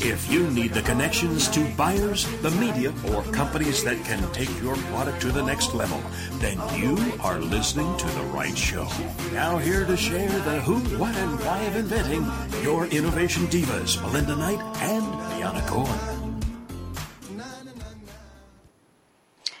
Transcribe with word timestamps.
If 0.00 0.30
you 0.30 0.50
need 0.50 0.74
the 0.74 0.82
connections 0.82 1.48
to 1.48 1.64
buyers, 1.76 2.26
the 2.42 2.50
media, 2.52 2.92
or 3.12 3.22
companies 3.32 3.84
that 3.84 4.02
can 4.04 4.20
take 4.32 4.50
your 4.60 4.76
product 4.76 5.20
to 5.22 5.32
the 5.32 5.42
next 5.42 5.72
level, 5.72 6.00
then 6.40 6.58
you 6.76 6.98
are 7.20 7.38
listening 7.38 7.96
to 7.96 8.06
the 8.06 8.22
right 8.24 8.56
show. 8.58 8.88
Now, 9.32 9.56
here 9.56 9.84
to 9.86 9.96
share 9.96 10.28
the 10.28 10.60
who, 10.60 10.80
what, 10.98 11.14
and 11.14 11.38
why 11.40 11.60
of 11.62 11.76
inventing, 11.76 12.26
your 12.62 12.86
innovation 12.86 13.46
divas, 13.46 14.00
Melinda 14.02 14.36
Knight 14.36 14.60
and 14.82 15.04
Deanna 15.32 15.66
Cohen. 15.66 16.14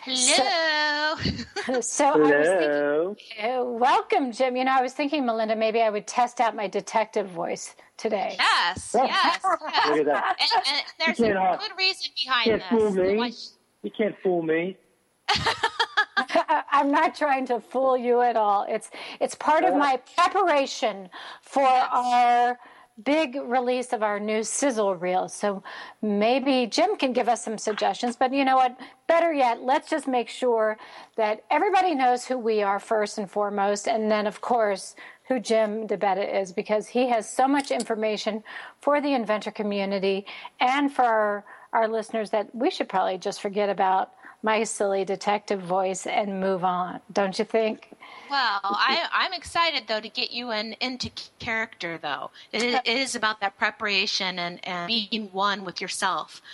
Hello. 0.02 1.16
So, 1.64 1.80
so 1.80 2.06
I 2.06 2.16
was 2.16 2.48
thinking, 3.08 3.50
uh, 3.50 3.64
welcome, 3.64 4.32
Jim. 4.32 4.56
You 4.56 4.64
know, 4.64 4.76
I 4.76 4.82
was 4.82 4.92
thinking, 4.92 5.24
Melinda, 5.24 5.56
maybe 5.56 5.80
I 5.80 5.88
would 5.88 6.06
test 6.06 6.40
out 6.40 6.54
my 6.54 6.66
detective 6.66 7.28
voice 7.30 7.74
today. 7.96 8.36
Yes, 8.38 8.90
yes. 8.94 9.40
yes. 9.44 9.86
Look 9.88 9.98
at 9.98 10.06
that. 10.06 10.36
And, 10.40 10.64
and 10.68 10.82
there's 10.98 11.20
a 11.20 11.28
You 11.28 11.34
uh, 11.38 11.56
good 11.56 11.70
reason 11.78 12.10
behind 12.22 12.44
can't 12.46 12.62
this. 12.62 12.68
fool 12.70 12.90
me. 13.04 13.16
Why- 13.16 13.30
You 13.82 13.90
can't 13.90 14.14
fool 14.22 14.42
me. 14.42 14.76
I- 15.28 16.62
I'm 16.72 16.90
not 16.90 17.14
trying 17.14 17.46
to 17.46 17.60
fool 17.60 17.96
you 17.96 18.20
at 18.20 18.36
all. 18.36 18.66
It's 18.68 18.90
it's 19.20 19.34
part 19.34 19.64
of 19.64 19.74
my 19.74 19.98
preparation 20.16 21.08
for 21.42 21.62
our 21.66 22.58
big 23.04 23.34
release 23.44 23.92
of 23.92 24.02
our 24.04 24.20
new 24.20 24.44
sizzle 24.44 24.94
reel. 24.94 25.28
So 25.28 25.62
maybe 26.02 26.66
Jim 26.66 26.96
can 26.96 27.12
give 27.12 27.28
us 27.28 27.42
some 27.44 27.58
suggestions. 27.58 28.14
But 28.16 28.32
you 28.32 28.44
know 28.44 28.56
what? 28.56 28.78
Better 29.08 29.32
yet, 29.32 29.62
let's 29.62 29.88
just 29.90 30.06
make 30.06 30.28
sure 30.28 30.76
that 31.16 31.42
everybody 31.50 31.94
knows 31.94 32.24
who 32.24 32.38
we 32.38 32.62
are 32.62 32.78
first 32.78 33.18
and 33.18 33.28
foremost, 33.30 33.88
and 33.88 34.10
then 34.10 34.26
of 34.26 34.40
course 34.40 34.94
who 35.28 35.40
Jim 35.40 35.86
DeBetta 35.86 36.42
is 36.42 36.52
because 36.52 36.86
he 36.88 37.08
has 37.08 37.28
so 37.28 37.48
much 37.48 37.70
information 37.70 38.42
for 38.80 39.00
the 39.00 39.14
inventor 39.14 39.50
community 39.50 40.26
and 40.60 40.92
for 40.92 41.04
our, 41.04 41.44
our 41.72 41.88
listeners 41.88 42.30
that 42.30 42.54
we 42.54 42.70
should 42.70 42.88
probably 42.88 43.18
just 43.18 43.40
forget 43.40 43.68
about 43.68 44.12
my 44.42 44.62
silly 44.62 45.06
detective 45.06 45.62
voice 45.62 46.06
and 46.06 46.38
move 46.38 46.64
on. 46.64 47.00
Don't 47.10 47.38
you 47.38 47.46
think? 47.46 47.88
Well, 48.28 48.60
I, 48.62 49.08
I'm 49.10 49.32
excited 49.32 49.84
though 49.88 50.00
to 50.00 50.08
get 50.10 50.32
you 50.32 50.50
in, 50.50 50.74
into 50.80 51.10
character 51.38 51.98
though. 52.00 52.30
It 52.52 52.62
is, 52.62 52.74
it 52.84 52.96
is 52.98 53.14
about 53.14 53.40
that 53.40 53.56
preparation 53.56 54.38
and, 54.38 54.60
and 54.66 54.86
being 54.88 55.30
one 55.32 55.64
with 55.64 55.80
yourself. 55.80 56.42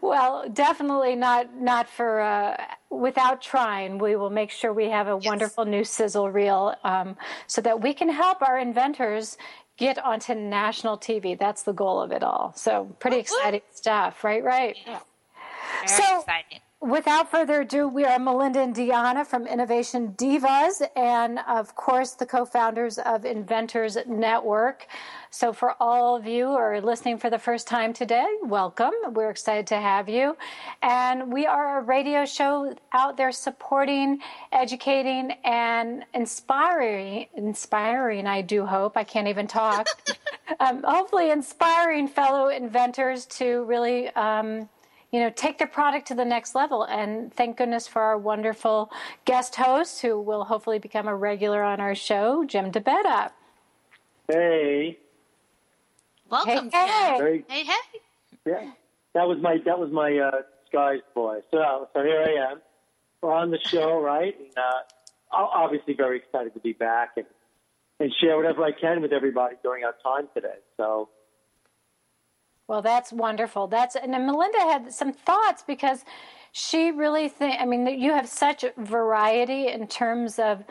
Well, 0.00 0.48
definitely 0.48 1.16
not 1.16 1.54
not 1.54 1.88
for 1.88 2.20
uh, 2.20 2.56
without 2.90 3.42
trying. 3.42 3.98
We 3.98 4.16
will 4.16 4.30
make 4.30 4.50
sure 4.50 4.72
we 4.72 4.88
have 4.90 5.08
a 5.08 5.16
wonderful 5.16 5.64
new 5.64 5.84
sizzle 5.84 6.30
reel 6.30 6.74
um, 6.84 7.16
so 7.46 7.60
that 7.62 7.80
we 7.80 7.92
can 7.94 8.08
help 8.08 8.42
our 8.42 8.58
inventors 8.58 9.36
get 9.76 9.98
onto 10.02 10.34
national 10.34 10.96
TV. 10.98 11.38
That's 11.38 11.62
the 11.62 11.72
goal 11.72 12.00
of 12.00 12.10
it 12.12 12.22
all. 12.22 12.52
So 12.56 12.84
pretty 12.98 13.18
exciting 13.18 13.60
stuff, 13.74 14.24
right? 14.24 14.42
Right. 14.42 14.76
Very 14.86 14.98
So- 15.86 16.20
exciting. 16.20 16.60
Without 16.82 17.30
further 17.30 17.62
ado, 17.62 17.88
we 17.88 18.04
are 18.04 18.18
Melinda 18.18 18.60
and 18.60 18.74
Deanna 18.74 19.26
from 19.26 19.46
Innovation 19.46 20.14
Divas, 20.18 20.86
and 20.94 21.38
of 21.48 21.74
course, 21.74 22.12
the 22.12 22.26
co 22.26 22.44
founders 22.44 22.98
of 22.98 23.24
Inventors 23.24 23.96
Network. 24.06 24.86
So, 25.30 25.54
for 25.54 25.74
all 25.80 26.14
of 26.16 26.26
you 26.26 26.48
who 26.48 26.54
are 26.54 26.82
listening 26.82 27.16
for 27.16 27.30
the 27.30 27.38
first 27.38 27.66
time 27.66 27.94
today, 27.94 28.26
welcome. 28.42 28.92
We're 29.08 29.30
excited 29.30 29.66
to 29.68 29.76
have 29.76 30.10
you. 30.10 30.36
And 30.82 31.32
we 31.32 31.46
are 31.46 31.78
a 31.78 31.82
radio 31.82 32.26
show 32.26 32.76
out 32.92 33.16
there 33.16 33.32
supporting, 33.32 34.20
educating, 34.52 35.32
and 35.44 36.04
inspiring, 36.12 37.26
inspiring, 37.34 38.26
I 38.26 38.42
do 38.42 38.66
hope. 38.66 38.98
I 38.98 39.04
can't 39.04 39.28
even 39.28 39.46
talk. 39.46 39.88
um, 40.60 40.82
hopefully, 40.86 41.30
inspiring 41.30 42.06
fellow 42.06 42.48
inventors 42.48 43.24
to 43.38 43.64
really. 43.64 44.10
Um, 44.10 44.68
you 45.16 45.22
know, 45.22 45.30
take 45.30 45.56
their 45.56 45.66
product 45.66 46.06
to 46.08 46.14
the 46.14 46.26
next 46.26 46.54
level. 46.54 46.82
And 46.82 47.32
thank 47.32 47.56
goodness 47.56 47.88
for 47.88 48.02
our 48.02 48.18
wonderful 48.18 48.92
guest 49.24 49.56
host 49.56 50.02
who 50.02 50.20
will 50.20 50.44
hopefully 50.44 50.78
become 50.78 51.08
a 51.08 51.16
regular 51.16 51.62
on 51.62 51.80
our 51.80 51.94
show, 51.94 52.44
Jim 52.44 52.70
DeBetta. 52.70 53.30
Hey, 54.28 54.98
Welcome, 56.28 56.68
Hey, 56.70 56.86
hey. 56.86 57.08
Jim. 57.08 57.18
Very- 57.18 57.44
Hey, 57.48 57.64
hey. 57.64 58.00
yeah, 58.44 58.70
that 59.14 59.26
was 59.26 59.38
my 59.40 59.56
that 59.64 59.78
was 59.78 59.90
my 59.90 60.18
uh, 60.18 60.42
disguised 60.62 61.04
voice. 61.14 61.44
So, 61.50 61.88
so 61.94 62.02
here 62.02 62.20
I 62.20 62.50
am. 62.52 62.60
We're 63.22 63.32
on 63.32 63.50
the 63.50 63.58
show, 63.60 63.98
right? 63.98 64.38
And, 64.38 64.50
uh, 64.58 64.80
obviously, 65.32 65.94
very 65.94 66.18
excited 66.18 66.52
to 66.52 66.60
be 66.60 66.74
back 66.74 67.12
and 67.16 67.24
and 68.00 68.12
share 68.20 68.36
whatever 68.36 68.62
I 68.64 68.72
can 68.72 69.00
with 69.00 69.12
everybody 69.14 69.56
during 69.62 69.82
our 69.84 69.94
time 70.04 70.28
today. 70.34 70.58
So, 70.76 71.08
Well, 72.68 72.82
that's 72.82 73.12
wonderful. 73.12 73.68
That's 73.68 73.94
and 73.96 74.12
Melinda 74.12 74.58
had 74.58 74.92
some 74.92 75.12
thoughts 75.12 75.62
because 75.66 76.04
she 76.52 76.90
really 76.90 77.28
think. 77.28 77.60
I 77.60 77.64
mean, 77.64 77.86
you 77.86 78.12
have 78.12 78.28
such 78.28 78.64
variety 78.76 79.68
in 79.68 79.86
terms 79.86 80.38
of 80.38 80.64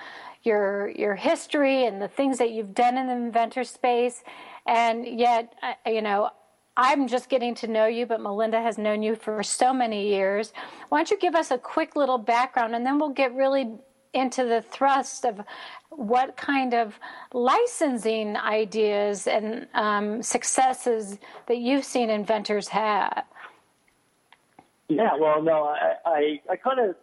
your 0.44 0.89
your 0.89 1.16
history 1.16 1.85
and 1.85 2.01
the 2.01 2.07
things 2.09 2.38
that 2.39 2.51
you've 2.51 2.73
done 2.73 2.97
in 2.97 3.07
the 3.07 3.13
inventor 3.13 3.63
space, 3.63 4.23
and 4.66 5.06
yet, 5.06 5.53
you 5.85 6.01
know. 6.01 6.29
I'm 6.78 7.07
just 7.07 7.29
getting 7.29 7.56
to 7.56 7.67
know 7.67 7.85
you, 7.85 8.06
but 8.06 8.19
Melinda 8.19 8.62
has 8.62 8.77
known 8.77 9.01
you 9.01 9.16
for 9.16 9.41
so 9.44 9.73
many 9.73 10.09
years. 10.09 10.51
Why 10.89 10.97
don't 10.97 11.09
you 11.09 11.17
give 11.17 11.33
us 11.33 11.50
a 11.50 11.57
quick 11.57 11.95
little 11.95 12.17
background 12.17 12.75
and 12.75 12.85
then 12.85 13.00
we'll 13.00 13.13
get 13.13 13.33
really 13.33 13.77
into 14.16 14.46
the 14.46 14.62
thrust 14.62 15.26
of 15.26 15.42
what 15.90 16.38
kind 16.38 16.74
of 16.74 17.00
licensing 17.34 18.36
ideas 18.38 19.28
and 19.28 19.68
um, 19.74 20.22
successes 20.24 21.18
that 21.48 21.58
you've 21.58 21.86
seen 21.86 22.09
inventors 22.09 22.68
have. 22.70 23.24
yeah, 24.88 25.12
well, 25.20 25.42
no, 25.42 25.64
I 25.66 25.94
I, 26.06 26.42
I 26.52 26.56
kind 26.56 26.80
of 26.80 26.96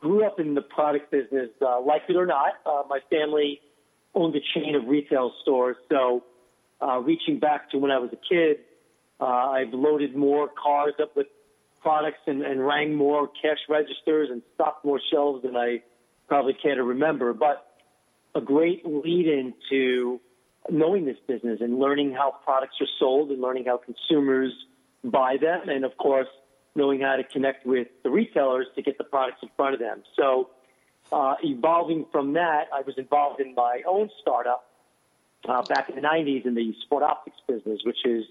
grew 0.00 0.24
up 0.24 0.38
in 0.38 0.54
the 0.54 0.62
product 0.62 1.10
business, 1.10 1.50
uh, 1.60 1.80
like 1.80 2.02
it 2.08 2.16
or 2.16 2.26
not. 2.26 2.54
Uh, 2.64 2.82
my 2.88 3.00
family 3.10 3.60
owned 4.14 4.34
a 4.36 4.40
chain 4.54 4.74
of 4.74 4.86
retail 4.86 5.32
stores, 5.42 5.76
so 5.88 6.22
uh, 6.80 6.98
reaching 6.98 7.38
back 7.38 7.70
to 7.70 7.78
when 7.78 7.90
I 7.90 7.98
was 7.98 8.10
a 8.12 8.34
kid, 8.34 8.58
uh, 9.20 9.24
I've 9.24 9.72
loaded 9.72 10.14
more 10.14 10.48
cars 10.48 10.94
up 11.02 11.16
with 11.16 11.26
products 11.80 12.18
and, 12.26 12.42
and 12.42 12.64
rang 12.64 12.94
more 12.94 13.28
cash 13.28 13.58
registers 13.68 14.28
and 14.30 14.42
stocked 14.54 14.84
more 14.84 15.00
shelves 15.10 15.42
than 15.42 15.56
I 15.56 15.82
probably 16.28 16.54
care 16.54 16.74
to 16.74 16.82
remember. 16.82 17.32
But 17.32 17.66
a 18.34 18.40
great 18.40 18.86
lead 18.86 19.26
into 19.26 20.20
knowing 20.70 21.04
this 21.04 21.16
business 21.26 21.60
and 21.60 21.78
learning 21.78 22.12
how 22.12 22.34
products 22.44 22.76
are 22.80 22.86
sold 22.98 23.30
and 23.30 23.40
learning 23.40 23.64
how 23.66 23.78
consumers 23.78 24.52
buy 25.04 25.36
them, 25.40 25.68
and 25.68 25.84
of 25.84 25.96
course, 25.96 26.28
knowing 26.74 27.00
how 27.00 27.16
to 27.16 27.24
connect 27.24 27.66
with 27.66 27.88
the 28.02 28.10
retailers 28.10 28.66
to 28.76 28.82
get 28.82 28.98
the 28.98 29.04
products 29.04 29.38
in 29.42 29.48
front 29.56 29.74
of 29.74 29.80
them. 29.80 30.02
So, 30.16 30.50
uh, 31.10 31.36
evolving 31.42 32.06
from 32.12 32.34
that, 32.34 32.66
I 32.72 32.82
was 32.82 32.94
involved 32.98 33.40
in 33.40 33.54
my 33.54 33.82
own 33.86 34.10
startup 34.20 34.68
uh, 35.48 35.62
back 35.62 35.88
in 35.88 35.96
the 35.96 36.02
90s 36.02 36.44
in 36.44 36.54
the 36.54 36.74
sport 36.84 37.02
optics 37.02 37.38
business, 37.46 37.80
which 37.84 38.04
is 38.04 38.24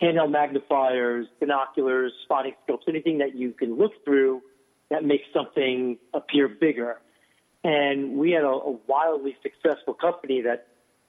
handheld 0.00 0.30
magnifiers, 0.30 1.26
binoculars, 1.38 2.12
spotting 2.24 2.54
scopes, 2.64 2.84
anything 2.88 3.18
that 3.18 3.34
you 3.34 3.52
can 3.52 3.76
look 3.76 3.92
through 4.04 4.42
that 4.90 5.04
makes 5.04 5.24
something 5.34 5.98
appear 6.14 6.48
bigger. 6.48 6.98
And 7.68 8.16
we 8.16 8.30
had 8.30 8.44
a, 8.44 8.48
a 8.48 8.78
wildly 8.86 9.36
successful 9.42 9.92
company 9.92 10.40
that 10.40 10.68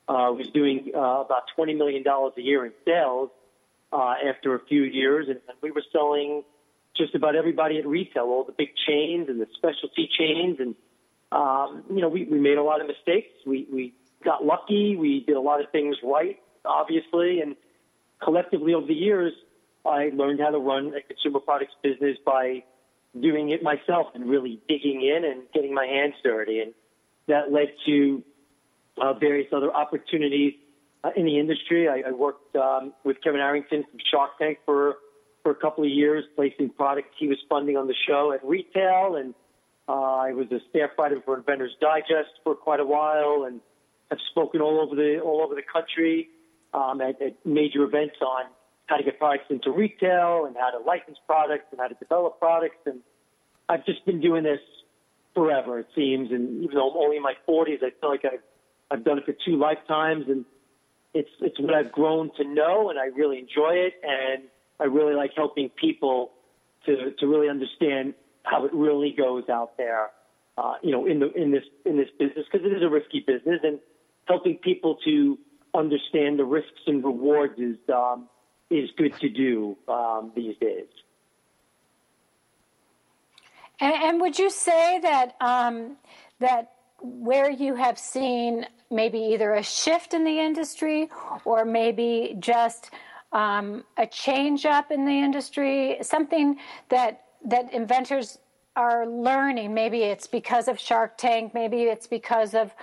uh, 0.10 0.34
was 0.34 0.50
doing 0.54 0.92
uh, 0.94 1.22
about 1.22 1.44
$20 1.58 1.78
million 1.78 2.04
a 2.06 2.42
year 2.42 2.66
in 2.66 2.74
sales 2.84 3.30
uh, 3.94 4.16
after 4.28 4.56
a 4.56 4.60
few 4.66 4.84
years. 4.84 5.28
And, 5.30 5.40
and 5.48 5.58
we 5.62 5.72
were 5.72 5.84
selling 5.94 6.44
just 6.98 7.16
about 7.16 7.38
everybody 7.38 7.78
at 7.78 7.88
retail, 7.88 8.24
all 8.24 8.44
the 8.44 8.52
big 8.52 8.72
chains 8.76 9.30
and 9.30 9.40
the 9.40 9.48
specialty 9.56 10.10
chains. 10.20 10.58
And, 10.60 10.76
um, 11.32 11.86
you 11.90 12.02
know, 12.02 12.10
we, 12.10 12.26
we 12.26 12.40
made 12.40 12.58
a 12.58 12.64
lot 12.64 12.82
of 12.82 12.88
mistakes. 12.88 13.30
We, 13.48 13.66
we 13.72 13.94
got 14.26 14.44
lucky. 14.44 14.98
We 14.98 15.24
did 15.26 15.38
a 15.38 15.42
lot 15.42 15.64
of 15.64 15.72
things 15.72 15.96
right, 16.04 16.42
obviously. 16.66 17.40
And 17.40 17.56
collectively 18.22 18.74
over 18.74 18.86
the 18.86 18.94
years, 18.94 19.32
I 19.86 20.12
learned 20.14 20.42
how 20.42 20.50
to 20.50 20.60
run 20.60 20.92
a 20.94 21.02
consumer 21.08 21.40
products 21.40 21.76
business 21.82 22.18
by 22.26 22.64
doing 23.20 23.50
it 23.50 23.64
myself 23.64 24.08
and 24.14 24.30
really 24.30 24.60
digging 24.68 25.02
in 25.02 25.26
and 25.26 25.44
getting 25.54 25.74
my 25.74 25.86
hands 25.86 26.14
dirty. 26.24 26.60
And 26.60 26.74
that 27.28 27.52
led 27.52 27.70
to 27.86 28.24
uh, 29.02 29.14
various 29.14 29.48
other 29.54 29.74
opportunities 29.74 30.54
uh, 31.04 31.12
in 31.16 31.26
the 31.26 31.40
industry. 31.40 31.88
I, 31.88 32.10
I 32.10 32.12
worked 32.12 32.56
um, 32.56 32.94
with 33.04 33.18
Kevin 33.24 33.40
Harrington 33.40 33.84
from 33.90 34.00
Shark 34.12 34.38
Tank 34.38 34.60
for 34.66 34.96
for 35.42 35.52
a 35.52 35.56
couple 35.56 35.86
of 35.86 35.90
years, 35.90 36.26
placing 36.36 36.70
products 36.72 37.16
he 37.18 37.30
was 37.30 37.38
funding 37.48 37.78
on 37.78 37.88
the 37.88 37.96
show 38.08 38.34
at 38.34 38.44
retail, 38.44 39.16
and 39.16 39.34
uh, 39.88 39.94
I 39.94 40.34
was 40.34 40.48
a 40.52 40.60
staff 40.70 40.90
writer 40.98 41.22
for 41.24 41.38
Inventors 41.38 41.72
Digest 41.80 42.30
for 42.44 42.56
quite 42.56 42.82
a 42.82 42.86
while, 42.86 43.46
and 43.48 43.62
have 44.10 44.20
spoken 44.32 44.60
all 44.60 44.82
over 44.82 44.96
the 44.96 45.20
all 45.20 45.42
over 45.42 45.56
the 45.56 45.62
country 45.62 46.30
um, 46.74 47.00
at, 47.00 47.22
at 47.22 47.38
major 47.46 47.84
events 47.84 48.16
on 48.22 48.46
how 48.90 48.98
to 48.98 49.04
get 49.04 49.20
products 49.20 49.46
into 49.50 49.72
retail 49.72 50.46
and 50.46 50.56
how 50.58 50.72
to 50.72 50.84
license 50.84 51.18
products 51.26 51.66
and 51.72 51.80
how 51.80 51.88
to 51.88 51.96
develop 51.96 52.40
products. 52.40 52.78
And 52.86 53.02
I've 53.70 53.86
just 53.86 54.06
been 54.06 54.20
doing 54.20 54.44
this 54.44 54.60
forever, 55.36 55.80
it 55.80 55.88
seems. 55.96 56.32
And 56.32 56.64
even 56.64 56.76
though 56.76 56.90
I'm 56.90 56.98
only 56.98 57.18
in 57.18 57.24
my 57.24 57.36
40s, 57.48 57.84
I 57.84 57.92
feel 58.02 58.10
like 58.10 58.26
I've, 58.26 58.42
I've 58.92 59.06
done 59.06 59.20
it 59.20 59.26
for 59.26 59.36
two 59.46 59.58
lifetimes. 59.58 60.26
And 60.28 60.44
it's, 61.14 61.30
it's 61.42 61.60
what 61.60 61.74
I've 61.74 61.92
grown 61.92 62.32
to 62.38 62.44
know, 62.44 62.90
and 62.90 63.00
I 63.00 63.06
really 63.06 63.38
enjoy 63.38 63.74
it. 63.74 63.94
And 64.04 64.44
I 64.80 64.86
really 64.86 65.14
like 65.14 65.32
helping 65.36 65.70
people 65.70 66.32
to, 66.86 67.12
to 67.20 67.28
really 67.28 67.50
understand 67.50 68.16
how 68.44 68.66
it 68.66 68.74
really 68.74 69.14
goes 69.16 69.44
out 69.50 69.78
there, 69.78 70.10
uh, 70.58 70.74
you 70.82 70.92
know, 70.92 71.06
in 71.06 71.20
the 71.20 71.32
in 71.34 71.52
this 71.52 71.64
in 71.86 71.98
this 71.98 72.08
business 72.18 72.46
because 72.52 72.66
it 72.66 72.74
is 72.76 72.82
a 72.82 72.90
risky 72.90 73.20
business, 73.20 73.60
and 73.64 73.80
helping 74.26 74.56
people 74.56 74.98
to 75.06 75.38
understand 75.76 76.40
the 76.40 76.46
risks 76.46 76.82
and 76.88 77.04
rewards 77.04 77.60
is 77.60 77.78
um, 77.94 78.28
is 78.70 78.90
good 78.98 79.18
to 79.20 79.30
do 79.30 79.78
um, 79.88 80.32
these 80.36 80.56
days. 80.58 80.86
And, 83.80 83.94
and, 83.94 84.22
would 84.22 84.38
you 84.38 84.50
say 84.50 85.00
that 85.00 85.36
um, 85.40 85.96
that 86.40 86.74
where 87.02 87.50
you 87.50 87.76
have 87.76 87.98
seen 87.98 88.66
maybe 88.92 89.20
either 89.20 89.54
a 89.54 89.64
shift 89.64 90.14
in 90.14 90.26
the 90.26 90.40
industry 90.40 91.10
or 91.46 91.64
maybe 91.64 92.36
just 92.40 92.92
um, 93.32 93.84
a 93.98 94.06
change 94.06 94.66
up 94.66 94.92
in 94.92 95.06
the 95.06 95.12
industry, 95.12 95.98
something 96.02 96.58
that 96.90 97.24
that 97.46 97.72
inventors 97.74 98.40
are 98.76 99.08
learning? 99.08 99.74
Maybe 99.74 100.04
it's 100.04 100.28
because 100.28 100.68
of 100.68 100.80
Shark 100.80 101.18
Tank, 101.18 101.54
maybe 101.54 101.84
it's 101.84 102.08
because 102.08 102.54
of 102.54 102.74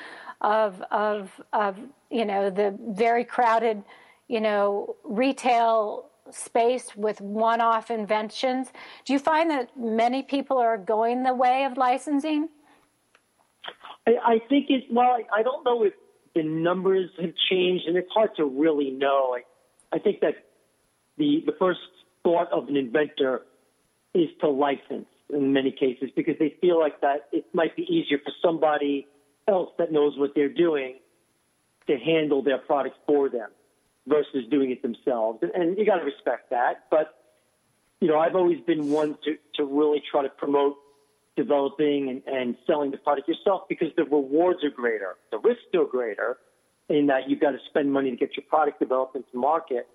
of 0.41 0.83
of 0.91 1.41
of 1.53 1.79
you 2.11 2.25
know 2.25 2.49
the 2.49 2.77
very 2.89 3.25
crowded 3.25 3.83
you 4.29 4.41
know 4.41 4.97
retail 5.05 6.07
space 6.31 6.97
with 6.97 7.21
one-off 7.21 7.91
inventions. 7.91 8.69
Do 9.05 9.13
you 9.13 9.19
find 9.19 9.51
that 9.51 9.77
many 9.77 10.23
people 10.23 10.59
are 10.59 10.77
going 10.77 11.23
the 11.23 11.35
way 11.35 11.65
of 11.65 11.77
licensing? 11.77 12.49
I, 14.07 14.13
I 14.25 14.39
think 14.49 14.67
it. 14.71 14.85
Well, 14.91 15.07
I, 15.07 15.41
I 15.41 15.43
don't 15.43 15.65
know 15.65 15.85
if 15.85 15.93
the 16.35 16.43
numbers 16.43 17.11
have 17.21 17.33
changed, 17.51 17.85
and 17.87 17.97
it's 17.97 18.11
hard 18.13 18.31
to 18.37 18.45
really 18.45 18.91
know. 18.91 19.37
I, 19.37 19.97
I 19.97 19.99
think 19.99 20.21
that 20.21 20.35
the 21.19 21.43
the 21.47 21.53
first 21.59 21.81
thought 22.23 22.51
of 22.53 22.69
an 22.69 22.77
inventor 22.77 23.43
is 24.15 24.29
to 24.41 24.49
license 24.49 25.07
in 25.33 25.53
many 25.53 25.71
cases 25.71 26.11
because 26.15 26.35
they 26.39 26.55
feel 26.61 26.79
like 26.79 27.01
that 27.01 27.29
it 27.33 27.45
might 27.53 27.75
be 27.77 27.83
easier 27.83 28.19
for 28.19 28.33
somebody 28.43 29.07
else 29.49 29.71
that 29.79 29.93
knows 29.93 30.17
what 30.17 30.33
they're 30.35 30.53
doing 30.53 30.97
to 31.87 31.97
handle 31.97 32.43
their 32.43 32.59
product 32.59 32.97
for 33.07 33.29
them 33.29 33.49
versus 34.07 34.45
doing 34.51 34.71
it 34.71 34.83
themselves. 34.83 35.41
And, 35.43 35.51
and 35.53 35.79
you 35.79 35.85
got 35.85 35.97
to 35.97 36.05
respect 36.05 36.51
that. 36.51 36.85
But, 36.91 37.15
you 38.01 38.09
know, 38.09 38.19
I've 38.19 38.37
always 38.37 38.61
been 38.61 38.91
one 38.91 39.17
to, 39.25 39.37
to 39.57 39.65
really 39.65 40.03
try 40.11 40.23
to 40.23 40.29
promote 40.29 40.77
developing 41.37 42.09
and, 42.09 42.23
and 42.27 42.57
selling 42.67 42.91
the 42.91 42.97
product 42.97 43.29
yourself 43.29 43.63
because 43.69 43.89
the 43.97 44.05
rewards 44.05 44.65
are 44.65 44.71
greater. 44.71 45.17
The 45.31 45.39
risks 45.39 45.65
are 45.75 45.85
greater 45.85 46.39
in 46.89 47.07
that 47.09 47.29
you've 47.29 47.41
got 47.41 47.51
to 47.51 47.59
spend 47.69 47.93
money 47.93 48.11
to 48.11 48.17
get 48.17 48.37
your 48.37 48.45
product 48.49 48.79
developed 48.79 49.17
into 49.17 49.29
market. 49.35 49.89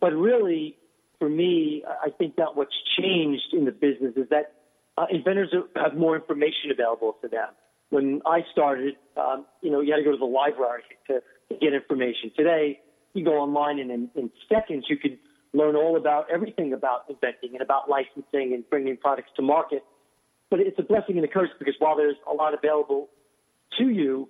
But 0.00 0.12
really, 0.12 0.76
for 1.18 1.28
me, 1.28 1.84
I 1.86 2.10
think 2.10 2.36
that 2.36 2.56
what's 2.56 2.74
changed 2.98 3.52
in 3.52 3.64
the 3.64 3.72
business 3.72 4.14
is 4.16 4.28
that 4.30 4.54
uh, 4.98 5.06
inventors 5.10 5.54
have 5.76 5.96
more 5.96 6.16
information 6.16 6.70
available 6.72 7.16
to 7.22 7.28
them 7.28 7.48
when 7.90 8.22
I 8.24 8.40
started, 8.52 8.94
um, 9.16 9.44
you 9.60 9.70
know, 9.70 9.80
you 9.80 9.92
had 9.92 9.98
to 9.98 10.04
go 10.04 10.12
to 10.12 10.16
the 10.16 10.24
library 10.24 10.82
to, 11.08 11.20
to 11.50 11.58
get 11.60 11.74
information. 11.74 12.30
Today, 12.36 12.80
you 13.14 13.24
go 13.24 13.38
online 13.38 13.78
and 13.78 13.90
in, 13.90 14.10
in 14.14 14.30
seconds 14.48 14.86
you 14.88 14.96
can 14.96 15.18
learn 15.52 15.74
all 15.74 15.96
about 15.96 16.30
everything 16.30 16.72
about 16.72 17.04
inventing 17.08 17.50
and 17.52 17.60
about 17.60 17.88
licensing 17.88 18.54
and 18.54 18.68
bringing 18.70 18.96
products 18.96 19.30
to 19.36 19.42
market. 19.42 19.82
But 20.48 20.60
it's 20.60 20.78
a 20.78 20.82
blessing 20.82 21.16
and 21.16 21.24
a 21.24 21.28
curse 21.28 21.50
because 21.58 21.74
while 21.78 21.96
there's 21.96 22.16
a 22.30 22.34
lot 22.34 22.54
available 22.54 23.08
to 23.78 23.88
you, 23.88 24.28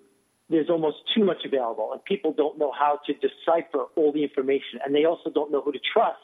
there's 0.48 0.68
almost 0.68 0.96
too 1.14 1.24
much 1.24 1.44
available, 1.44 1.92
and 1.92 2.04
people 2.04 2.32
don't 2.32 2.58
know 2.58 2.72
how 2.76 2.98
to 3.06 3.12
decipher 3.14 3.84
all 3.94 4.12
the 4.12 4.24
information, 4.24 4.80
and 4.84 4.92
they 4.92 5.04
also 5.04 5.30
don't 5.30 5.52
know 5.52 5.60
who 5.60 5.70
to 5.70 5.78
trust 5.92 6.18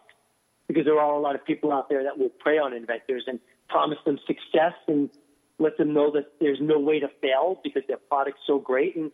because 0.66 0.84
there 0.84 0.98
are 0.98 1.14
a 1.14 1.20
lot 1.20 1.36
of 1.36 1.44
people 1.44 1.72
out 1.72 1.88
there 1.88 2.02
that 2.02 2.18
will 2.18 2.28
prey 2.28 2.58
on 2.58 2.72
inventors 2.72 3.22
and 3.28 3.38
promise 3.68 3.98
them 4.04 4.18
success 4.26 4.74
and 4.88 5.10
let 5.58 5.78
them 5.78 5.94
know 5.94 6.10
that 6.10 6.32
there's 6.40 6.58
no 6.60 6.78
way 6.78 6.98
to 6.98 7.08
fail 7.20 7.60
because 7.62 7.82
their 7.86 7.96
product's 7.96 8.42
so 8.46 8.58
great. 8.58 8.96
And, 8.96 9.12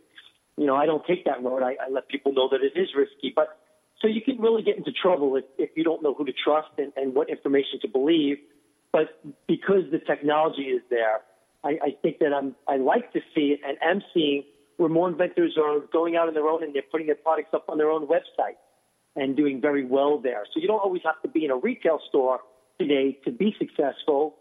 you 0.57 0.67
know, 0.67 0.77
I 0.77 0.87
don't 0.87 1.05
take 1.07 1.25
that 1.25 1.43
road. 1.43 1.63
I, 1.63 1.77
I 1.85 1.91
let 1.91 2.09
people 2.09 2.33
know 2.33 2.49
that 2.51 2.61
it 2.63 2.79
is 2.79 2.89
risky. 2.97 3.33
But 3.35 3.59
so 4.01 4.09
you 4.09 4.21
can 4.21 4.39
really 4.39 4.63
get 4.63 4.77
into 4.77 4.93
trouble 4.93 5.37
if, 5.37 5.45
if 5.59 5.71
you 5.77 5.85
don't 5.85 6.03
know 6.03 6.15
who 6.15 6.25
to 6.25 6.33
trust 6.33 6.71
and, 6.79 6.93
and 6.97 7.15
what 7.15 7.31
information 7.31 7.81
to 7.83 7.89
believe. 7.89 8.39
But 8.93 9.21
because 9.47 9.85
the 9.91 9.99
technology 9.99 10.65
is 10.65 10.83
there, 10.91 11.21
I, 11.65 11.79
I 11.83 11.97
think 12.03 12.19
that 12.19 12.35
I'm, 12.35 12.55
I 12.69 12.77
like 12.77 13.13
to 13.13 13.21
see 13.35 13.57
it 13.57 13.61
and 13.67 13.79
am 13.83 14.03
seeing 14.13 14.45
where 14.77 14.89
more 14.89 15.09
inventors 15.09 15.57
are 15.63 15.81
going 15.93 16.17
out 16.17 16.29
on 16.29 16.35
their 16.35 16.47
own 16.47 16.63
and 16.63 16.75
they're 16.75 16.83
putting 16.91 17.07
their 17.07 17.17
products 17.17 17.51
up 17.55 17.69
on 17.69 17.79
their 17.79 17.91
own 17.91 18.07
website 18.07 18.59
and 19.17 19.37
doing 19.37 19.61
very 19.61 19.85
well 19.85 20.19
there. 20.19 20.45
So 20.53 20.61
you 20.61 20.67
don't 20.67 20.81
always 20.81 21.03
have 21.05 21.21
to 21.23 21.29
be 21.29 21.45
in 21.45 21.51
a 21.51 21.57
retail 21.57 22.01
store 22.09 22.41
today 22.79 23.19
to 23.25 23.31
be 23.31 23.55
successful. 23.59 24.37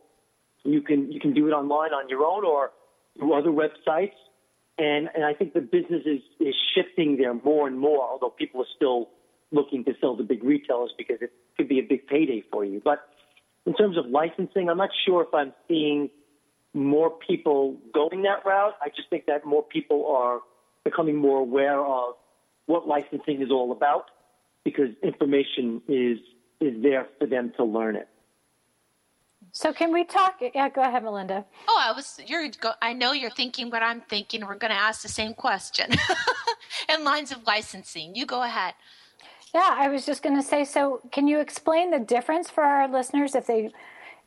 You 0.64 0.82
can 0.82 1.12
you 1.12 1.20
can 1.20 1.34
do 1.34 1.48
it 1.48 1.52
online 1.52 1.92
on 1.92 2.08
your 2.10 2.24
own 2.24 2.46
or 2.46 2.72
through 3.18 3.34
other 3.34 3.50
websites. 3.50 4.14
And 4.82 5.10
and 5.14 5.24
I 5.24 5.36
think 5.36 5.54
the 5.54 5.62
business 5.62 6.02
is, 6.08 6.22
is 6.40 6.56
shifting 6.74 7.18
there 7.18 7.36
more 7.36 7.68
and 7.68 7.78
more, 7.78 8.02
although 8.02 8.32
people 8.32 8.62
are 8.62 8.74
still 8.76 9.10
looking 9.52 9.84
to 9.86 9.94
sell 10.02 10.18
to 10.18 10.24
big 10.24 10.44
retailers 10.44 10.92
because 10.98 11.18
it 11.22 11.32
could 11.56 11.70
be 11.70 11.78
a 11.78 11.84
big 11.84 12.08
payday 12.08 12.44
for 12.52 12.66
you. 12.66 12.82
But 12.84 13.00
in 13.68 13.76
terms 13.76 13.96
of 13.96 14.08
licensing, 14.08 14.70
I'm 14.70 14.78
not 14.78 14.90
sure 15.06 15.22
if 15.22 15.34
I'm 15.36 15.54
seeing 15.68 16.10
more 16.74 17.12
people 17.12 17.78
going 17.94 18.24
that 18.24 18.44
route. 18.44 18.74
I 18.82 18.90
just 18.90 19.08
think 19.12 19.28
that 19.28 19.46
more 19.46 19.62
people 19.62 20.08
are 20.08 20.40
becoming 20.84 21.16
more 21.16 21.38
aware 21.38 21.80
of 21.80 22.16
what 22.66 22.88
licensing 22.88 23.44
is 23.44 23.52
all 23.52 23.72
about 23.72 24.06
because 24.64 24.90
information 25.04 25.84
is 25.88 26.18
is 26.60 26.82
there 26.82 27.08
for 27.20 27.28
them 27.28 27.54
to 27.58 27.64
learn 27.64 27.96
it. 27.96 28.08
So 29.52 29.74
can 29.74 29.92
we 29.92 30.06
talk? 30.06 30.42
Yeah, 30.42 30.70
go 30.70 30.82
ahead, 30.82 31.04
Melinda. 31.04 31.46
Oh, 31.68 31.80
I 31.82 31.92
was. 31.92 32.20
You're. 32.26 32.50
I 32.82 32.94
know 32.94 33.12
you're 33.12 33.30
thinking 33.30 33.70
what 33.70 33.84
I'm 33.84 34.02
thinking. 34.02 34.46
We're 34.46 34.56
going 34.56 34.72
to 34.72 34.80
ask 34.80 35.02
the 35.02 35.10
same 35.10 35.34
question. 35.34 35.90
in 36.90 37.04
lines 37.04 37.32
of 37.32 37.46
licensing, 37.46 38.16
you 38.16 38.26
go 38.26 38.44
ahead. 38.44 38.74
Yeah, 39.54 39.76
I 39.78 39.90
was 39.90 40.06
just 40.06 40.24
going 40.24 40.38
to 40.38 40.44
say. 40.44 40.64
So, 40.64 41.02
can 41.12 41.28
you 41.28 41.40
explain 41.40 41.92
the 41.92 42.00
difference 42.00 42.50
for 42.50 42.64
our 42.64 42.88
listeners 42.88 43.36
if 43.36 43.46
they 43.48 43.72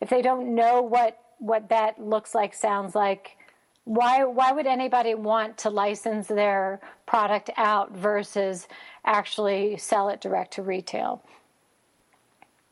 if 0.01 0.11
they 0.11 0.21
don't 0.21 0.55
know 0.55 0.83
what 0.83 1.19
what 1.39 1.71
that 1.71 1.99
looks 1.99 2.35
like, 2.35 2.53
sounds 2.53 2.95
like? 2.95 3.39
Why 3.85 4.25
why 4.25 4.53
would 4.53 4.67
anybody 4.67 5.15
want 5.15 5.57
to 5.59 5.71
license 5.71 6.29
their 6.29 6.81
product 7.07 7.49
out 7.57 7.97
versus 7.97 8.69
actually 9.07 9.79
sell 9.79 10.11
it 10.11 10.21
direct 10.21 10.53
to 10.55 10.63
retail? 10.63 11.25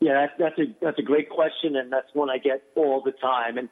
Yeah, 0.03 0.27
that's, 0.27 0.33
that's 0.37 0.59
a 0.59 0.75
that's 0.81 0.99
a 0.99 1.01
great 1.01 1.29
question, 1.29 1.77
and 1.77 1.91
that's 1.91 2.07
one 2.13 2.29
I 2.29 2.37
get 2.37 2.61
all 2.75 3.01
the 3.01 3.13
time. 3.13 3.57
And 3.57 3.69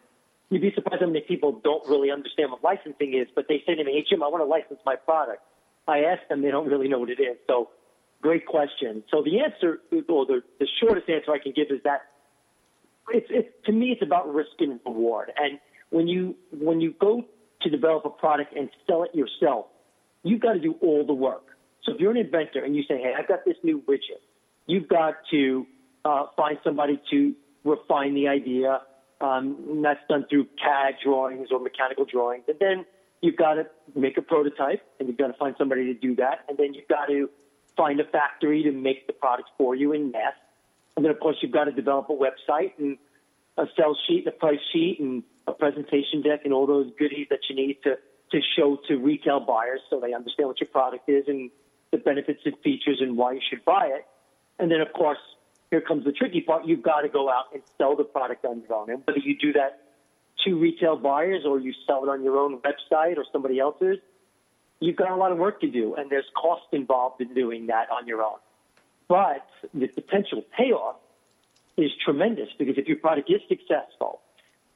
you'd 0.49 0.61
be 0.61 0.71
surprised 0.73 1.01
how 1.01 1.07
many 1.07 1.25
people 1.27 1.59
don't 1.61 1.85
really 1.89 2.09
understand 2.09 2.51
what 2.51 2.63
licensing 2.63 3.13
is, 3.13 3.27
but 3.35 3.47
they 3.49 3.61
say 3.67 3.75
to 3.75 3.83
me, 3.83 3.91
"Hey 3.91 4.05
Jim, 4.09 4.23
I 4.23 4.27
want 4.27 4.41
to 4.41 4.45
license 4.45 4.79
my 4.85 4.95
product." 4.95 5.41
I 5.89 6.03
ask 6.03 6.25
them, 6.29 6.41
they 6.41 6.51
don't 6.51 6.67
really 6.67 6.87
know 6.87 6.99
what 6.99 7.09
it 7.09 7.19
is. 7.19 7.35
So, 7.47 7.69
great 8.21 8.45
question. 8.45 9.03
So 9.09 9.23
the 9.23 9.41
answer, 9.41 9.79
or 10.07 10.25
the, 10.25 10.41
the 10.59 10.67
shortest 10.79 11.09
answer 11.09 11.31
I 11.31 11.39
can 11.39 11.53
give 11.53 11.67
is 11.69 11.81
that 11.83 12.03
it's, 13.09 13.27
it's 13.29 13.49
to 13.65 13.73
me 13.73 13.87
it's 13.87 14.01
about 14.01 14.33
risk 14.33 14.51
and 14.59 14.79
reward. 14.85 15.33
And 15.35 15.59
when 15.89 16.07
you 16.07 16.35
when 16.53 16.79
you 16.79 16.93
go 16.97 17.25
to 17.61 17.69
develop 17.69 18.05
a 18.05 18.09
product 18.09 18.55
and 18.55 18.69
sell 18.87 19.03
it 19.03 19.13
yourself, 19.13 19.65
you've 20.23 20.39
got 20.39 20.53
to 20.53 20.59
do 20.59 20.75
all 20.81 21.05
the 21.05 21.13
work. 21.13 21.43
So 21.83 21.93
if 21.93 21.99
you're 21.99 22.11
an 22.11 22.17
inventor 22.17 22.63
and 22.63 22.73
you 22.73 22.83
say, 22.83 22.99
"Hey, 22.99 23.13
I've 23.17 23.27
got 23.27 23.43
this 23.43 23.57
new 23.63 23.81
widget," 23.81 24.21
you've 24.67 24.87
got 24.87 25.15
to 25.31 25.65
uh, 26.05 26.25
find 26.35 26.57
somebody 26.63 27.01
to 27.11 27.33
refine 27.63 28.13
the 28.13 28.27
idea. 28.27 28.81
Um, 29.19 29.57
and 29.69 29.85
that's 29.85 29.99
done 30.09 30.25
through 30.29 30.45
CAD 30.61 30.95
drawings 31.03 31.49
or 31.51 31.59
mechanical 31.59 32.05
drawings. 32.05 32.45
And 32.47 32.57
then 32.59 32.85
you've 33.21 33.35
got 33.35 33.53
to 33.53 33.67
make 33.95 34.17
a 34.17 34.21
prototype 34.21 34.81
and 34.99 35.07
you've 35.07 35.17
got 35.17 35.27
to 35.27 35.33
find 35.33 35.55
somebody 35.57 35.85
to 35.85 35.93
do 35.93 36.15
that. 36.15 36.45
And 36.49 36.57
then 36.57 36.73
you've 36.73 36.87
got 36.87 37.05
to 37.05 37.29
find 37.77 37.99
a 37.99 38.03
factory 38.03 38.63
to 38.63 38.71
make 38.71 39.07
the 39.07 39.13
product 39.13 39.49
for 39.57 39.75
you 39.75 39.93
in 39.93 40.11
mass. 40.11 40.33
And 40.95 41.05
then, 41.05 41.11
of 41.11 41.19
course, 41.19 41.37
you've 41.41 41.51
got 41.51 41.65
to 41.65 41.71
develop 41.71 42.09
a 42.09 42.13
website 42.13 42.73
and 42.77 42.97
a 43.57 43.65
sales 43.77 43.97
sheet, 44.07 44.27
a 44.27 44.31
price 44.31 44.59
sheet, 44.73 44.97
and 44.99 45.23
a 45.47 45.53
presentation 45.53 46.21
deck, 46.21 46.41
and 46.43 46.53
all 46.53 46.67
those 46.67 46.91
goodies 46.97 47.27
that 47.29 47.39
you 47.49 47.55
need 47.55 47.77
to 47.83 47.97
to 48.31 48.39
show 48.55 48.77
to 48.87 48.95
retail 48.95 49.41
buyers 49.41 49.81
so 49.89 49.99
they 49.99 50.13
understand 50.13 50.47
what 50.47 50.59
your 50.61 50.69
product 50.69 51.09
is 51.09 51.25
and 51.27 51.51
the 51.91 51.97
benefits 51.97 52.39
and 52.45 52.57
features 52.63 52.99
and 53.01 53.17
why 53.17 53.33
you 53.33 53.41
should 53.49 53.63
buy 53.65 53.87
it. 53.87 54.05
And 54.57 54.71
then, 54.71 54.79
of 54.79 54.93
course, 54.93 55.17
here 55.71 55.81
comes 55.81 56.03
the 56.03 56.11
tricky 56.11 56.41
part. 56.41 56.65
You've 56.65 56.83
got 56.83 57.01
to 57.01 57.09
go 57.09 57.29
out 57.29 57.45
and 57.53 57.63
sell 57.77 57.95
the 57.95 58.03
product 58.03 58.45
on 58.45 58.61
your 58.61 58.77
own. 58.77 58.91
And 58.91 59.01
whether 59.05 59.19
you 59.19 59.37
do 59.37 59.53
that 59.53 59.81
to 60.45 60.59
retail 60.59 60.97
buyers 60.97 61.43
or 61.47 61.59
you 61.59 61.73
sell 61.87 62.03
it 62.03 62.09
on 62.09 62.23
your 62.23 62.37
own 62.37 62.59
website 62.59 63.17
or 63.17 63.25
somebody 63.31 63.57
else's, 63.57 63.97
you've 64.81 64.97
got 64.97 65.11
a 65.11 65.15
lot 65.15 65.31
of 65.31 65.37
work 65.37 65.61
to 65.61 65.67
do. 65.67 65.95
And 65.95 66.11
there's 66.11 66.25
cost 66.35 66.65
involved 66.73 67.21
in 67.21 67.33
doing 67.33 67.67
that 67.67 67.87
on 67.89 68.05
your 68.05 68.21
own. 68.21 68.37
But 69.07 69.47
the 69.73 69.87
potential 69.87 70.43
payoff 70.57 70.97
is 71.77 71.89
tremendous 72.03 72.49
because 72.59 72.77
if 72.77 72.87
your 72.87 72.97
product 72.97 73.31
is 73.31 73.41
successful, 73.47 74.19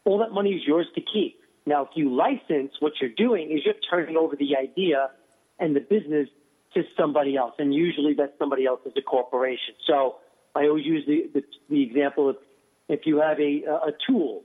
all 0.05 0.19
that 0.19 0.31
money 0.31 0.51
is 0.51 0.61
yours 0.65 0.87
to 0.95 1.01
keep. 1.01 1.41
Now, 1.65 1.83
if 1.83 1.89
you 1.95 2.15
license, 2.15 2.73
what 2.79 2.93
you're 3.01 3.09
doing 3.09 3.51
is 3.51 3.65
you're 3.65 3.73
turning 3.89 4.15
over 4.15 4.35
the 4.35 4.55
idea 4.55 5.09
and 5.59 5.75
the 5.75 5.79
business 5.79 6.29
to 6.73 6.83
somebody 6.97 7.35
else, 7.35 7.53
and 7.57 7.73
usually 7.73 8.13
that 8.15 8.35
somebody 8.37 8.65
else 8.65 8.81
is 8.85 8.93
a 8.97 9.01
corporation. 9.01 9.73
So 9.87 10.17
I 10.55 10.67
always 10.67 10.85
use 10.85 11.03
the, 11.05 11.29
the, 11.33 11.43
the 11.69 11.83
example 11.83 12.29
of 12.29 12.37
if 12.87 13.01
you 13.05 13.19
have 13.19 13.39
a, 13.39 13.63
a 13.87 13.91
tool 14.07 14.43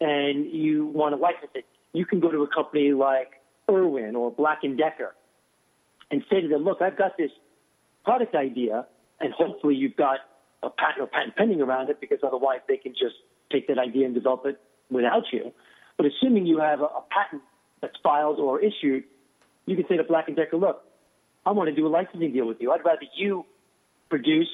and 0.00 0.50
you 0.50 0.86
want 0.86 1.14
to 1.14 1.20
license 1.20 1.50
it, 1.54 1.66
you 1.92 2.06
can 2.06 2.20
go 2.20 2.30
to 2.30 2.42
a 2.42 2.48
company 2.48 2.92
like 2.92 3.32
Irwin 3.68 4.16
or 4.16 4.30
Black 4.30 4.60
and 4.62 4.78
Decker 4.78 5.14
and 6.10 6.24
say 6.30 6.40
to 6.40 6.48
them, 6.48 6.64
look, 6.64 6.80
I've 6.80 6.96
got 6.96 7.16
this 7.16 7.30
product 8.04 8.34
idea, 8.34 8.86
and 9.20 9.32
hopefully 9.32 9.74
you've 9.74 9.96
got 9.96 10.20
a 10.62 10.70
patent 10.70 11.00
or 11.02 11.06
patent 11.06 11.36
pending 11.36 11.60
around 11.60 11.90
it 11.90 12.00
because 12.00 12.18
otherwise 12.22 12.60
they 12.68 12.76
can 12.76 12.92
just 12.92 13.14
take 13.52 13.68
that 13.68 13.78
idea 13.78 14.06
and 14.06 14.14
develop 14.14 14.46
it 14.46 14.60
without 14.90 15.24
you. 15.32 15.52
But 15.96 16.06
assuming 16.06 16.46
you 16.46 16.58
have 16.58 16.80
a, 16.80 16.84
a 16.84 17.04
patent 17.10 17.42
that's 17.80 17.96
filed 18.02 18.38
or 18.38 18.60
issued, 18.60 19.04
you 19.66 19.76
can 19.76 19.84
say 19.88 19.96
to 19.96 20.04
Black 20.04 20.28
and 20.28 20.36
Decker, 20.36 20.56
look, 20.56 20.82
I 21.44 21.52
want 21.52 21.68
to 21.68 21.74
do 21.74 21.86
a 21.86 21.88
licensing 21.88 22.32
deal 22.32 22.46
with 22.46 22.58
you. 22.60 22.72
I'd 22.72 22.84
rather 22.84 23.02
you 23.16 23.44
produce 24.08 24.48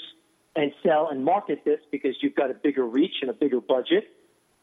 and 0.56 0.72
sell 0.82 1.08
and 1.10 1.25
market 1.25 1.64
this 1.64 1.80
because 1.90 2.16
you've 2.20 2.34
got 2.34 2.50
a 2.50 2.54
bigger 2.54 2.84
reach 2.84 3.16
and 3.20 3.30
a 3.30 3.34
bigger 3.34 3.60
budget. 3.60 4.04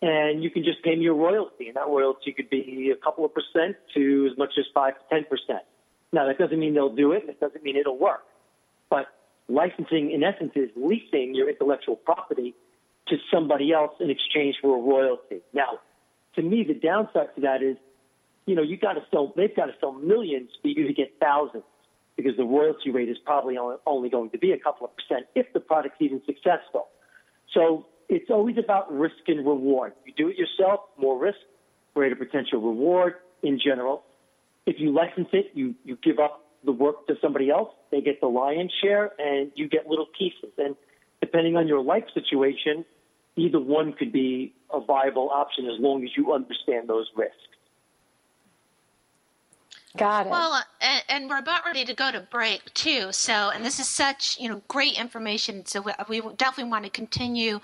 And 0.02 0.44
you 0.44 0.50
can 0.52 0.66
just 0.66 0.84
pay 0.84 0.96
me 0.98 1.08
a 1.08 1.14
royalty, 1.14 1.68
and 1.68 1.78
that 1.78 1.88
royalty 1.88 2.34
could 2.34 2.50
be 2.50 2.92
a 2.94 3.02
couple 3.02 3.24
of 3.24 3.32
percent 3.34 3.78
to 3.94 4.28
as 4.30 4.38
much 4.38 4.52
as 4.58 4.66
five 4.74 4.96
to 4.96 5.02
ten 5.10 5.24
percent. 5.24 5.64
Now 6.12 6.28
that 6.28 6.38
doesn't 6.38 6.60
mean 6.60 6.74
they'll 6.74 6.94
do 6.94 7.14
it. 7.14 7.24
It 7.30 7.40
doesn't 7.40 7.64
mean 7.64 7.78
it'll 7.78 7.98
work. 7.98 8.26
But 8.90 9.06
licensing, 9.48 10.12
in 10.12 10.24
essence, 10.24 10.52
is 10.56 10.70
leasing 10.76 11.34
your 11.36 11.50
intellectual 11.50 11.96
property 11.96 12.54
to 13.08 13.16
somebody 13.34 13.72
else 13.72 13.94
in 14.02 14.10
exchange 14.10 14.56
for 14.62 14.78
a 14.78 14.82
royalty. 14.82 15.42
Now, 15.54 15.80
to 16.36 16.42
me, 16.42 16.66
the 16.68 16.74
downside 16.74 17.34
to 17.36 17.42
that 17.42 17.64
is, 17.64 17.78
you 18.46 18.56
know, 18.56 18.62
you 18.62 18.78
got 18.78 18.94
to 18.94 19.04
sell. 19.10 19.32
They've 19.38 19.56
got 19.56 19.68
to 19.68 19.74
sell 19.80 19.94
millions 19.94 20.50
for 20.62 20.68
you 20.68 20.86
to 20.88 20.94
get 20.94 21.14
thousands 21.22 21.64
because 22.16 22.38
the 22.38 22.44
royalty 22.44 22.92
rate 22.92 23.10
is 23.10 23.18
probably 23.26 23.58
only 23.86 24.10
going 24.10 24.30
to 24.32 24.38
be 24.38 24.52
a 24.52 24.60
couple 24.60 24.86
of 24.86 24.92
percent 24.96 25.26
if 25.36 25.52
the 25.54 25.60
product's 25.60 25.98
even 26.00 26.22
successful. 26.26 26.90
So 27.54 27.88
it's 28.10 28.30
always 28.30 28.58
about 28.58 28.92
risk 28.92 29.16
and 29.28 29.40
reward. 29.40 29.94
You 30.06 30.14
do 30.16 30.30
it 30.30 30.38
yourself, 30.38 30.82
more 30.98 31.18
risk, 31.18 31.40
greater 31.94 32.16
potential 32.16 32.62
reward 32.62 33.16
in 33.42 33.60
general. 33.64 34.04
If 34.66 34.80
you 34.80 34.92
license 34.92 35.30
it, 35.34 35.52
you, 35.54 35.76
you 35.84 35.98
give 36.04 36.20
up 36.20 36.46
the 36.64 36.72
work 36.72 37.08
to 37.08 37.16
somebody 37.22 37.50
else, 37.50 37.70
they 37.92 38.02
get 38.02 38.22
the 38.22 38.28
lion's 38.28 38.72
share, 38.82 39.12
and 39.20 39.52
you 39.56 39.68
get 39.68 39.88
little 39.88 40.08
pieces. 40.18 40.52
And 40.58 40.76
depending 41.20 41.58
on 41.58 41.68
your 41.68 41.84
life 41.84 42.06
situation, 42.14 42.86
either 43.36 43.60
one 43.60 43.94
could 43.94 44.14
be 44.14 44.54
a 44.72 44.80
viable 44.80 45.30
option 45.30 45.66
as 45.66 45.80
long 45.80 46.04
as 46.04 46.10
you 46.16 46.34
understand 46.34 46.88
those 46.88 47.08
risks. 47.16 47.36
Got 49.96 50.26
it. 50.26 50.32
Well, 50.32 50.60
and, 50.82 51.04
and, 51.08 51.30
we're 51.30 51.38
about 51.38 51.66
ready 51.66 51.86
to 51.86 51.94
go 51.94 52.12
to 52.12 52.20
break 52.20 52.74
too. 52.74 53.12
So, 53.12 53.52
and 53.52 53.64
this 53.64 53.80
is 53.80 53.88
such 53.88 54.40
you 54.40 54.50
know 54.50 54.64
great 54.68 54.98
information. 55.00 55.68
So 55.68 55.82
we, 55.82 55.94
we, 56.10 56.34
definitely 56.36 56.72
want 56.72 56.86
to 56.86 56.90
continue 56.90 57.60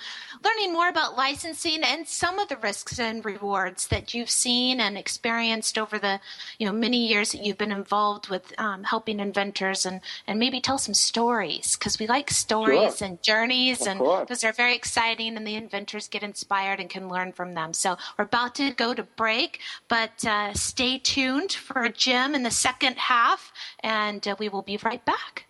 learning 0.45 0.71
more 0.71 0.89
about 0.89 1.17
licensing 1.17 1.81
and 1.83 2.07
some 2.07 2.37
of 2.37 2.47
the 2.47 2.57
risks 2.57 2.99
and 2.99 3.25
rewards 3.25 3.87
that 3.87 4.13
you've 4.13 4.29
seen 4.29 4.79
and 4.79 4.95
experienced 4.95 5.79
over 5.79 5.97
the 5.97 6.19
you 6.59 6.67
know 6.67 6.71
many 6.71 7.07
years 7.07 7.31
that 7.31 7.43
you've 7.43 7.57
been 7.57 7.71
involved 7.71 8.29
with 8.29 8.53
um, 8.59 8.83
helping 8.83 9.19
inventors 9.19 9.87
and 9.87 9.99
and 10.27 10.37
maybe 10.37 10.61
tell 10.61 10.77
some 10.77 10.93
stories 10.93 11.75
because 11.77 11.97
we 11.97 12.05
like 12.05 12.29
stories 12.29 12.99
sure. 12.99 13.07
and 13.07 13.23
journeys 13.23 13.81
of 13.81 13.87
and 13.87 13.99
course. 13.99 14.29
those 14.29 14.43
are 14.43 14.53
very 14.53 14.75
exciting 14.75 15.35
and 15.35 15.47
the 15.47 15.55
inventors 15.55 16.07
get 16.07 16.21
inspired 16.21 16.79
and 16.79 16.91
can 16.91 17.09
learn 17.09 17.31
from 17.31 17.55
them. 17.55 17.73
So 17.73 17.97
we're 18.19 18.25
about 18.25 18.53
to 18.55 18.69
go 18.69 18.93
to 18.93 19.01
break, 19.01 19.61
but 19.87 20.23
uh, 20.23 20.53
stay 20.53 20.99
tuned 20.99 21.53
for 21.53 21.89
Jim 21.89 22.18
in 22.27 22.43
the 22.43 22.51
second 22.51 22.97
half, 22.97 23.51
and 23.81 24.27
uh, 24.27 24.35
we 24.39 24.49
will 24.49 24.61
be 24.61 24.77
right 24.83 25.03
back. 25.05 25.45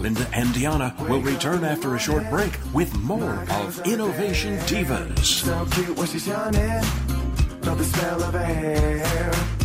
Linda 0.00 0.28
and 0.32 0.54
Diana 0.54 0.94
will 1.08 1.20
return 1.20 1.64
after 1.64 1.96
a 1.96 1.98
short 1.98 2.30
break 2.30 2.52
with 2.72 2.94
more 2.98 3.44
of 3.50 3.84
Innovation 3.84 4.56
Divas. 4.58 5.24
So 5.24 5.66
cute 5.72 5.98
when 5.98 6.06
she's 6.06 6.26
yawning. 6.28 6.82
Love 7.62 7.78
the 7.78 7.84
smell 7.84 8.22
of 8.22 8.32
her 8.32 8.44
hair. 8.44 9.57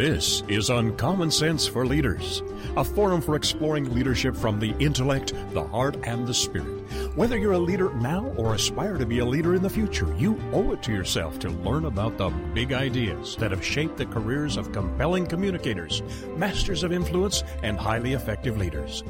This 0.00 0.42
is 0.48 0.70
Uncommon 0.70 1.30
Sense 1.30 1.66
for 1.66 1.84
Leaders, 1.84 2.42
a 2.74 2.82
forum 2.82 3.20
for 3.20 3.36
exploring 3.36 3.94
leadership 3.94 4.34
from 4.34 4.58
the 4.58 4.74
intellect, 4.78 5.34
the 5.52 5.62
heart, 5.62 5.94
and 6.04 6.26
the 6.26 6.32
spirit. 6.32 6.90
Whether 7.16 7.36
you're 7.36 7.52
a 7.52 7.58
leader 7.58 7.92
now 7.92 8.32
or 8.38 8.54
aspire 8.54 8.96
to 8.96 9.04
be 9.04 9.18
a 9.18 9.26
leader 9.26 9.54
in 9.54 9.60
the 9.62 9.68
future, 9.68 10.10
you 10.16 10.40
owe 10.54 10.72
it 10.72 10.82
to 10.84 10.92
yourself 10.92 11.38
to 11.40 11.50
learn 11.50 11.84
about 11.84 12.16
the 12.16 12.30
big 12.54 12.72
ideas 12.72 13.36
that 13.36 13.50
have 13.50 13.62
shaped 13.62 13.98
the 13.98 14.06
careers 14.06 14.56
of 14.56 14.72
compelling 14.72 15.26
communicators, 15.26 16.02
masters 16.34 16.82
of 16.82 16.92
influence, 16.92 17.44
and 17.62 17.78
highly 17.78 18.14
effective 18.14 18.56
leaders. 18.56 19.04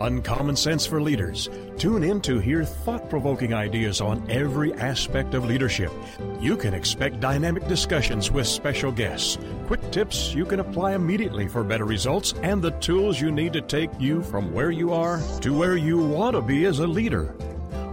Uncommon 0.00 0.56
Sense 0.56 0.86
for 0.86 1.00
Leaders. 1.00 1.48
Tune 1.76 2.04
in 2.04 2.20
to 2.22 2.38
hear 2.38 2.64
thought 2.64 3.08
provoking 3.10 3.54
ideas 3.54 4.00
on 4.00 4.28
every 4.30 4.72
aspect 4.74 5.34
of 5.34 5.44
leadership. 5.44 5.92
You 6.40 6.56
can 6.56 6.74
expect 6.74 7.20
dynamic 7.20 7.66
discussions 7.68 8.30
with 8.30 8.46
special 8.46 8.92
guests, 8.92 9.38
quick 9.66 9.90
tips 9.90 10.34
you 10.34 10.44
can 10.44 10.60
apply 10.60 10.94
immediately 10.94 11.48
for 11.48 11.62
better 11.64 11.84
results, 11.84 12.34
and 12.42 12.62
the 12.62 12.72
tools 12.72 13.20
you 13.20 13.30
need 13.30 13.52
to 13.52 13.60
take 13.60 13.90
you 13.98 14.22
from 14.22 14.52
where 14.52 14.70
you 14.70 14.92
are 14.92 15.20
to 15.40 15.56
where 15.56 15.76
you 15.76 15.98
want 15.98 16.34
to 16.34 16.42
be 16.42 16.64
as 16.64 16.78
a 16.78 16.86
leader. 16.86 17.34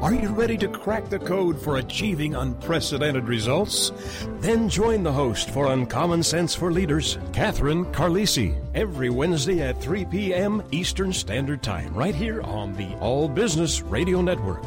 Are 0.05 0.13
you 0.13 0.29
ready 0.29 0.55
to 0.57 0.67
crack 0.67 1.09
the 1.09 1.17
code 1.17 1.59
for 1.59 1.77
achieving 1.77 2.35
unprecedented 2.35 3.27
results? 3.27 3.91
Then 4.39 4.69
join 4.69 5.01
the 5.01 5.11
host 5.11 5.49
for 5.49 5.71
Uncommon 5.71 6.21
Sense 6.21 6.53
for 6.53 6.71
Leaders, 6.71 7.17
Catherine 7.33 7.85
Carlisi, 7.85 8.55
every 8.75 9.09
Wednesday 9.09 9.63
at 9.63 9.81
3 9.81 10.05
p.m. 10.05 10.61
Eastern 10.69 11.11
Standard 11.11 11.63
Time, 11.63 11.91
right 11.91 12.13
here 12.13 12.43
on 12.43 12.75
the 12.75 12.93
All 12.97 13.27
Business 13.27 13.81
Radio 13.81 14.21
Network. 14.21 14.61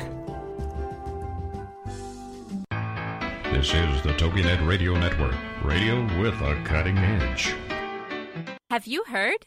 This 3.53 3.73
is 3.73 4.03
the 4.03 4.15
TogiNet 4.19 4.67
Radio 4.67 4.99
Network, 4.99 5.37
radio 5.63 6.03
with 6.21 6.35
a 6.41 6.61
cutting 6.65 6.99
edge. 6.99 7.55
Have 8.71 8.89
you 8.89 9.05
heard? 9.07 9.47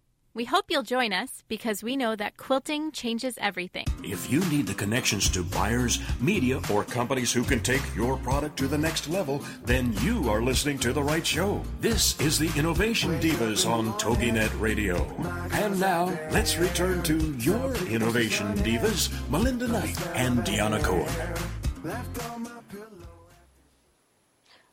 We 0.33 0.45
hope 0.45 0.65
you'll 0.69 0.83
join 0.83 1.11
us 1.11 1.43
because 1.49 1.83
we 1.83 1.97
know 1.97 2.15
that 2.15 2.37
quilting 2.37 2.93
changes 2.93 3.37
everything. 3.41 3.85
If 4.01 4.31
you 4.31 4.39
need 4.45 4.65
the 4.65 4.73
connections 4.73 5.29
to 5.31 5.43
buyers, 5.43 5.99
media, 6.21 6.61
or 6.71 6.85
companies 6.85 7.33
who 7.33 7.43
can 7.43 7.59
take 7.59 7.81
your 7.97 8.15
product 8.15 8.55
to 8.59 8.69
the 8.69 8.77
next 8.77 9.09
level, 9.09 9.43
then 9.65 9.91
you 10.01 10.29
are 10.29 10.41
listening 10.41 10.79
to 10.79 10.93
the 10.93 11.03
right 11.03 11.27
show. 11.27 11.61
This 11.81 12.17
is 12.21 12.39
the 12.39 12.49
Innovation 12.57 13.19
Divas 13.19 13.69
on 13.69 13.91
TogiNet 13.99 14.57
Radio. 14.57 15.05
And 15.51 15.77
now, 15.77 16.17
let's 16.31 16.57
return 16.57 17.03
to 17.03 17.17
your 17.33 17.75
Innovation 17.87 18.55
Divas, 18.59 19.09
Melinda 19.29 19.67
Knight 19.67 19.99
and 20.15 20.39
Deanna 20.39 20.81
Cohen. 20.81 22.60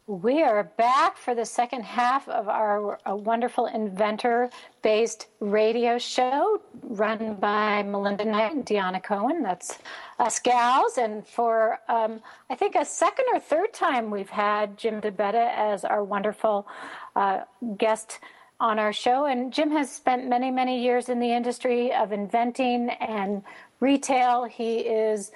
We 0.09 0.43
are 0.43 0.65
back 0.65 1.19
for 1.19 1.35
the 1.35 1.45
second 1.45 1.83
half 1.83 2.31
of 2.31 2.49
our 2.49 2.99
wonderful 3.07 3.67
inventor 3.67 4.49
based 4.81 5.27
radio 5.39 5.99
show 5.99 6.63
run 6.83 7.35
by 7.35 7.83
Melinda 7.83 8.25
Knight 8.25 8.55
and 8.55 8.65
Deanna 8.65 9.03
Cohen. 9.03 9.43
That's 9.43 9.79
us 10.19 10.39
gals. 10.39 10.97
And 10.97 11.27
for, 11.27 11.81
um, 11.91 12.21
I 12.49 12.55
think, 12.55 12.75
a 12.75 12.87
second 12.87 13.27
or 13.35 13.39
third 13.39 13.75
time, 13.75 14.11
we've 14.11 14.31
had 14.31 14.79
Jim 14.79 15.03
DeBetta 15.03 15.55
as 15.55 15.85
our 15.85 16.03
wonderful 16.03 16.67
uh, 17.15 17.41
guest 17.77 18.21
on 18.61 18.79
our 18.79 18.95
show. 18.95 19.27
And 19.27 19.53
Jim 19.53 19.71
has 19.73 19.93
spent 19.93 20.27
many, 20.27 20.51
many 20.51 20.83
years 20.83 21.11
in 21.11 21.21
the 21.21 21.31
industry 21.31 21.93
of 21.93 22.13
inventing 22.13 22.89
and 22.89 23.43
retail. 23.81 24.45
He 24.45 24.79
is 24.79 25.33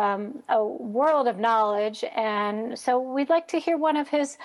um, 0.00 0.42
a 0.48 0.64
world 0.64 1.28
of 1.28 1.38
knowledge. 1.38 2.04
And 2.16 2.78
so 2.78 2.98
we'd 2.98 3.28
like 3.28 3.48
to 3.48 3.58
hear 3.58 3.76
one 3.76 3.96
of 3.96 4.08
his 4.08 4.38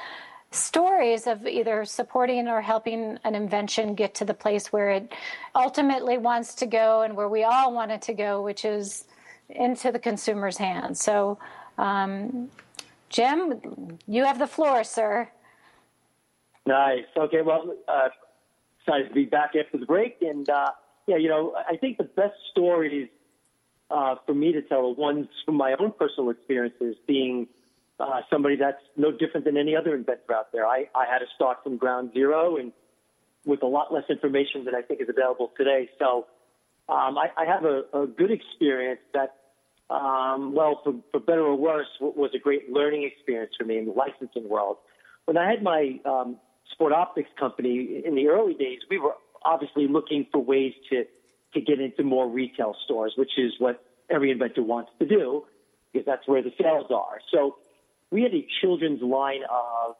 stories 0.52 1.28
of 1.28 1.46
either 1.48 1.86
supporting 1.86 2.48
or 2.48 2.62
helping 2.62 3.18
an 3.24 3.36
invention 3.36 3.96
get 3.96 4.16
to 4.16 4.26
the 4.26 4.34
place 4.34 4.72
where 4.72 4.90
it 4.92 5.14
ultimately 5.54 6.18
wants 6.18 6.56
to 6.56 6.66
go 6.66 7.02
and 7.02 7.16
where 7.16 7.30
we 7.30 7.44
all 7.44 7.74
want 7.74 7.92
it 7.92 8.02
to 8.04 8.14
go, 8.14 8.42
which 8.42 8.66
is 8.66 9.06
into 9.50 9.92
the 9.92 10.00
consumer's 10.00 10.58
hands. 10.58 11.02
So, 11.02 11.38
um, 11.78 12.50
Jim, 13.10 13.98
you 14.08 14.24
have 14.26 14.40
the 14.40 14.48
floor, 14.48 14.84
sir. 14.84 15.30
Nice. 16.66 17.06
Okay. 17.16 17.42
Well, 17.42 17.76
uh, 17.88 18.10
excited 18.80 19.10
to 19.10 19.14
be 19.14 19.26
back 19.26 19.52
after 19.56 19.78
the 19.78 19.86
break. 19.86 20.18
And, 20.22 20.50
uh, 20.50 20.72
yeah, 21.08 21.18
you 21.18 21.30
know, 21.30 21.56
I 21.70 21.78
think 21.78 21.98
the 21.98 22.04
best 22.04 22.34
stories 22.52 23.10
uh, 23.90 24.16
for 24.26 24.34
me 24.34 24.52
to 24.52 24.62
tell 24.62 24.94
ones 24.96 25.28
from 25.46 25.56
my 25.56 25.76
own 25.80 25.92
personal 25.98 26.30
experiences 26.30 26.96
being 27.08 27.48
uh, 28.00 28.22
somebody 28.30 28.56
that's 28.56 28.82
no 28.98 29.12
different 29.12 29.46
than 29.46 29.58
any 29.58 29.76
other 29.76 29.96
inventor 29.96 30.34
out 30.34 30.52
there. 30.52 30.66
I, 30.66 30.90
I 30.96 31.06
had 31.10 31.20
to 31.20 31.26
start 31.36 31.64
from 31.64 31.78
ground 31.78 32.12
zero 32.14 32.58
and 32.58 32.72
with 33.46 33.62
a 33.64 33.68
lot 33.68 33.94
less 33.94 34.04
information 34.10 34.66
than 34.66 34.76
I 34.76 34.82
think 34.82 35.02
is 35.02 35.08
available 35.10 35.52
today. 35.56 35.90
So 36.00 36.26
um, 36.90 37.18
I, 37.18 37.28
I 37.38 37.46
have 37.46 37.64
a, 37.64 37.84
a 37.94 38.08
good 38.08 38.32
experience 38.32 39.02
that, 39.14 39.36
um, 39.90 40.54
well, 40.54 40.82
for, 40.84 40.96
for 41.12 41.20
better 41.20 41.44
or 41.44 41.56
worse, 41.56 41.88
was 42.02 42.32
a 42.36 42.40
great 42.40 42.72
learning 42.72 43.04
experience 43.04 43.54
for 43.58 43.66
me 43.66 43.78
in 43.78 43.86
the 43.86 43.92
licensing 43.92 44.50
world. 44.50 44.78
When 45.26 45.38
I 45.38 45.50
had 45.50 45.62
my 45.64 46.00
um, 46.06 46.38
sport 46.72 46.92
optics 46.92 47.30
company 47.40 48.02
in 48.04 48.16
the 48.16 48.28
early 48.28 48.56
days, 48.56 48.80
we 48.90 48.98
were 48.98 49.14
obviously 49.44 49.88
looking 49.88 50.26
for 50.32 50.40
ways 50.40 50.74
to 50.90 51.06
to 51.56 51.62
get 51.62 51.80
into 51.80 52.04
more 52.04 52.30
retail 52.30 52.76
stores, 52.86 53.14
which 53.18 53.32
is 53.38 53.54
what 53.58 53.84
every 54.10 54.30
inventor 54.32 54.62
wants 54.62 54.92
to 55.00 55.06
do 55.08 55.46
because 55.92 56.06
that's 56.06 56.28
where 56.28 56.44
the 56.44 56.52
sales 56.62 56.88
are. 56.92 57.20
So 57.32 57.56
we 58.12 58.22
had 58.22 58.34
a 58.34 58.46
children's 58.62 59.02
line 59.02 59.42
of 59.50 59.96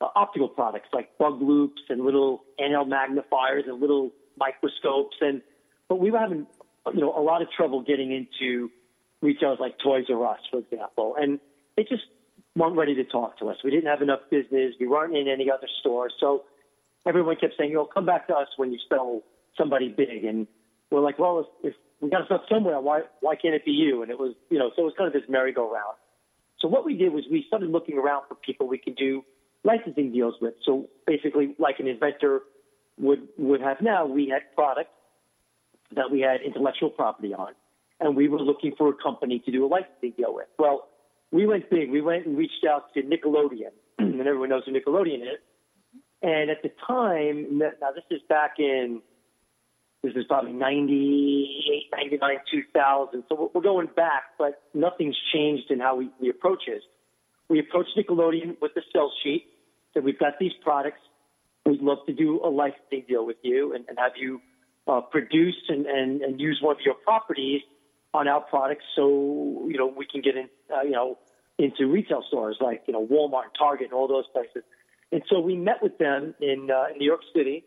uh, 0.00 0.08
optical 0.14 0.48
products 0.48 0.88
like 0.92 1.16
bug 1.18 1.40
loupes 1.40 1.80
and 1.88 2.04
little 2.04 2.42
handheld 2.60 2.88
magnifiers 2.88 3.64
and 3.66 3.80
little 3.80 4.10
microscopes. 4.36 5.16
And, 5.20 5.40
but 5.88 5.98
we 5.98 6.10
were 6.10 6.18
having, 6.18 6.46
you 6.92 7.00
know, 7.00 7.16
a 7.16 7.22
lot 7.22 7.42
of 7.42 7.48
trouble 7.56 7.82
getting 7.82 8.12
into 8.12 8.70
retailers 9.22 9.58
like 9.60 9.78
Toys 9.78 10.04
R 10.10 10.26
Us, 10.26 10.40
for 10.50 10.58
example. 10.58 11.14
And 11.18 11.40
they 11.76 11.84
just 11.84 12.02
weren't 12.56 12.76
ready 12.76 12.94
to 12.96 13.04
talk 13.04 13.38
to 13.38 13.48
us. 13.48 13.56
We 13.64 13.70
didn't 13.70 13.86
have 13.86 14.02
enough 14.02 14.20
business. 14.30 14.74
We 14.80 14.88
weren't 14.88 15.16
in 15.16 15.28
any 15.28 15.50
other 15.50 15.68
stores. 15.80 16.12
So 16.20 16.44
everyone 17.06 17.36
kept 17.36 17.54
saying, 17.56 17.70
you 17.70 17.76
know, 17.76 17.86
come 17.86 18.06
back 18.06 18.26
to 18.28 18.34
us 18.34 18.48
when 18.56 18.72
you 18.72 18.78
sell 18.88 19.22
somebody 19.56 19.88
big. 19.88 20.24
And 20.24 20.46
we're 20.90 21.00
like, 21.00 21.18
well, 21.18 21.46
if, 21.62 21.72
if 21.72 21.74
we 22.00 22.10
got 22.10 22.20
to 22.20 22.24
start 22.26 22.42
somewhere, 22.48 22.80
why 22.80 23.02
why 23.20 23.36
can't 23.36 23.54
it 23.54 23.64
be 23.64 23.72
you? 23.72 24.02
And 24.02 24.10
it 24.10 24.18
was, 24.18 24.34
you 24.50 24.58
know, 24.58 24.70
so 24.76 24.82
it 24.82 24.84
was 24.84 24.94
kind 24.96 25.08
of 25.08 25.12
this 25.12 25.28
merry-go-round. 25.28 25.96
So 26.60 26.68
what 26.68 26.84
we 26.84 26.96
did 26.96 27.12
was 27.12 27.24
we 27.30 27.44
started 27.46 27.70
looking 27.70 27.98
around 27.98 28.24
for 28.28 28.34
people 28.34 28.66
we 28.66 28.78
could 28.78 28.96
do 28.96 29.22
licensing 29.64 30.12
deals 30.12 30.34
with. 30.40 30.54
So 30.64 30.88
basically, 31.06 31.54
like 31.58 31.80
an 31.80 31.86
inventor 31.86 32.40
would 32.98 33.28
would 33.36 33.60
have 33.60 33.78
now, 33.80 34.06
we 34.06 34.28
had 34.28 34.54
product 34.54 34.90
that 35.94 36.10
we 36.10 36.20
had 36.20 36.40
intellectual 36.44 36.90
property 36.90 37.34
on, 37.34 37.52
and 38.00 38.16
we 38.16 38.28
were 38.28 38.40
looking 38.40 38.74
for 38.76 38.88
a 38.88 38.94
company 38.94 39.42
to 39.44 39.52
do 39.52 39.64
a 39.64 39.68
licensing 39.68 40.12
deal 40.16 40.34
with. 40.34 40.46
Well, 40.58 40.88
we 41.30 41.46
went 41.46 41.68
big. 41.70 41.90
We 41.90 42.00
went 42.00 42.26
and 42.26 42.36
reached 42.38 42.64
out 42.68 42.92
to 42.94 43.02
Nickelodeon, 43.02 43.72
and 43.98 44.20
everyone 44.20 44.48
knows 44.48 44.62
who 44.64 44.72
Nickelodeon 44.72 45.22
is. 45.22 45.40
And 46.22 46.50
at 46.50 46.62
the 46.62 46.70
time, 46.86 47.58
now 47.58 47.92
this 47.94 48.04
is 48.10 48.20
back 48.28 48.54
in 48.58 49.02
this 50.06 50.14
is 50.14 50.24
probably 50.28 50.52
98, 50.52 51.90
99, 51.92 52.36
2000. 52.50 53.24
So 53.28 53.50
we're 53.52 53.60
going 53.60 53.88
back, 53.96 54.22
but 54.38 54.62
nothing's 54.72 55.16
changed 55.32 55.70
in 55.70 55.80
how 55.80 55.96
we, 55.96 56.10
we 56.20 56.30
approach 56.30 56.62
it. 56.68 56.82
We 57.48 57.58
approach 57.58 57.86
Nickelodeon 57.96 58.56
with 58.60 58.72
the 58.74 58.82
sell 58.92 59.12
sheet 59.24 59.46
that 59.94 60.04
we've 60.04 60.18
got 60.18 60.38
these 60.38 60.52
products. 60.62 61.00
We'd 61.64 61.80
love 61.80 61.98
to 62.06 62.12
do 62.12 62.40
a 62.44 62.48
licensing 62.48 63.04
deal 63.08 63.26
with 63.26 63.38
you 63.42 63.74
and, 63.74 63.84
and 63.88 63.98
have 63.98 64.12
you 64.16 64.40
uh, 64.86 65.00
produce 65.00 65.56
and, 65.68 65.86
and, 65.86 66.22
and 66.22 66.40
use 66.40 66.60
one 66.62 66.76
of 66.76 66.82
your 66.84 66.94
properties 66.94 67.62
on 68.14 68.28
our 68.28 68.40
products 68.42 68.84
so, 68.94 69.66
you 69.68 69.76
know, 69.76 69.88
we 69.88 70.06
can 70.06 70.20
get 70.20 70.36
in, 70.36 70.48
uh, 70.72 70.82
you 70.82 70.92
know, 70.92 71.18
into 71.58 71.90
retail 71.90 72.22
stores 72.28 72.58
like, 72.60 72.84
you 72.86 72.92
know, 72.92 73.04
Walmart, 73.04 73.56
Target, 73.58 73.86
and 73.86 73.92
all 73.92 74.06
those 74.06 74.26
places. 74.32 74.62
And 75.10 75.22
so 75.28 75.40
we 75.40 75.56
met 75.56 75.82
with 75.82 75.98
them 75.98 76.34
in, 76.40 76.70
uh, 76.70 76.92
in 76.92 76.98
New 76.98 77.06
York 77.06 77.22
City. 77.34 77.64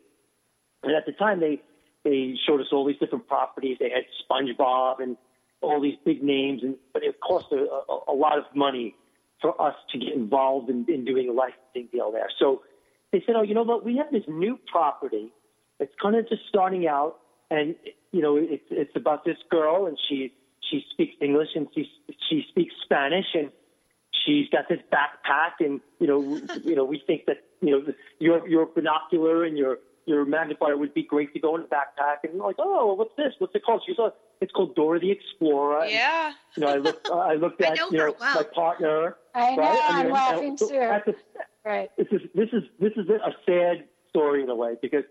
And 0.83 0.95
at 0.95 1.05
the 1.05 1.11
time, 1.11 1.41
they, 1.41 1.61
they 2.09 2.35
showed 2.47 2.59
us 2.59 2.67
all 2.71 2.85
these 2.85 2.97
different 2.99 3.27
properties. 3.27 3.77
They 3.79 3.91
had 3.91 4.03
SpongeBob 4.25 4.99
and 4.99 5.15
all 5.61 5.79
these 5.79 5.97
big 6.03 6.23
names, 6.23 6.63
and 6.63 6.75
but 6.93 7.03
it 7.03 7.19
cost 7.21 7.47
a, 7.51 7.55
a, 7.57 8.13
a 8.13 8.15
lot 8.15 8.37
of 8.37 8.45
money 8.55 8.95
for 9.41 9.59
us 9.61 9.75
to 9.91 9.99
get 9.99 10.13
involved 10.13 10.69
in, 10.69 10.85
in 10.87 11.05
doing 11.05 11.29
a 11.29 11.31
licensing 11.31 11.89
deal 11.91 12.11
there. 12.11 12.29
So 12.39 12.63
they 13.11 13.21
said, 13.25 13.35
"Oh, 13.35 13.43
you 13.43 13.53
know 13.53 13.63
what? 13.63 13.85
We 13.85 13.97
have 13.97 14.11
this 14.11 14.23
new 14.27 14.59
property. 14.71 15.31
It's 15.79 15.93
kind 16.01 16.15
of 16.15 16.27
just 16.27 16.41
starting 16.49 16.87
out, 16.87 17.17
and 17.51 17.75
you 18.11 18.21
know, 18.21 18.37
it's 18.37 18.65
it's 18.71 18.95
about 18.95 19.23
this 19.23 19.37
girl, 19.49 19.85
and 19.85 19.97
she 20.09 20.33
she 20.69 20.83
speaks 20.91 21.15
English 21.21 21.49
and 21.55 21.67
she 21.75 21.89
she 22.29 22.45
speaks 22.49 22.73
Spanish, 22.83 23.25
and 23.33 23.51
she's 24.25 24.47
got 24.49 24.67
this 24.69 24.79
backpack, 24.91 25.65
and 25.65 25.79
you 25.99 26.07
know, 26.07 26.21
you 26.63 26.75
know, 26.75 26.85
we 26.85 27.01
think 27.05 27.25
that 27.27 27.37
you 27.61 27.71
know 27.71 27.93
your 28.19 28.47
your 28.47 28.65
binocular 28.65 29.43
and 29.43 29.57
your 29.57 29.77
your 30.09 30.25
magnifier 30.25 30.75
would 30.75 30.93
be 30.93 31.03
great 31.03 31.33
to 31.33 31.39
go 31.39 31.55
in 31.55 31.61
a 31.61 31.65
backpack. 31.65 32.17
And 32.23 32.39
like, 32.39 32.55
oh, 32.57 32.93
what's 32.95 33.15
this? 33.15 33.33
What's 33.37 33.55
it 33.55 33.63
called? 33.63 33.83
She's 33.85 33.97
like, 33.97 34.13
it's 34.41 34.51
called 34.51 34.75
Dora 34.75 34.99
the 34.99 35.11
Explorer. 35.11 35.85
Yeah. 35.85 36.27
And, 36.27 36.35
you 36.57 36.63
know, 36.63 36.73
I 36.73 36.77
looked, 36.77 37.09
uh, 37.09 37.17
I 37.17 37.35
looked 37.35 37.61
at, 37.61 37.71
I 37.71 37.75
know 37.75 37.89
you 37.91 37.97
know, 37.99 38.15
well. 38.19 38.35
my 38.35 38.43
partner. 38.43 39.15
I 39.35 39.55
know, 39.55 39.61
right? 39.61 39.81
I'm 39.89 40.03
mean, 40.05 40.13
laughing 40.13 40.57
so 40.57 40.67
too. 40.67 40.73
the, 41.05 41.15
Right. 41.65 41.89
This 41.97 42.07
is 42.11 42.21
this 42.33 42.49
is 42.53 42.63
this 42.79 42.93
is 42.95 43.09
a 43.09 43.31
sad 43.45 43.85
story 44.09 44.41
in 44.41 44.49
a 44.49 44.55
way 44.55 44.75
because 44.81 45.03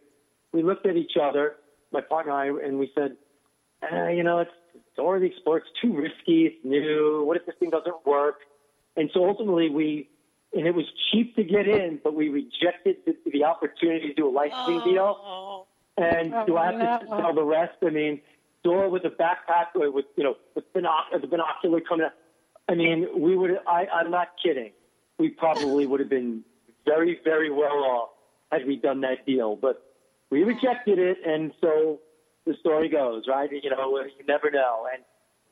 we 0.53 0.63
looked 0.63 0.87
at 0.87 0.97
each 0.97 1.13
other, 1.21 1.57
my 1.93 2.01
partner 2.01 2.33
and 2.33 2.59
I, 2.59 2.67
and 2.67 2.79
we 2.79 2.91
said, 2.95 3.17
eh, 3.83 4.11
you 4.11 4.23
know, 4.23 4.39
it's 4.39 4.51
Dora 4.97 5.21
the 5.21 5.27
Explorer. 5.27 5.59
It's 5.59 5.69
too 5.81 5.95
risky. 5.95 6.47
It's 6.47 6.65
new. 6.65 7.23
What 7.25 7.37
if 7.37 7.47
this 7.47 7.55
thing 7.61 7.71
doesn't 7.71 8.07
work? 8.07 8.41
And 8.97 9.11
so 9.15 9.29
ultimately, 9.29 9.71
we 9.71 10.09
and 10.55 10.67
it 10.67 10.75
was 10.75 10.85
cheap 11.11 11.37
to 11.37 11.45
get 11.45 11.69
in, 11.69 12.01
but 12.03 12.15
we 12.15 12.29
rejected 12.29 12.97
the, 13.07 13.15
the 13.31 13.45
opportunity 13.45 14.09
to 14.09 14.15
do 14.15 14.29
a 14.29 14.33
licensing 14.33 14.81
deal. 14.93 15.17
Oh. 15.21 15.67
And 15.97 16.33
Oh, 16.33 16.47
do 16.47 16.57
I 16.57 16.73
have 16.73 17.01
to 17.01 17.07
no. 17.07 17.21
tell 17.21 17.35
the 17.35 17.43
rest? 17.45 17.75
I 17.85 17.91
mean, 17.91 18.21
Dora 18.65 18.89
with 18.89 19.05
a 19.05 19.11
backpack 19.11 19.67
or 19.75 19.91
with 19.91 20.07
you 20.17 20.25
know 20.25 20.37
with 20.55 20.65
binoc- 20.73 21.21
the 21.21 21.27
binocular 21.27 21.81
coming 21.81 22.07
up. 22.07 22.15
I 22.69 22.75
mean, 22.75 23.09
we 23.17 23.37
would. 23.37 23.59
I, 23.67 23.87
I'm 23.93 24.11
not 24.11 24.29
kidding. 24.43 24.73
We 25.19 25.31
probably 25.31 25.87
would 25.87 26.01
have 26.01 26.09
been 26.11 26.45
very, 26.87 27.19
very 27.25 27.51
well 27.51 27.79
off 27.85 28.09
had 28.53 28.67
we 28.67 28.77
done 28.77 29.01
that 29.03 29.27
deal, 29.27 29.57
but 29.57 29.83
we 30.31 30.45
rejected 30.45 30.99
it, 30.99 31.19
and 31.27 31.53
so 31.61 31.99
the 32.47 32.55
story 32.61 32.89
goes, 32.89 33.25
right? 33.29 33.51
You 33.51 33.71
know, 33.71 33.99
you 33.99 34.25
never 34.27 34.51
know, 34.51 34.87
and 34.95 35.03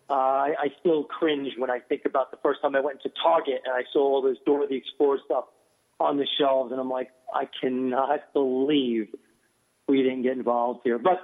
uh, 0.08 0.12
I, 0.12 0.54
I 0.58 0.68
still 0.80 1.04
cringe 1.04 1.52
when 1.58 1.70
I 1.70 1.80
think 1.80 2.02
about 2.04 2.30
the 2.30 2.38
first 2.42 2.62
time 2.62 2.76
I 2.76 2.80
went 2.80 3.02
to 3.02 3.10
Target 3.22 3.62
and 3.64 3.74
I 3.74 3.82
saw 3.92 4.00
all 4.00 4.22
this 4.22 4.38
Dora 4.46 4.66
the 4.68 4.76
Explorer 4.76 5.18
stuff 5.24 5.44
on 5.98 6.16
the 6.16 6.26
shelves, 6.38 6.72
and 6.72 6.80
I'm 6.80 6.90
like, 6.90 7.10
I 7.34 7.48
cannot 7.60 8.32
believe 8.32 9.08
we 9.88 10.02
didn't 10.02 10.22
get 10.22 10.32
involved 10.32 10.80
here. 10.84 10.98
But 10.98 11.20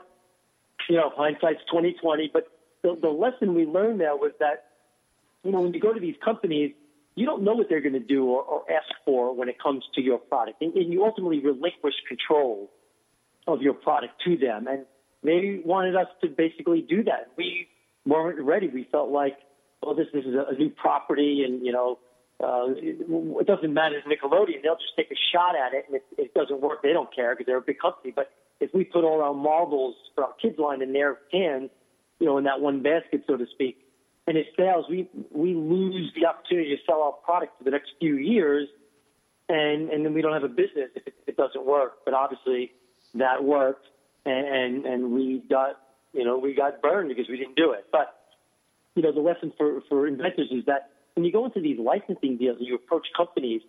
you 0.88 0.96
know, 0.96 1.12
hindsight's 1.14 1.60
2020. 1.70 2.30
But 2.32 2.48
the, 2.82 2.98
the 3.00 3.08
lesson 3.08 3.54
we 3.54 3.66
learned 3.66 4.00
there 4.00 4.16
was 4.16 4.32
that 4.40 4.64
you 5.44 5.52
know 5.52 5.60
when 5.60 5.74
you 5.74 5.80
go 5.80 5.92
to 5.92 6.00
these 6.00 6.16
companies, 6.24 6.72
you 7.14 7.26
don't 7.26 7.42
know 7.42 7.54
what 7.54 7.68
they're 7.68 7.80
going 7.80 7.92
to 7.92 8.00
do 8.00 8.26
or, 8.26 8.42
or 8.42 8.72
ask 8.72 8.88
for 9.04 9.34
when 9.34 9.48
it 9.48 9.62
comes 9.62 9.84
to 9.94 10.00
your 10.00 10.18
product, 10.18 10.60
and, 10.62 10.74
and 10.74 10.92
you 10.92 11.04
ultimately 11.04 11.40
relinquish 11.40 11.94
control 12.08 12.70
of 13.46 13.60
your 13.60 13.74
product 13.74 14.14
to 14.24 14.36
them. 14.36 14.66
And 14.66 14.86
they 15.22 15.60
wanted 15.64 15.96
us 15.96 16.08
to 16.22 16.28
basically 16.28 16.80
do 16.80 17.04
that. 17.04 17.28
We 17.36 17.68
weren't 18.06 18.40
ready. 18.40 18.68
We 18.68 18.88
felt 18.90 19.10
like, 19.10 19.36
oh, 19.82 19.94
this, 19.94 20.06
this 20.12 20.24
is 20.24 20.34
a, 20.34 20.54
new 20.54 20.70
property, 20.70 21.44
and 21.46 21.64
you 21.64 21.72
know, 21.72 21.98
uh, 22.42 22.74
it, 22.76 23.46
doesn't 23.46 23.72
matter 23.72 24.00
Nickelodeon. 24.06 24.62
They'll 24.62 24.76
just 24.76 24.96
take 24.96 25.10
a 25.10 25.20
shot 25.32 25.54
at 25.54 25.74
it, 25.74 25.84
and 25.88 25.96
if 25.96 26.02
it 26.18 26.34
doesn't 26.34 26.60
work, 26.60 26.82
they 26.82 26.92
don't 26.92 27.14
care 27.14 27.34
because 27.34 27.46
they're 27.46 27.58
a 27.58 27.62
big 27.62 27.78
company. 27.78 28.12
But 28.14 28.30
if 28.60 28.72
we 28.74 28.84
put 28.84 29.04
all 29.04 29.22
our 29.22 29.34
marbles 29.34 29.94
for 30.14 30.24
our 30.24 30.32
kids 30.40 30.58
line 30.58 30.82
in 30.82 30.92
their 30.92 31.18
hands, 31.32 31.70
you 32.18 32.26
know, 32.26 32.38
in 32.38 32.44
that 32.44 32.60
one 32.60 32.82
basket, 32.82 33.24
so 33.26 33.36
to 33.36 33.46
speak, 33.52 33.78
and 34.26 34.36
it 34.36 34.46
fails, 34.56 34.86
we 34.88 35.08
we 35.30 35.54
lose 35.54 36.12
the 36.14 36.26
opportunity 36.26 36.76
to 36.76 36.82
sell 36.86 37.02
our 37.02 37.12
product 37.12 37.58
for 37.58 37.64
the 37.64 37.70
next 37.70 37.90
few 38.00 38.16
years, 38.16 38.68
and 39.48 39.90
and 39.90 40.04
then 40.04 40.14
we 40.14 40.22
don't 40.22 40.32
have 40.32 40.44
a 40.44 40.48
business 40.48 40.90
if 40.94 41.06
it, 41.06 41.14
if 41.22 41.28
it 41.28 41.36
doesn't 41.36 41.66
work. 41.66 42.04
But 42.04 42.14
obviously, 42.14 42.72
that 43.14 43.42
worked, 43.42 43.86
and, 44.24 44.46
and 44.46 44.86
and 44.86 45.12
we 45.12 45.42
got 45.50 45.80
you 46.12 46.24
know 46.24 46.38
we 46.38 46.54
got 46.54 46.82
burned 46.82 47.08
because 47.08 47.28
we 47.28 47.36
didn't 47.36 47.56
do 47.56 47.72
it. 47.72 47.86
But 47.90 48.14
you 48.94 49.02
know, 49.02 49.12
the 49.12 49.20
lesson 49.20 49.52
for 49.56 49.80
for 49.88 50.06
inventors 50.06 50.48
is 50.50 50.64
that 50.66 50.90
when 51.14 51.24
you 51.24 51.32
go 51.32 51.44
into 51.44 51.60
these 51.60 51.78
licensing 51.78 52.36
deals 52.36 52.58
and 52.58 52.66
you 52.66 52.74
approach 52.74 53.06
companies, 53.16 53.62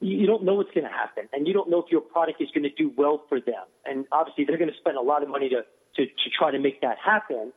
you, 0.00 0.26
don't 0.26 0.44
know 0.44 0.54
what's 0.54 0.70
going 0.72 0.84
to 0.84 0.92
happen, 0.92 1.28
and 1.32 1.46
you 1.46 1.52
don't 1.52 1.70
know 1.70 1.78
if 1.78 1.90
your 1.90 2.00
product 2.00 2.40
is 2.40 2.48
going 2.54 2.64
to 2.64 2.70
do 2.70 2.92
well 2.96 3.22
for 3.28 3.40
them. 3.40 3.64
And 3.84 4.06
obviously, 4.12 4.44
they're 4.44 4.58
going 4.58 4.70
to 4.70 4.76
spend 4.78 4.96
a 4.96 5.02
lot 5.02 5.22
of 5.22 5.28
money 5.28 5.48
to 5.50 5.62
to 5.96 6.06
to 6.06 6.30
try 6.36 6.50
to 6.50 6.58
make 6.58 6.80
that 6.80 6.96
happen. 7.04 7.52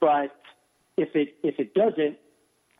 But 0.00 0.34
if 0.96 1.14
it 1.14 1.36
if 1.42 1.58
it 1.58 1.74
doesn't, 1.74 2.18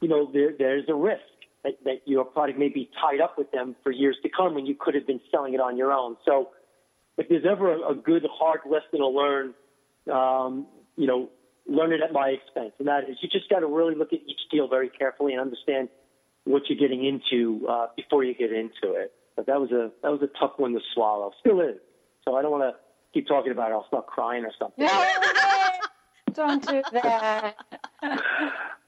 you 0.01 0.09
know, 0.09 0.31
there 0.33 0.53
there's 0.57 0.89
a 0.89 0.95
risk 0.95 1.23
that, 1.65 1.75
that 1.85 2.03
your 2.07 2.25
product 2.25 2.59
may 2.59 2.69
be 2.69 2.91
tied 3.01 3.21
up 3.21 3.39
with 3.39 3.51
them 3.53 3.77
for 3.83 3.93
years 3.93 4.17
to 4.23 4.29
come 4.29 4.55
when 4.55 4.67
you 4.67 4.75
could 4.79 4.95
have 4.95 5.07
been 5.07 5.21
selling 5.31 5.55
it 5.55 5.61
on 5.61 5.77
your 5.77 5.93
own. 5.93 6.17
So 6.25 6.51
if 7.19 7.29
there's 7.29 7.45
ever 7.49 7.73
a, 7.75 7.91
a 7.91 7.95
good 7.95 8.27
hard 8.33 8.61
lesson 8.65 8.99
to 8.99 9.07
learn, 9.07 9.55
um, 10.11 10.67
you 10.97 11.07
know, 11.07 11.29
learn 11.67 11.93
it 11.93 12.01
at 12.03 12.13
my 12.13 12.29
expense, 12.29 12.73
and 12.79 12.89
that 12.89 13.09
is 13.09 13.17
you 13.23 13.29
just 13.29 13.49
got 13.49 13.61
to 13.61 13.67
really 13.67 13.95
look 13.95 14.13
at 14.13 14.21
each 14.21 14.41
deal 14.51 14.69
very 14.69 14.89
carefully 14.89 15.33
and 15.33 15.41
understand 15.41 15.89
what 16.45 16.63
you're 16.69 16.79
getting 16.79 17.05
into 17.05 17.67
uh, 17.69 17.87
before 17.97 18.25
you 18.25 18.35
get 18.35 18.53
into 18.53 18.95
it. 18.95 19.13
But 19.37 19.47
that 19.47 19.61
was 19.61 19.71
a 19.73 19.91
that 20.03 20.11
was 20.11 20.23
a 20.23 20.29
tough 20.39 20.53
one 20.59 20.73
to 20.73 20.81
swallow. 20.95 21.33
Still 21.41 21.61
is. 21.61 21.77
So 22.25 22.37
I 22.37 22.43
don't 22.43 22.51
want 22.51 22.65
to 22.65 22.75
keep 23.15 23.27
talking 23.27 23.53
about 23.53 23.71
it. 23.71 23.75
I'll 23.75 23.87
start 23.87 24.07
crying 24.07 24.45
or 24.45 24.53
something. 24.59 24.87
Don't 26.35 26.67
do 26.67 26.83
that. 26.93 27.57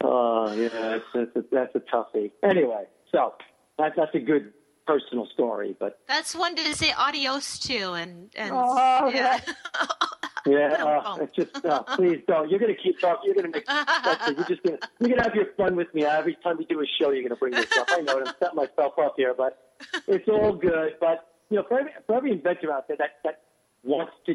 Oh, 0.04 0.52
yeah, 0.54 0.68
that's, 0.68 1.04
that's, 1.14 1.36
a, 1.36 1.44
that's 1.52 1.74
a 1.76 1.80
toughie. 1.80 2.32
Anyway, 2.42 2.84
so 3.12 3.34
that, 3.78 3.92
that's 3.96 4.12
a 4.14 4.18
good 4.18 4.52
personal 4.84 5.28
story, 5.32 5.76
but 5.78 6.00
That's 6.08 6.34
one 6.34 6.56
to 6.56 6.74
say 6.74 6.92
adios 6.92 7.58
to, 7.60 7.92
and 7.92 8.30
and 8.34 8.50
Oh, 8.52 9.10
yeah. 9.14 9.38
yeah, 10.46 10.84
uh, 10.84 11.18
it's 11.20 11.34
just 11.34 11.64
uh, 11.64 11.82
please 11.96 12.20
don't. 12.26 12.50
You're 12.50 12.58
gonna 12.58 12.74
keep 12.74 12.98
talking. 12.98 13.32
You're 13.32 13.34
gonna 13.34 13.48
make. 13.48 13.64
You're 14.36 14.46
just 14.46 14.62
gonna 14.62 14.78
you're 15.00 15.10
gonna 15.10 15.22
have 15.22 15.34
your 15.34 15.52
fun 15.56 15.76
with 15.76 15.92
me. 15.94 16.04
Every 16.04 16.36
time 16.42 16.58
we 16.58 16.64
do 16.64 16.80
a 16.80 16.86
show, 17.00 17.10
you're 17.10 17.22
gonna 17.22 17.36
bring 17.36 17.52
this 17.52 17.76
up. 17.78 17.88
I 17.90 18.00
know. 18.00 18.18
I'm 18.18 18.34
setting 18.38 18.56
myself 18.56 18.98
up 18.98 19.14
here, 19.16 19.34
but 19.36 19.58
it's 20.06 20.28
all 20.28 20.52
good. 20.52 20.94
But 21.00 21.28
you 21.50 21.56
know, 21.56 21.64
for 21.68 21.80
every 21.80 21.92
for 22.06 22.16
every 22.16 22.32
inventor 22.32 22.72
out 22.72 22.88
there 22.88 22.96
that 22.98 23.18
that 23.24 23.40
wants 23.82 24.12
to 24.26 24.34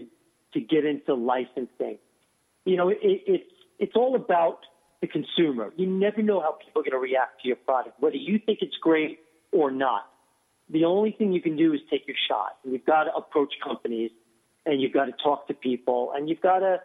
to 0.54 0.60
get 0.62 0.86
into 0.86 1.14
licensing, 1.14 1.98
you 2.66 2.78
know, 2.78 2.90
it, 2.90 2.98
it's 3.02 3.52
it's 3.80 3.96
all 3.96 4.16
about 4.16 4.60
the 5.02 5.08
consumer. 5.08 5.72
You 5.76 5.88
never 5.88 6.22
know 6.22 6.40
how 6.40 6.54
people 6.54 6.82
are 6.82 6.84
going 6.84 6.92
to 6.92 7.00
react 7.00 7.42
to 7.42 7.48
your 7.48 7.58
product, 7.58 8.00
whether 8.00 8.16
you 8.16 8.40
think 8.44 8.60
it's 8.62 8.76
great 8.82 9.20
or 9.52 9.72
not. 9.72 10.10
The 10.70 10.86
only 10.86 11.12
thing 11.12 11.32
you 11.32 11.42
can 11.42 11.56
do 11.56 11.74
is 11.74 11.80
take 11.90 12.08
your 12.08 12.18
shot. 12.28 12.58
You've 12.64 12.86
got 12.86 13.06
to 13.06 13.14
approach 13.14 13.54
companies, 13.64 14.12
and 14.68 14.82
you've 14.82 14.94
got 14.94 15.06
to 15.06 15.14
talk 15.24 15.48
to 15.48 15.54
people, 15.54 16.12
and 16.16 16.30
you've 16.30 16.42
got 16.42 16.60
to 16.60 16.82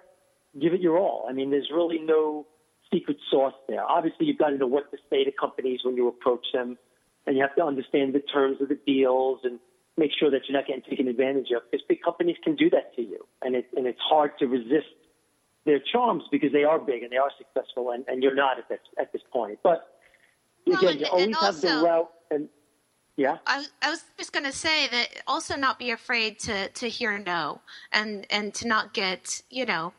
give 0.60 0.72
it 0.72 0.80
your 0.80 0.96
all. 0.98 1.26
I 1.28 1.32
mean, 1.32 1.50
there's 1.50 1.68
really 1.74 1.98
no 1.98 2.46
secret 2.92 3.16
sauce 3.30 3.54
there. 3.68 3.84
Obviously, 3.84 4.26
you've 4.26 4.38
got 4.38 4.50
to 4.50 4.56
know 4.58 4.66
what 4.66 4.90
to 4.92 4.98
say 5.10 5.24
to 5.24 5.32
companies 5.32 5.80
when 5.84 5.96
you 5.96 6.08
approach 6.08 6.46
them, 6.52 6.78
and 7.26 7.36
you 7.36 7.42
have 7.42 7.54
to 7.56 7.64
understand 7.64 8.14
the 8.14 8.20
terms 8.20 8.60
of 8.60 8.68
the 8.68 8.78
deals 8.86 9.40
and 9.44 9.58
make 9.96 10.10
sure 10.18 10.30
that 10.30 10.42
you're 10.48 10.58
not 10.58 10.66
getting 10.66 10.82
taken 10.88 11.08
advantage 11.08 11.48
of. 11.54 11.62
Because 11.70 11.84
big 11.88 12.02
companies 12.02 12.36
can 12.44 12.54
do 12.56 12.70
that 12.70 12.94
to 12.96 13.02
you, 13.02 13.26
and 13.42 13.56
it 13.56 13.66
and 13.76 13.86
it's 13.86 14.00
hard 14.00 14.38
to 14.38 14.46
resist 14.46 14.86
their 15.64 15.78
charms 15.80 16.24
because 16.30 16.52
they 16.52 16.64
are 16.64 16.78
big 16.78 17.02
and 17.02 17.12
they 17.12 17.16
are 17.16 17.30
successful, 17.38 17.90
and, 17.90 18.04
and 18.08 18.22
you're 18.22 18.34
not 18.34 18.58
at 18.58 18.68
this 18.68 18.80
at 18.98 19.12
this 19.12 19.22
point. 19.32 19.58
But 19.62 19.88
Well, 20.66 20.78
again, 20.78 20.90
and- 20.92 21.00
you 21.00 21.06
always 21.06 21.36
have 21.40 21.60
the 21.60 21.68
also- 21.68 21.84
route, 21.86 22.10
and 22.30 22.48
yeah. 23.16 23.38
I, 23.46 23.58
was- 23.58 23.70
I 23.82 23.90
was 23.90 24.04
just 24.18 24.32
going 24.32 24.44
to 24.46 24.52
say 24.52 24.88
that 24.88 25.08
also 25.26 25.56
not 25.56 25.78
be 25.78 25.90
afraid 25.90 26.38
to, 26.40 26.68
to 26.68 26.88
hear 26.88 27.18
no 27.18 27.60
and, 27.92 28.26
and 28.30 28.54
to 28.54 28.66
not 28.68 28.92
get, 28.94 29.42
you 29.50 29.66
know, 29.66 29.92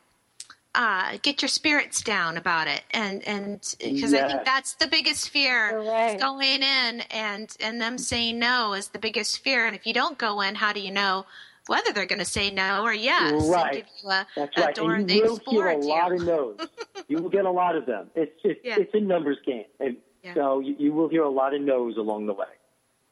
uh, 0.76 1.18
get 1.22 1.42
your 1.44 1.50
spirits 1.50 2.02
down 2.02 2.36
about 2.36 2.68
it. 2.68 2.82
And, 2.92 3.22
and 3.28 3.76
because 3.80 4.12
I 4.14 4.28
think 4.28 4.44
that's 4.44 4.74
the 4.74 4.88
biggest 4.88 5.30
fear 5.30 5.80
right. 5.80 6.20
going 6.20 6.64
in 6.64 7.02
and, 7.12 7.56
and 7.60 7.80
them 7.80 8.00
saying 8.00 8.40
no 8.40 8.74
is 8.74 8.88
the 8.88 8.98
biggest 9.00 9.44
fear. 9.44 9.68
And 9.68 9.76
if 9.76 9.86
you 9.86 9.94
don't 9.94 10.18
go 10.18 10.42
in, 10.42 10.56
how 10.56 10.74
do 10.74 10.80
you 10.80 10.90
know 10.92 11.28
whether 11.68 11.94
they're 11.94 12.08
going 12.08 12.18
to 12.20 12.26
say 12.26 12.50
no 12.50 12.82
or 12.82 12.92
yes? 12.94 13.32
and 13.34 13.52
Right. 13.52 13.74
give 13.74 13.86
you 14.04 14.10
a, 14.10 14.28
That's 14.36 14.58
a 14.58 14.62
right. 14.62 14.76
door 14.76 14.96
And 14.96 15.12
you 15.12 15.22
will 15.24 15.40
hear 15.48 15.68
a 15.68 15.78
lot 15.78 16.08
you. 16.10 16.16
of 16.16 16.24
no's. 16.24 16.68
you 17.08 17.18
will 17.22 17.30
get 17.30 17.46
a 17.46 17.52
lot 17.52 17.76
of 17.76 17.86
them. 17.86 18.10
It's 18.16 18.32
it's, 18.44 18.60
Yeah. 18.64 18.78
it's 18.80 18.94
a 18.96 19.00
numbers 19.00 19.38
game, 19.46 19.66
and 19.80 19.98
Yeah. 20.24 20.34
so 20.34 20.60
you, 20.60 20.76
you 20.80 20.92
will 20.94 21.08
hear 21.08 21.22
a 21.22 21.30
lot 21.30 21.54
of 21.54 21.62
no's 21.62 21.98
along 21.98 22.26
the 22.26 22.34
way. 22.34 22.48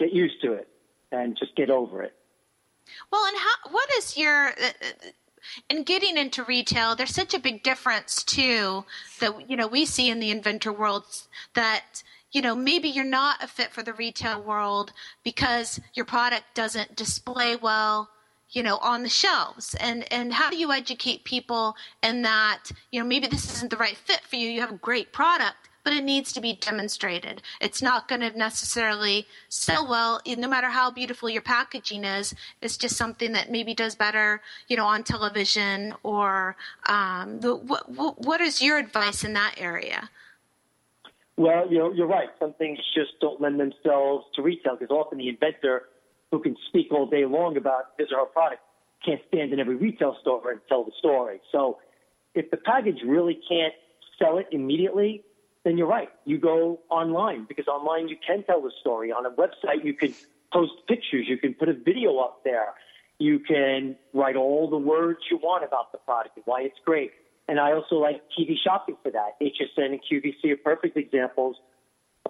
Get 0.02 0.14
used 0.14 0.42
to 0.42 0.54
it, 0.54 0.68
and 1.12 1.38
just 1.38 1.56
get 1.56 1.70
over 1.70 2.02
it. 2.02 2.16
Well, 3.12 3.24
and 3.24 3.38
how, 3.38 3.72
what 3.72 3.88
is 4.00 4.18
your 4.18 4.52
in 5.70 5.84
getting 5.84 6.18
into 6.18 6.44
retail? 6.44 6.96
There's 6.96 7.14
such 7.14 7.36
a 7.36 7.40
big 7.40 7.62
difference 7.62 8.24
too 8.24 8.84
that 9.20 9.48
you 9.48 9.56
know 9.56 9.68
we 9.68 9.86
see 9.86 10.10
in 10.10 10.20
the 10.20 10.32
inventor 10.32 10.74
world 10.74 11.06
that 11.54 12.02
you 12.32 12.42
know 12.42 12.56
maybe 12.56 12.90
you're 12.90 13.06
not 13.06 13.44
a 13.44 13.48
fit 13.48 13.72
for 13.72 13.84
the 13.84 13.94
retail 13.94 14.42
world 14.42 14.92
because 15.24 15.80
your 15.94 16.06
product 16.06 16.46
doesn't 16.56 16.96
display 16.96 17.56
well 17.56 18.10
you 18.50 18.64
know 18.64 18.78
on 18.78 19.04
the 19.04 19.10
shelves 19.10 19.76
and 19.80 20.12
and 20.12 20.34
how 20.34 20.50
do 20.50 20.58
you 20.58 20.72
educate 20.72 21.24
people 21.24 21.76
in 22.02 22.24
that 22.24 22.72
you 22.92 23.00
know 23.00 23.06
maybe 23.06 23.28
this 23.28 23.54
isn't 23.54 23.70
the 23.70 23.78
right 23.78 23.98
fit 23.98 24.22
for 24.22 24.36
you 24.36 24.50
you 24.50 24.62
have 24.62 24.72
a 24.72 24.78
great 24.78 25.14
product 25.14 25.70
but 25.84 25.94
it 25.94 26.04
needs 26.04 26.32
to 26.34 26.41
be 26.41 26.54
demonstrated. 26.54 27.41
It's 27.60 27.82
not 27.82 28.08
going 28.08 28.22
to 28.22 28.38
necessarily 28.38 29.28
sell 29.50 29.88
well, 29.88 30.22
no 30.26 30.48
matter 30.48 30.70
how 30.70 30.91
beautiful 30.91 31.30
your 31.30 31.41
packaging 31.41 32.04
is. 32.04 32.34
It's 32.62 32.78
just 32.78 32.96
something 32.96 33.32
that 33.34 33.52
maybe 33.52 33.74
does 33.74 33.96
better, 33.96 34.41
you 34.67 34.78
know, 34.78 34.86
on 34.86 35.04
television 35.04 35.94
or 36.04 36.56
um, 36.88 37.39
the, 37.39 37.56
what, 37.56 38.20
what, 38.20 38.41
is 38.41 38.62
your 38.62 38.78
advice 38.78 39.24
in 39.24 39.34
that 39.34 39.56
area? 39.58 40.10
Well, 41.38 41.72
you 41.72 41.80
know, 41.80 41.91
you're 41.94 42.08
right. 42.08 42.30
Some 42.39 42.54
things 42.54 42.80
just 42.94 43.12
don't 43.20 43.41
lend 43.41 43.60
themselves 43.60 44.26
to 44.36 44.41
retail 44.41 44.76
because 44.76 44.91
often 44.91 45.17
the 45.17 45.30
inventor 45.30 45.84
who 46.32 46.39
can 46.39 46.56
speak 46.70 46.91
all 46.91 47.06
day 47.06 47.26
long 47.26 47.58
about 47.58 47.91
his 47.98 48.08
or 48.12 48.20
her 48.20 48.26
product 48.26 48.62
can't 49.06 49.22
stand 49.28 49.52
in 49.52 49.60
every 49.60 49.76
retail 49.76 50.15
store 50.22 50.52
and 50.52 50.62
tell 50.70 50.84
the 50.84 50.91
story. 51.00 51.41
So 51.52 51.80
if 52.36 52.52
the 52.52 52.58
package 52.58 53.00
really 53.06 53.39
can't 53.50 53.74
sell 54.20 54.38
it 54.38 54.48
immediately, 54.52 55.24
then 55.63 55.78
you're 55.78 55.88
right. 55.88 56.10
You 56.26 56.39
go 56.39 56.80
online 56.89 57.45
because 57.47 57.67
online 57.67 58.08
you 58.08 58.17
can 58.26 58.43
tell 58.43 58.62
the 58.62 58.71
story. 58.80 59.12
On 59.12 59.26
a 59.26 59.32
website, 59.32 59.84
you 59.84 59.93
can 59.93 60.13
post 60.52 60.74
pictures. 60.88 61.26
You 61.28 61.38
can 61.38 61.54
put 61.54 61.69
a 61.69 61.74
video 61.74 62.17
up 62.17 62.43
there. 62.43 62.74
You 63.19 63.39
can 63.39 63.95
write 64.13 64.36
all 64.36 64.69
the 64.69 64.78
words 64.78 65.19
you 65.30 65.38
want 65.38 65.63
about 65.63 65.91
the 65.91 66.00
product 66.00 66.38
and 66.38 66.45
why 66.45 66.62
it's 66.62 66.80
great. 66.84 67.12
And 67.47 67.60
I 67.60 67.74
also 67.74 67.95
like 67.95 68.21
TV 68.38 68.56
shopping 68.63 68.97
for 69.04 69.12
that. 69.12 69.39
HSN 69.41 69.86
and 69.86 70.00
QVC 70.02 70.54
are 70.54 70.58
perfect 70.58 70.97
examples 70.97 71.58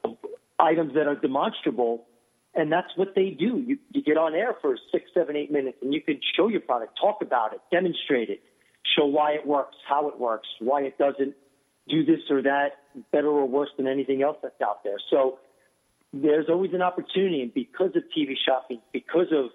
of 0.03 0.17
items 0.59 0.93
that 0.95 1.07
are 1.07 1.15
demonstrable. 1.15 2.05
And 2.53 2.69
that's 2.69 2.89
what 2.97 3.15
they 3.15 3.29
do. 3.29 3.63
You, 3.65 3.77
you 3.91 4.03
get 4.03 4.17
on 4.17 4.35
air 4.35 4.55
for 4.61 4.75
six, 4.91 5.05
seven, 5.13 5.37
eight 5.37 5.51
minutes 5.51 5.77
and 5.81 5.93
you 5.93 6.01
can 6.01 6.19
show 6.35 6.49
your 6.49 6.59
product, 6.59 6.99
talk 6.99 7.21
about 7.21 7.53
it, 7.53 7.61
demonstrate 7.71 8.29
it, 8.29 8.41
show 8.97 9.05
why 9.05 9.31
it 9.31 9.47
works, 9.47 9.77
how 9.87 10.09
it 10.09 10.19
works, 10.19 10.49
why 10.59 10.81
it 10.81 10.97
doesn't 10.97 11.35
do 11.91 12.05
this 12.05 12.21
or 12.29 12.41
that 12.41 12.69
better 13.11 13.27
or 13.27 13.47
worse 13.47 13.69
than 13.77 13.87
anything 13.87 14.23
else 14.23 14.37
that's 14.41 14.59
out 14.61 14.83
there. 14.83 14.97
So 15.09 15.39
there's 16.13 16.47
always 16.49 16.73
an 16.73 16.81
opportunity. 16.81 17.41
And 17.41 17.53
because 17.53 17.91
of 17.95 18.03
TV 18.17 18.33
shopping, 18.45 18.79
because 18.91 19.27
of 19.31 19.51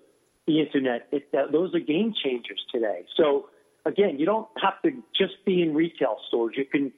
the 0.46 0.60
internet, 0.60 1.08
it, 1.12 1.32
that, 1.32 1.52
those 1.52 1.74
are 1.74 1.80
game 1.80 2.14
changers 2.22 2.62
today. 2.72 3.04
So 3.16 3.48
again, 3.84 4.18
you 4.18 4.26
don't 4.26 4.48
have 4.62 4.80
to 4.82 4.90
just 5.16 5.44
be 5.44 5.62
in 5.62 5.74
retail 5.74 6.18
stores. 6.28 6.54
You 6.56 6.64
can 6.64 6.92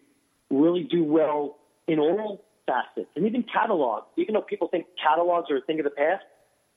really 0.51 0.85
do 0.85 1.05
well 1.05 1.59
in 1.87 1.98
all 1.98 2.44
facets 2.66 3.11
and 3.16 3.27
even 3.27 3.44
catalogs. 3.44 4.07
Even 4.16 4.35
though 4.35 4.42
people 4.42 4.68
think 4.68 4.87
catalogs 5.03 5.51
are 5.51 5.57
a 5.57 5.62
thing 5.62 5.81
of 5.81 5.85
the 5.85 5.90
past, 5.90 6.24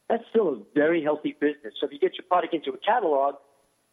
that's 0.10 0.24
still 0.30 0.50
a 0.50 0.58
very 0.76 1.04
healthy 1.04 1.36
business. 1.40 1.74
So 1.80 1.88
if 1.88 1.94
you 1.94 2.00
get 2.00 2.14
your 2.18 2.26
product 2.28 2.54
into 2.54 2.72
a 2.72 2.78
catalog, 2.78 3.36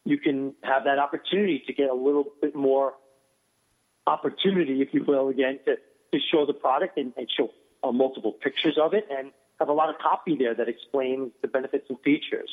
you 0.04 0.18
can 0.18 0.54
have 0.62 0.84
that 0.84 0.98
opportunity 0.98 1.62
to 1.66 1.72
get 1.72 1.90
a 1.90 1.94
little 1.94 2.24
bit 2.40 2.54
more 2.54 2.94
opportunity, 4.08 4.82
if 4.82 4.88
you 4.94 5.04
will, 5.10 5.28
again, 5.28 5.58
to, 5.66 5.72
to 6.12 6.18
show 6.30 6.46
the 6.46 6.54
product 6.54 6.96
and, 6.98 7.12
and 7.16 7.26
show 7.36 7.50
uh, 7.84 7.92
multiple 7.92 8.32
pictures 8.32 8.76
of 8.84 8.94
it 8.94 9.06
and 9.16 9.30
have 9.60 9.68
a 9.68 9.72
lot 9.72 9.88
of 9.88 9.96
copy 9.98 10.34
there 10.36 10.54
that 10.54 10.68
explains 10.68 11.30
the 11.42 11.48
benefits 11.48 11.86
and 11.90 11.98
features. 12.00 12.52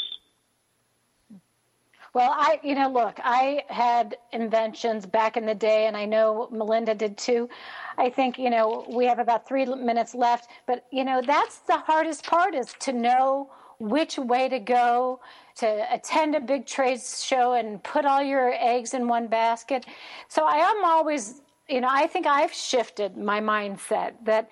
Well, 2.15 2.33
I, 2.33 2.61
you 2.63 2.75
know, 2.75 2.89
look, 2.89 3.19
I 3.23 3.63
had 3.67 4.15
inventions 4.31 5.05
back 5.05 5.35
in 5.35 5.45
the 5.45 5.53
day, 5.53 5.87
and 5.87 5.97
I 5.97 6.05
know 6.05 6.47
Melinda 6.49 6.95
did 6.95 7.17
too. 7.17 7.49
I 7.97 8.09
think, 8.09 8.39
you 8.39 8.49
know, 8.49 8.85
we 8.89 9.05
have 9.05 9.19
about 9.19 9.45
three 9.45 9.65
minutes 9.65 10.15
left, 10.15 10.49
but, 10.65 10.85
you 10.91 11.03
know, 11.03 11.21
that's 11.21 11.57
the 11.71 11.77
hardest 11.77 12.25
part 12.25 12.55
is 12.55 12.73
to 12.79 12.93
know 12.93 13.51
which 13.79 14.17
way 14.17 14.47
to 14.47 14.59
go, 14.59 15.19
to 15.57 15.67
attend 15.93 16.35
a 16.35 16.39
big 16.39 16.65
trade 16.65 17.01
show 17.01 17.53
and 17.59 17.83
put 17.83 18.05
all 18.05 18.23
your 18.23 18.53
eggs 18.57 18.93
in 18.93 19.09
one 19.09 19.27
basket. 19.27 19.85
So 20.29 20.45
I 20.45 20.57
am 20.71 20.85
always, 20.85 21.41
you 21.67 21.81
know, 21.81 21.89
I 21.89 22.07
think 22.07 22.27
I've 22.27 22.53
shifted 22.53 23.17
my 23.17 23.41
mindset 23.41 24.13
that 24.25 24.49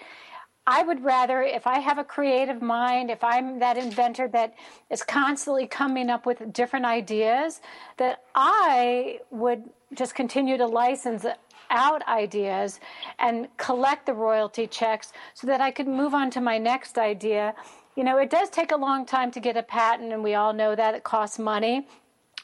I 0.65 0.81
would 0.81 1.03
rather, 1.03 1.41
if 1.41 1.67
I 1.67 1.79
have 1.79 1.97
a 1.97 2.03
creative 2.03 2.61
mind, 2.61 3.11
if 3.11 3.23
I'm 3.23 3.59
that 3.59 3.77
inventor 3.77 4.29
that 4.29 4.55
is 4.89 5.03
constantly 5.03 5.67
coming 5.67 6.09
up 6.09 6.25
with 6.25 6.53
different 6.53 6.85
ideas, 6.85 7.59
that 7.97 8.23
I 8.33 9.19
would 9.29 9.63
just 9.93 10.15
continue 10.15 10.57
to 10.57 10.65
license 10.65 11.25
out 11.69 12.07
ideas 12.07 12.79
and 13.19 13.47
collect 13.57 14.05
the 14.05 14.13
royalty 14.13 14.67
checks 14.67 15.11
so 15.33 15.47
that 15.47 15.59
I 15.59 15.69
could 15.69 15.87
move 15.87 16.13
on 16.13 16.31
to 16.31 16.41
my 16.41 16.57
next 16.57 16.97
idea. 16.97 17.53
You 17.97 18.03
know, 18.05 18.17
it 18.17 18.29
does 18.29 18.49
take 18.49 18.71
a 18.71 18.77
long 18.77 19.05
time 19.05 19.31
to 19.31 19.39
get 19.39 19.57
a 19.57 19.63
patent, 19.63 20.13
and 20.13 20.23
we 20.23 20.33
all 20.33 20.53
know 20.53 20.75
that 20.75 20.95
it 20.95 21.03
costs 21.03 21.39
money. 21.39 21.87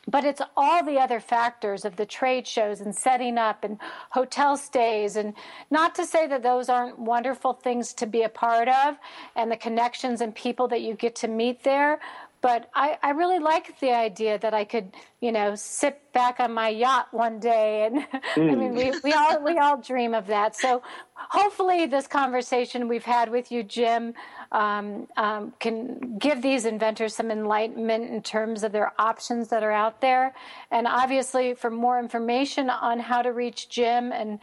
But 0.09 0.23
it's 0.23 0.41
all 0.57 0.83
the 0.83 0.97
other 0.97 1.19
factors 1.19 1.85
of 1.85 1.95
the 1.95 2.05
trade 2.05 2.47
shows 2.47 2.81
and 2.81 2.95
setting 2.95 3.37
up 3.37 3.63
and 3.63 3.77
hotel 4.09 4.57
stays. 4.57 5.15
And 5.15 5.33
not 5.69 5.93
to 5.95 6.05
say 6.05 6.25
that 6.27 6.41
those 6.41 6.69
aren't 6.69 6.97
wonderful 6.97 7.53
things 7.53 7.93
to 7.95 8.07
be 8.07 8.23
a 8.23 8.29
part 8.29 8.67
of 8.67 8.95
and 9.35 9.51
the 9.51 9.57
connections 9.57 10.21
and 10.21 10.33
people 10.33 10.67
that 10.69 10.81
you 10.81 10.95
get 10.95 11.15
to 11.17 11.27
meet 11.27 11.63
there. 11.63 11.99
But 12.41 12.69
I, 12.73 12.97
I 13.03 13.09
really 13.11 13.39
like 13.39 13.79
the 13.79 13.91
idea 13.91 14.39
that 14.39 14.53
I 14.53 14.63
could, 14.63 14.95
you 15.19 15.31
know, 15.31 15.55
sit 15.55 15.99
back 16.13 16.39
on 16.39 16.53
my 16.53 16.69
yacht 16.69 17.07
one 17.11 17.39
day. 17.39 17.85
And 17.85 17.99
mm. 18.35 18.51
I 18.51 18.55
mean, 18.55 18.75
we, 18.75 18.93
we, 19.03 19.11
all, 19.11 19.43
we 19.43 19.57
all 19.57 19.81
dream 19.81 20.13
of 20.13 20.27
that. 20.27 20.55
So 20.55 20.81
hopefully, 21.13 21.85
this 21.85 22.07
conversation 22.07 22.87
we've 22.87 23.03
had 23.03 23.29
with 23.29 23.51
you, 23.51 23.63
Jim, 23.63 24.13
um, 24.51 25.07
um, 25.17 25.53
can 25.59 26.17
give 26.17 26.41
these 26.41 26.65
inventors 26.65 27.13
some 27.15 27.29
enlightenment 27.29 28.09
in 28.09 28.21
terms 28.21 28.63
of 28.63 28.71
their 28.71 28.93
options 28.97 29.49
that 29.49 29.61
are 29.61 29.71
out 29.71 29.99
there. 29.99 30.33
And 30.71 30.87
obviously, 30.87 31.53
for 31.55 31.69
more 31.69 31.99
information 31.99 32.69
on 32.69 32.99
how 32.99 33.21
to 33.21 33.33
reach 33.33 33.69
Jim 33.69 34.11
and 34.13 34.39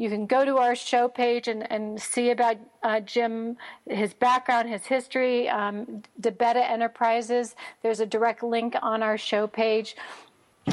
you 0.00 0.08
can 0.08 0.24
go 0.24 0.46
to 0.46 0.56
our 0.56 0.74
show 0.74 1.08
page 1.08 1.46
and, 1.46 1.70
and 1.70 2.00
see 2.00 2.30
about 2.30 2.56
uh, 2.82 3.00
Jim, 3.00 3.58
his 3.86 4.14
background, 4.14 4.66
his 4.66 4.86
history, 4.86 5.46
um, 5.50 6.02
DeBetta 6.22 6.70
Enterprises. 6.70 7.54
There's 7.82 8.00
a 8.00 8.06
direct 8.06 8.42
link 8.42 8.76
on 8.80 9.02
our 9.02 9.18
show 9.18 9.46
page. 9.46 9.96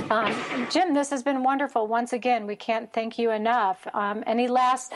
Um, 0.09 0.33
Jim, 0.71 0.93
this 0.93 1.09
has 1.09 1.23
been 1.23 1.43
wonderful. 1.43 1.87
Once 1.87 2.13
again, 2.13 2.47
we 2.47 2.55
can't 2.55 2.93
thank 2.93 3.19
you 3.19 3.31
enough. 3.31 3.85
Um, 3.93 4.23
any 4.25 4.47
last 4.47 4.93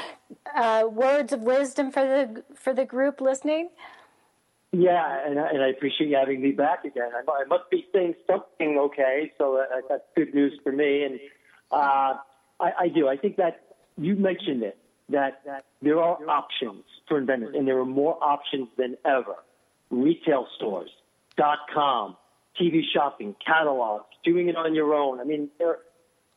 uh, 0.55 0.85
words 0.89 1.33
of 1.33 1.41
wisdom 1.41 1.91
for 1.91 2.01
the 2.01 2.43
for 2.55 2.73
the 2.73 2.85
group 2.85 3.19
listening? 3.19 3.67
Yeah, 4.71 5.27
and, 5.27 5.37
and 5.37 5.61
I 5.61 5.67
appreciate 5.67 6.09
you 6.09 6.15
having 6.15 6.41
me 6.41 6.51
back 6.51 6.85
again. 6.85 7.09
I, 7.13 7.29
I 7.29 7.43
must 7.49 7.69
be 7.69 7.85
saying 7.93 8.15
something 8.27 8.77
okay, 8.77 9.33
so 9.37 9.57
that, 9.57 9.83
that's 9.89 10.03
good 10.15 10.33
news 10.33 10.57
for 10.63 10.71
me. 10.71 11.03
And 11.03 11.19
uh, 11.69 12.13
I, 12.61 12.71
I 12.79 12.87
do. 12.87 13.09
I 13.09 13.17
think 13.17 13.35
that 13.35 13.70
you 13.97 14.15
mentioned 14.15 14.63
it 14.63 14.77
that, 15.10 15.41
that 15.45 15.65
there 15.82 15.99
are 15.99 16.17
options 16.30 16.84
for 17.08 17.17
inventors, 17.17 17.56
and 17.58 17.67
there 17.67 17.80
are 17.80 17.86
more 17.86 18.17
options 18.23 18.67
than 18.77 18.97
ever. 19.06 19.36
Retail 19.89 20.47
stores, 20.56 20.89
dot 21.36 21.60
com, 21.73 22.15
TV 22.60 22.82
shopping, 22.93 23.36
catalogs, 23.45 24.06
doing 24.23 24.47
it 24.47 24.56
on 24.56 24.73
your 24.73 24.93
own. 24.93 25.19
I 25.19 25.25
mean, 25.25 25.49
there 25.60 25.80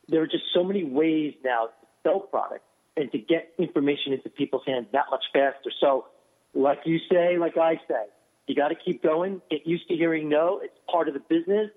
there 0.09 0.21
are 0.21 0.27
just 0.27 0.43
so 0.53 0.63
many 0.63 0.83
ways 0.83 1.33
now 1.43 1.67
to 1.67 1.87
sell 2.03 2.19
products 2.19 2.65
and 2.97 3.11
to 3.11 3.17
get 3.17 3.53
information 3.57 4.13
into 4.13 4.29
people's 4.29 4.63
hands 4.67 4.87
that 4.91 5.05
much 5.09 5.23
faster. 5.33 5.71
So, 5.79 6.05
like 6.53 6.79
you 6.85 6.99
say, 7.11 7.37
like 7.37 7.57
I 7.57 7.75
say, 7.87 8.05
you 8.47 8.55
got 8.55 8.69
to 8.69 8.75
keep 8.75 9.01
going. 9.01 9.41
Get 9.49 9.65
used 9.65 9.87
to 9.87 9.95
hearing 9.95 10.29
no. 10.29 10.59
It's 10.61 10.77
part 10.91 11.07
of 11.07 11.13
the 11.13 11.21
business. 11.21 11.71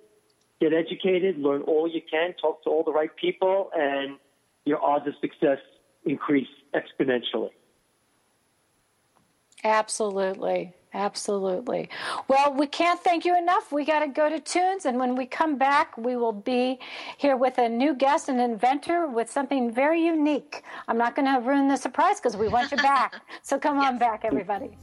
Get 0.61 0.73
educated, 0.75 1.39
learn 1.39 1.63
all 1.63 1.89
you 1.89 2.03
can, 2.11 2.35
talk 2.35 2.65
to 2.65 2.71
all 2.71 2.83
the 2.83 2.93
right 2.93 3.15
people, 3.15 3.71
and 3.73 4.17
your 4.69 4.85
odds 4.85 5.07
of 5.07 5.15
success 5.21 5.59
increase 6.05 6.49
exponentially. 6.75 7.51
Absolutely. 9.65 10.75
Absolutely. 10.95 11.91
Well, 12.29 12.55
we 12.55 12.67
can't 12.67 12.99
thank 13.01 13.27
you 13.27 13.37
enough. 13.37 13.73
We 13.73 13.85
got 13.85 14.01
to 14.01 14.09
go 14.09 14.31
to 14.31 14.41
tunes. 14.41 14.87
And 14.87 14.99
when 14.99 15.17
we 15.17 15.27
come 15.27 15.59
back, 15.59 15.97
we 15.99 16.17
will 16.17 16.33
be 16.33 16.79
here 17.19 17.37
with 17.37 17.59
a 17.59 17.69
new 17.69 17.95
guest, 17.95 18.31
an 18.31 18.41
inventor 18.41 19.07
with 19.07 19.31
something 19.31 19.71
very 19.71 20.03
unique. 20.03 20.63
I'm 20.87 20.97
not 20.97 21.15
going 21.15 21.33
to 21.33 21.47
ruin 21.47 21.69
the 21.69 21.77
surprise 21.77 22.21
because 22.21 22.37
we 22.39 22.49
want 22.49 22.71
you 22.71 22.79
back. 22.79 23.17
So 23.43 23.59
come 23.59 23.79
on 23.79 23.99
back, 23.99 24.25
everybody. 24.25 24.79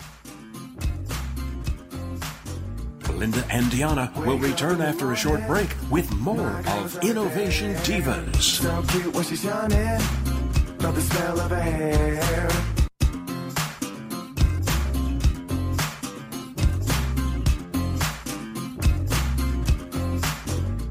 Linda 3.16 3.46
and 3.50 3.72
Diana 3.72 4.12
will 4.18 4.38
return 4.38 4.82
after 4.82 5.12
a 5.12 5.16
short 5.16 5.46
break 5.48 5.70
with 5.90 6.12
more 6.18 6.62
of 6.68 6.98
Innovation 7.04 7.74
Divas. 7.76 8.42
So 8.42 8.84
cute 8.90 9.14
when 9.14 9.24
she's 9.24 9.42
the 9.42 11.02
smell 11.02 11.40
of 11.40 11.52
her 11.52 11.62
hair. 11.62 12.50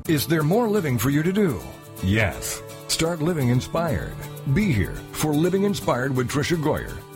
Is 0.09 0.27
there 0.27 0.43
more 0.43 0.69
living 0.69 0.99
for 0.99 1.11
you 1.11 1.23
to 1.23 1.33
do? 1.33 1.61
Yes. 2.03 2.63
Start 2.89 3.23
living 3.23 3.49
inspired. 3.49 4.15
Be 4.53 4.73
here 4.73 4.95
for 5.13 5.33
Living 5.33 5.65
Inspired 5.65 6.15
with 6.15 6.29
Tricia 6.29 6.57
Goyer 6.57 7.04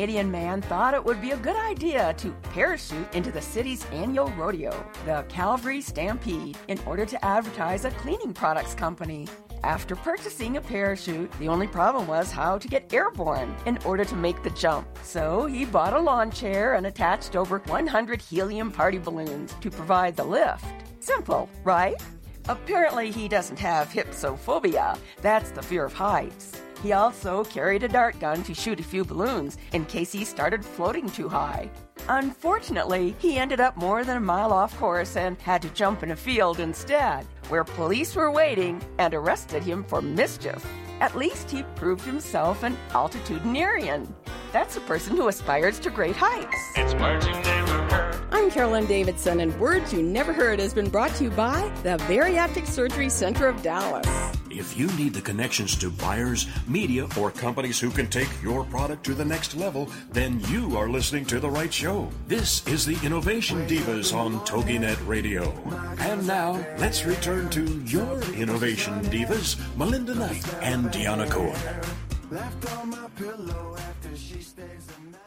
Canadian 0.00 0.30
man 0.30 0.62
thought 0.62 0.94
it 0.94 1.04
would 1.04 1.20
be 1.20 1.32
a 1.32 1.36
good 1.36 1.56
idea 1.56 2.14
to 2.14 2.30
parachute 2.54 3.14
into 3.14 3.30
the 3.30 3.42
city's 3.42 3.84
annual 3.92 4.30
rodeo, 4.30 4.72
the 5.04 5.26
Calgary 5.28 5.82
Stampede, 5.82 6.56
in 6.68 6.80
order 6.86 7.04
to 7.04 7.22
advertise 7.22 7.84
a 7.84 7.90
cleaning 7.90 8.32
products 8.32 8.72
company. 8.72 9.28
After 9.62 9.94
purchasing 9.94 10.56
a 10.56 10.60
parachute, 10.62 11.30
the 11.32 11.48
only 11.48 11.66
problem 11.66 12.06
was 12.06 12.30
how 12.30 12.56
to 12.56 12.66
get 12.66 12.90
airborne 12.94 13.54
in 13.66 13.76
order 13.84 14.06
to 14.06 14.16
make 14.16 14.42
the 14.42 14.48
jump. 14.48 14.88
So 15.02 15.44
he 15.44 15.66
bought 15.66 15.92
a 15.92 16.00
lawn 16.00 16.30
chair 16.30 16.76
and 16.76 16.86
attached 16.86 17.36
over 17.36 17.58
100 17.58 18.22
helium 18.22 18.72
party 18.72 18.96
balloons 18.96 19.54
to 19.60 19.70
provide 19.70 20.16
the 20.16 20.24
lift. 20.24 20.64
Simple, 21.00 21.46
right? 21.62 22.02
Apparently, 22.48 23.10
he 23.10 23.28
doesn't 23.28 23.58
have 23.58 23.90
hypsophobia. 23.90 24.98
That's 25.20 25.50
the 25.50 25.60
fear 25.60 25.84
of 25.84 25.92
heights. 25.92 26.62
He 26.82 26.92
also 26.92 27.44
carried 27.44 27.82
a 27.82 27.88
dart 27.88 28.18
gun 28.20 28.42
to 28.44 28.54
shoot 28.54 28.80
a 28.80 28.84
few 28.84 29.04
balloons 29.04 29.58
in 29.72 29.84
case 29.84 30.12
he 30.12 30.24
started 30.24 30.64
floating 30.64 31.10
too 31.10 31.28
high. 31.28 31.70
Unfortunately, 32.08 33.14
he 33.18 33.36
ended 33.36 33.60
up 33.60 33.76
more 33.76 34.02
than 34.02 34.16
a 34.16 34.20
mile 34.20 34.52
off 34.52 34.76
course 34.78 35.16
and 35.16 35.38
had 35.42 35.60
to 35.62 35.68
jump 35.70 36.02
in 36.02 36.12
a 36.12 36.16
field 36.16 36.58
instead, 36.58 37.26
where 37.48 37.64
police 37.64 38.16
were 38.16 38.30
waiting 38.30 38.80
and 38.98 39.12
arrested 39.12 39.62
him 39.62 39.84
for 39.84 40.00
mischief. 40.00 40.64
At 41.00 41.16
least 41.16 41.50
he 41.50 41.62
proved 41.76 42.02
himself 42.02 42.62
an 42.62 42.76
altitudinarian. 42.90 44.12
That's 44.52 44.76
a 44.76 44.80
person 44.80 45.16
who 45.16 45.28
aspires 45.28 45.78
to 45.80 45.90
great 45.90 46.16
heights. 46.16 46.56
It's 46.76 46.94
words 46.94 47.26
you 47.26 47.32
never 47.32 47.94
heard. 47.94 48.16
I'm 48.32 48.50
Carolyn 48.50 48.86
Davidson, 48.86 49.40
and 49.40 49.58
Words 49.60 49.92
You 49.92 50.02
Never 50.02 50.32
Heard 50.32 50.58
has 50.60 50.74
been 50.74 50.88
brought 50.88 51.14
to 51.16 51.24
you 51.24 51.30
by 51.30 51.70
the 51.82 51.98
Bariatric 52.08 52.66
Surgery 52.66 53.08
Center 53.08 53.46
of 53.46 53.62
Dallas. 53.62 54.39
If 54.50 54.76
you 54.76 54.88
need 54.98 55.14
the 55.14 55.20
connections 55.20 55.76
to 55.76 55.90
buyers, 55.90 56.46
media, 56.66 57.06
or 57.16 57.30
companies 57.30 57.78
who 57.78 57.90
can 57.90 58.08
take 58.08 58.28
your 58.42 58.64
product 58.64 59.04
to 59.04 59.14
the 59.14 59.24
next 59.24 59.56
level, 59.56 59.88
then 60.10 60.40
you 60.48 60.76
are 60.76 60.88
listening 60.88 61.24
to 61.26 61.38
the 61.38 61.48
right 61.48 61.72
show. 61.72 62.08
This 62.26 62.66
is 62.66 62.84
the 62.84 62.98
Innovation 63.06 63.64
Divas 63.68 64.12
on 64.12 64.40
TogiNet 64.40 65.06
Radio. 65.06 65.52
And 66.00 66.26
now, 66.26 66.64
let's 66.78 67.04
return 67.06 67.48
to 67.50 67.64
your 67.84 68.20
Innovation 68.34 69.00
Divas, 69.04 69.56
Melinda 69.76 70.16
Knight 70.16 70.44
and 70.62 70.86
Deanna 70.86 71.30
Cohen. 71.30 71.58
Left 72.30 72.72
on 72.76 72.90
my 72.90 73.08
pillow 73.16 73.76
after 73.76 74.16
she 74.16 74.40
stays 74.40 74.86
the 74.86 75.12
night. 75.12 75.20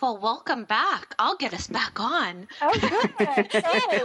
Well, 0.00 0.18
welcome 0.18 0.64
back. 0.64 1.14
I'll 1.18 1.36
get 1.36 1.52
us 1.52 1.66
back 1.66 1.98
on. 2.00 2.46
Oh, 2.62 3.10
good. 3.18 3.50
Hey. 3.52 4.00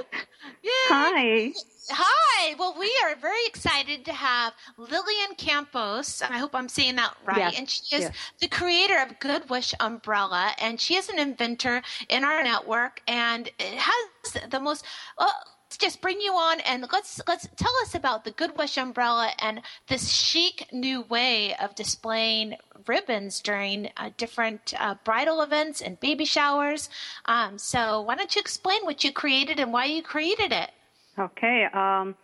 Yeah. 0.61 0.71
Hi. 0.89 1.53
Hi. 1.89 2.55
Well, 2.57 2.75
we 2.79 2.91
are 3.03 3.15
very 3.15 3.45
excited 3.45 4.05
to 4.05 4.13
have 4.13 4.53
Lillian 4.77 5.35
Campos. 5.37 6.21
And 6.21 6.33
I 6.33 6.37
hope 6.37 6.55
I'm 6.55 6.69
saying 6.69 6.95
that 6.95 7.15
right. 7.25 7.37
Yes, 7.37 7.59
And 7.59 7.69
she 7.69 7.95
is 7.95 8.01
yes. 8.03 8.15
the 8.39 8.47
creator 8.47 8.97
of 8.99 9.19
Good 9.19 9.49
Wish 9.49 9.73
Umbrella, 9.79 10.53
and 10.57 10.79
she 10.79 10.95
is 10.95 11.09
an 11.09 11.19
inventor 11.19 11.81
in 12.09 12.23
our 12.23 12.43
network, 12.43 13.01
and 13.07 13.47
it 13.59 13.77
has 13.77 14.49
the 14.49 14.59
most. 14.59 14.85
Uh, 15.17 15.27
let's 15.65 15.77
just 15.77 16.01
bring 16.01 16.21
you 16.21 16.31
on 16.33 16.59
and 16.61 16.85
let's 16.91 17.19
let's 17.27 17.47
tell 17.55 17.73
us 17.81 17.95
about 17.95 18.23
the 18.23 18.31
Good 18.31 18.57
Wish 18.57 18.77
umbrella 18.77 19.31
and 19.39 19.61
this 19.87 20.09
chic 20.09 20.67
new 20.71 21.01
way 21.01 21.55
of 21.55 21.75
displaying 21.75 22.55
ribbons 22.87 23.41
during 23.41 23.89
uh, 23.97 24.11
different 24.17 24.73
uh, 24.79 24.95
bridal 25.03 25.41
events 25.41 25.81
and 25.81 25.99
baby 25.99 26.25
showers. 26.25 26.89
Um, 27.25 27.57
so 27.57 28.01
why 28.01 28.15
don't 28.15 28.35
you 28.35 28.39
explain 28.39 28.83
what 28.85 29.03
you 29.03 29.11
created 29.11 29.59
and 29.59 29.73
why 29.73 29.85
you 29.85 30.01
created 30.01 30.51
it? 30.51 30.71
Okay. 31.17 31.65
Um, 31.73 32.15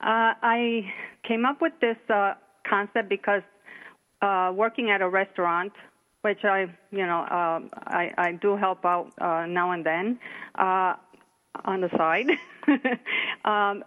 uh, 0.00 0.34
I 0.42 0.92
came 1.26 1.44
up 1.44 1.60
with 1.60 1.72
this 1.80 1.96
uh, 2.10 2.34
concept 2.68 3.08
because 3.08 3.42
uh, 4.22 4.52
working 4.54 4.90
at 4.90 5.00
a 5.02 5.08
restaurant, 5.08 5.72
which 6.22 6.44
I, 6.44 6.66
you 6.90 7.06
know, 7.06 7.20
um 7.30 7.70
I, 7.86 8.12
I 8.16 8.32
do 8.32 8.56
help 8.56 8.84
out 8.84 9.12
uh, 9.20 9.44
now 9.46 9.72
and 9.72 9.84
then 9.84 10.18
uh, 10.54 10.94
on 11.64 11.80
the 11.82 11.90
side. 11.96 12.28
um, 13.44 13.84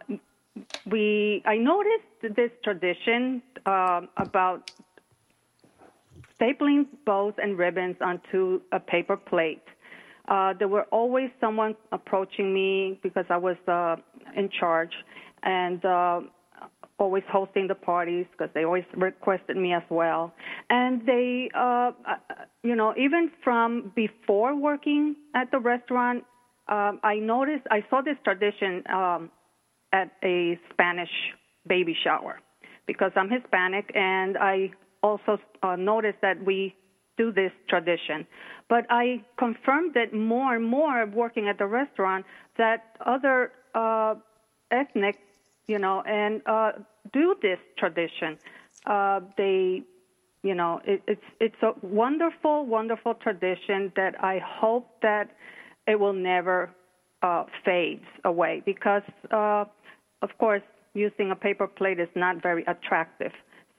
we, 0.89 1.41
I 1.45 1.57
noticed 1.57 2.35
this 2.35 2.51
tradition 2.63 3.41
um 3.65 4.09
about 4.17 4.71
stapling 6.39 6.85
bows 7.05 7.33
and 7.41 7.57
ribbons 7.57 7.95
onto 8.01 8.61
a 8.71 8.79
paper 8.79 9.17
plate. 9.17 9.63
Uh, 10.27 10.53
there 10.59 10.67
were 10.67 10.83
always 10.91 11.29
someone 11.39 11.75
approaching 11.91 12.53
me 12.53 12.99
because 13.01 13.25
I 13.29 13.37
was 13.37 13.55
uh, 13.67 13.95
in 14.37 14.49
charge 14.59 14.91
and 15.43 15.83
uh, 15.83 16.21
always 16.99 17.23
hosting 17.31 17.67
the 17.67 17.75
parties 17.75 18.25
because 18.31 18.49
they 18.53 18.63
always 18.63 18.83
requested 18.95 19.55
me 19.57 19.73
as 19.73 19.83
well. 19.89 20.33
And 20.69 21.05
they, 21.05 21.49
uh, 21.55 21.59
uh, 21.59 22.15
you 22.63 22.75
know, 22.75 22.93
even 22.97 23.31
from 23.43 23.91
before 23.95 24.55
working 24.55 25.15
at 25.35 25.51
the 25.51 25.59
restaurant, 25.59 26.23
um, 26.69 26.99
I 27.03 27.15
noticed, 27.15 27.65
I 27.71 27.83
saw 27.89 28.01
this 28.01 28.17
tradition 28.23 28.83
um, 28.91 29.31
at 29.93 30.11
a 30.23 30.59
Spanish 30.71 31.09
baby 31.67 31.95
shower 32.03 32.39
because 32.87 33.11
I'm 33.15 33.29
Hispanic 33.29 33.91
and 33.95 34.37
I 34.37 34.71
also 35.03 35.37
uh, 35.63 35.75
noticed 35.75 36.17
that 36.21 36.43
we 36.43 36.75
do 37.17 37.31
this 37.31 37.51
tradition. 37.69 38.25
But 38.69 38.85
I 38.89 39.23
confirmed 39.37 39.95
it 39.95 40.13
more 40.13 40.55
and 40.55 40.65
more 40.65 41.05
working 41.05 41.47
at 41.47 41.57
the 41.57 41.65
restaurant 41.65 42.25
that 42.57 42.97
other 43.05 43.51
uh, 43.73 44.15
ethnic, 44.71 45.19
you 45.67 45.79
know, 45.79 46.01
and 46.01 46.41
uh, 46.45 46.71
do 47.13 47.35
this 47.41 47.59
tradition. 47.77 48.37
Uh, 48.85 49.21
they, 49.37 49.83
you 50.43 50.55
know, 50.55 50.81
it, 50.85 51.01
it's 51.07 51.23
it's 51.39 51.61
a 51.61 51.73
wonderful, 51.81 52.65
wonderful 52.65 53.13
tradition 53.15 53.91
that 53.95 54.23
I 54.23 54.39
hope 54.39 54.87
that 55.01 55.35
it 55.87 55.99
will 55.99 56.13
never 56.13 56.69
uh, 57.21 57.45
fade 57.65 58.01
away 58.23 58.61
because, 58.65 59.03
uh, 59.31 59.65
of 60.21 60.37
course, 60.37 60.61
using 60.93 61.31
a 61.31 61.35
paper 61.35 61.67
plate 61.67 61.99
is 61.99 62.09
not 62.15 62.41
very 62.41 62.63
attractive. 62.67 63.31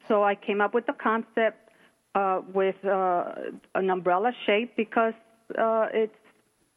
So 0.07 0.25
I 0.25 0.35
came 0.35 0.61
up 0.61 0.75
with 0.75 0.87
the 0.87 0.95
concept 0.95 1.71
uh, 2.15 2.41
with 2.53 2.83
uh, 2.85 3.33
an 3.75 3.91
umbrella 3.91 4.33
shape 4.47 4.75
because 4.77 5.15
uh, 5.59 5.87
it 5.93 6.13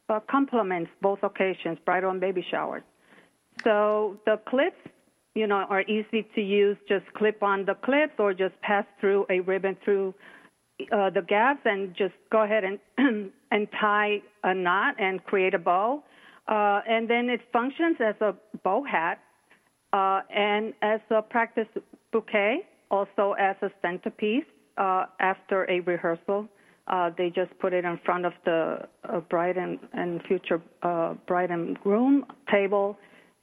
uh, 0.08 0.20
complements 0.30 0.90
both 1.00 1.22
occasions, 1.22 1.78
bridal 1.84 2.10
and 2.10 2.20
baby 2.20 2.44
showers. 2.50 2.82
So 3.64 4.18
the 4.26 4.40
clips, 4.48 4.76
you 5.34 5.46
know, 5.46 5.66
are 5.68 5.82
easy 5.82 6.26
to 6.34 6.40
use. 6.40 6.76
Just 6.88 7.04
clip 7.14 7.42
on 7.42 7.64
the 7.64 7.74
clips 7.74 8.14
or 8.18 8.34
just 8.34 8.60
pass 8.60 8.84
through 9.00 9.26
a 9.30 9.40
ribbon 9.40 9.76
through 9.84 10.14
uh, 10.90 11.10
the 11.10 11.22
gaps 11.22 11.60
and 11.64 11.94
just 11.94 12.14
go 12.30 12.42
ahead 12.42 12.64
and 12.64 12.78
and 13.50 13.68
tie 13.80 14.20
a 14.44 14.54
knot 14.54 14.94
and 14.98 15.24
create 15.24 15.54
a 15.54 15.58
bow. 15.58 16.02
Uh, 16.48 16.80
and 16.88 17.08
then 17.08 17.28
it 17.30 17.40
functions 17.52 17.96
as 18.00 18.14
a 18.20 18.34
bow 18.64 18.82
hat 18.82 19.20
uh, 19.92 20.20
and 20.34 20.74
as 20.82 21.00
a 21.10 21.22
practice 21.22 21.68
bouquet, 22.12 22.66
also 22.90 23.34
as 23.38 23.54
a 23.62 23.70
centerpiece 23.80 24.44
uh, 24.76 25.04
after 25.20 25.70
a 25.70 25.80
rehearsal. 25.80 26.48
Uh, 26.88 27.10
they 27.16 27.30
just 27.30 27.56
put 27.60 27.72
it 27.72 27.84
in 27.84 27.98
front 28.04 28.26
of 28.26 28.32
the 28.44 28.78
uh, 29.08 29.20
bride 29.20 29.56
and, 29.56 29.78
and 29.92 30.20
future 30.24 30.60
bride 31.26 31.50
and 31.50 31.78
groom 31.80 32.24
table 32.50 32.98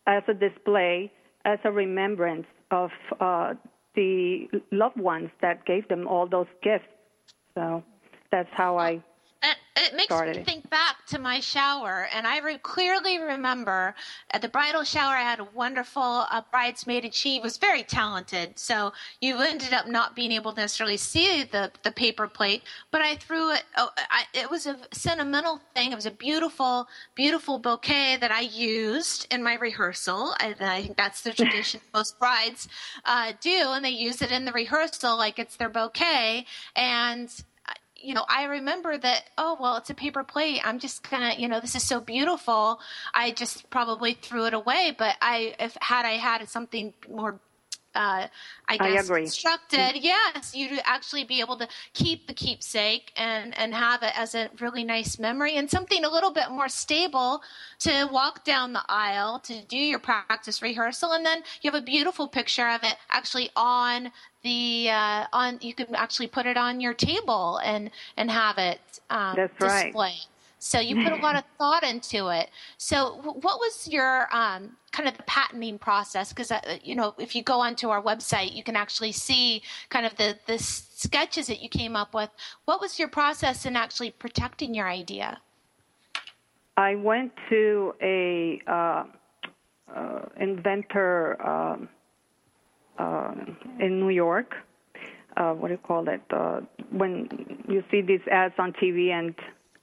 as 0.07 0.23
a 0.27 0.33
display, 0.33 1.11
as 1.45 1.59
a 1.63 1.71
remembrance 1.71 2.45
of 2.71 2.89
uh, 3.19 3.53
the 3.95 4.47
loved 4.71 4.99
ones 4.99 5.29
that 5.41 5.65
gave 5.65 5.87
them 5.87 6.07
all 6.07 6.27
those 6.27 6.47
gifts. 6.63 6.87
So 7.55 7.83
that's 8.31 8.49
how 8.51 8.77
I 8.77 9.03
And 9.41 9.55
it 9.77 9.95
makes 9.95 10.13
started 10.13 10.35
me 10.35 10.43
think 10.43 10.69
back 10.69 11.05
to 11.07 11.19
my 11.19 11.39
shower, 11.39 12.09
and 12.13 12.27
I 12.27 12.39
re- 12.39 12.57
clearly 12.57 13.19
remember 13.19 13.95
at 14.31 14.41
the 14.41 14.49
bridal 14.49 14.83
shower, 14.83 15.15
I 15.15 15.21
had 15.21 15.39
a 15.39 15.47
wonderful 15.53 16.25
uh, 16.29 16.41
bridesmaid, 16.51 17.05
and 17.05 17.13
she 17.13 17.39
was 17.39 17.57
very 17.57 17.83
talented. 17.83 18.59
So 18.59 18.91
you 19.21 19.39
ended 19.39 19.73
up 19.73 19.87
not 19.87 20.15
being 20.15 20.33
able 20.33 20.51
to 20.53 20.61
necessarily 20.61 20.97
see 20.97 21.43
the, 21.43 21.71
the 21.83 21.91
paper 21.91 22.27
plate, 22.27 22.63
but 22.91 23.01
I 23.01 23.15
threw 23.15 23.53
it. 23.53 23.63
Oh, 23.77 23.89
I, 24.09 24.23
it 24.33 24.51
was 24.51 24.67
a 24.67 24.77
sentimental 24.91 25.61
thing. 25.73 25.93
It 25.93 25.95
was 25.95 26.05
a 26.05 26.11
beautiful, 26.11 26.87
beautiful 27.15 27.59
bouquet 27.59 28.17
that 28.19 28.31
I 28.31 28.41
used 28.41 29.25
in 29.31 29.41
my 29.41 29.55
rehearsal. 29.55 30.33
And 30.41 30.55
I 30.59 30.81
think 30.81 30.97
that's 30.97 31.21
the 31.21 31.31
tradition 31.33 31.79
most 31.93 32.19
brides 32.19 32.67
uh, 33.05 33.31
do, 33.39 33.69
and 33.69 33.85
they 33.85 33.89
use 33.89 34.21
it 34.21 34.31
in 34.31 34.43
the 34.43 34.51
rehearsal 34.51 35.17
like 35.17 35.39
it's 35.39 35.55
their 35.55 35.69
bouquet. 35.69 36.45
And 36.75 37.31
you 38.01 38.13
know, 38.13 38.25
I 38.27 38.45
remember 38.45 38.97
that, 38.97 39.23
oh, 39.37 39.57
well, 39.59 39.77
it's 39.77 39.89
a 39.89 39.93
paper 39.93 40.23
plate. 40.23 40.61
I'm 40.63 40.79
just 40.79 41.09
gonna, 41.09 41.33
you 41.37 41.47
know, 41.47 41.59
this 41.59 41.75
is 41.75 41.83
so 41.83 41.99
beautiful. 41.99 42.79
I 43.13 43.31
just 43.31 43.69
probably 43.69 44.13
threw 44.13 44.45
it 44.45 44.53
away. 44.53 44.95
But 44.97 45.15
I, 45.21 45.55
if 45.59 45.77
had 45.81 46.05
I 46.05 46.13
had 46.13 46.47
something 46.49 46.93
more, 47.09 47.39
uh, 47.95 48.27
I 48.67 48.77
I 48.77 48.77
guess 48.77 49.05
agree. 49.05 49.21
constructed, 49.23 49.93
yes, 50.01 50.53
you'd 50.55 50.81
actually 50.85 51.23
be 51.23 51.39
able 51.39 51.57
to 51.57 51.67
keep 51.93 52.27
the 52.27 52.33
keepsake 52.33 53.11
and 53.15 53.57
and 53.57 53.73
have 53.73 54.03
it 54.03 54.17
as 54.17 54.35
a 54.35 54.49
really 54.59 54.83
nice 54.83 55.17
memory 55.19 55.55
and 55.55 55.69
something 55.69 56.03
a 56.03 56.09
little 56.09 56.31
bit 56.31 56.51
more 56.51 56.69
stable 56.69 57.41
to 57.79 58.07
walk 58.11 58.43
down 58.45 58.73
the 58.73 58.83
aisle 58.87 59.39
to 59.39 59.61
do 59.65 59.77
your 59.77 59.99
practice 59.99 60.61
rehearsal, 60.61 61.11
and 61.11 61.25
then 61.25 61.43
you 61.61 61.71
have 61.71 61.81
a 61.81 61.85
beautiful 61.85 62.27
picture 62.27 62.67
of 62.67 62.83
it 62.83 62.95
actually 63.09 63.49
on 63.55 64.11
the 64.43 64.89
uh, 64.89 65.25
on. 65.33 65.57
You 65.61 65.73
can 65.73 65.95
actually 65.95 66.27
put 66.27 66.45
it 66.45 66.57
on 66.57 66.79
your 66.79 66.93
table 66.93 67.57
and 67.63 67.91
and 68.17 68.29
have 68.31 68.57
it 68.57 68.79
um, 69.09 69.35
That's 69.35 69.59
right. 69.59 69.85
display. 69.85 70.15
So 70.59 70.79
you 70.79 71.01
put 71.01 71.13
a 71.13 71.21
lot 71.21 71.37
of 71.37 71.43
thought 71.57 71.83
into 71.83 72.27
it. 72.27 72.49
So 72.77 73.21
what 73.23 73.59
was 73.59 73.87
your 73.87 74.27
um, 74.35 74.75
kind 74.91 75.07
of 75.07 75.15
the 75.15 75.23
patenting 75.23 75.79
process? 75.79 76.29
Because 76.29 76.51
uh, 76.51 76.59
you 76.83 76.95
know, 76.95 77.15
if 77.17 77.33
you 77.35 77.43
go 77.43 77.61
onto 77.61 77.89
our 77.89 78.01
website, 78.01 78.53
you 78.53 78.63
can 78.63 78.75
actually 78.75 79.13
see 79.13 79.61
kind 79.89 80.05
of 80.05 80.15
the 80.17 80.37
the 80.47 80.59
sketches 80.59 81.47
that 81.47 81.61
you 81.61 81.69
came 81.69 81.95
up 81.95 82.13
with. 82.13 82.29
What 82.65 82.81
was 82.81 82.99
your 82.99 83.07
process 83.07 83.65
in 83.65 83.77
actually 83.77 84.11
protecting 84.11 84.75
your 84.75 84.87
idea? 84.87 85.39
I 86.75 86.95
went 86.95 87.31
to 87.49 87.93
a 88.01 88.61
uh, 88.67 89.03
uh, 89.95 90.19
inventor 90.39 91.41
um, 91.45 91.89
uh, 92.97 93.33
in 93.79 93.99
New 93.99 94.09
York. 94.09 94.55
Uh, 95.37 95.53
what 95.53 95.69
do 95.69 95.73
you 95.73 95.77
call 95.77 96.07
it? 96.09 96.21
Uh, 96.31 96.61
when 96.91 97.29
you 97.67 97.83
see 97.89 98.01
these 98.01 98.25
ads 98.29 98.55
on 98.57 98.73
TV 98.73 99.11
and 99.11 99.35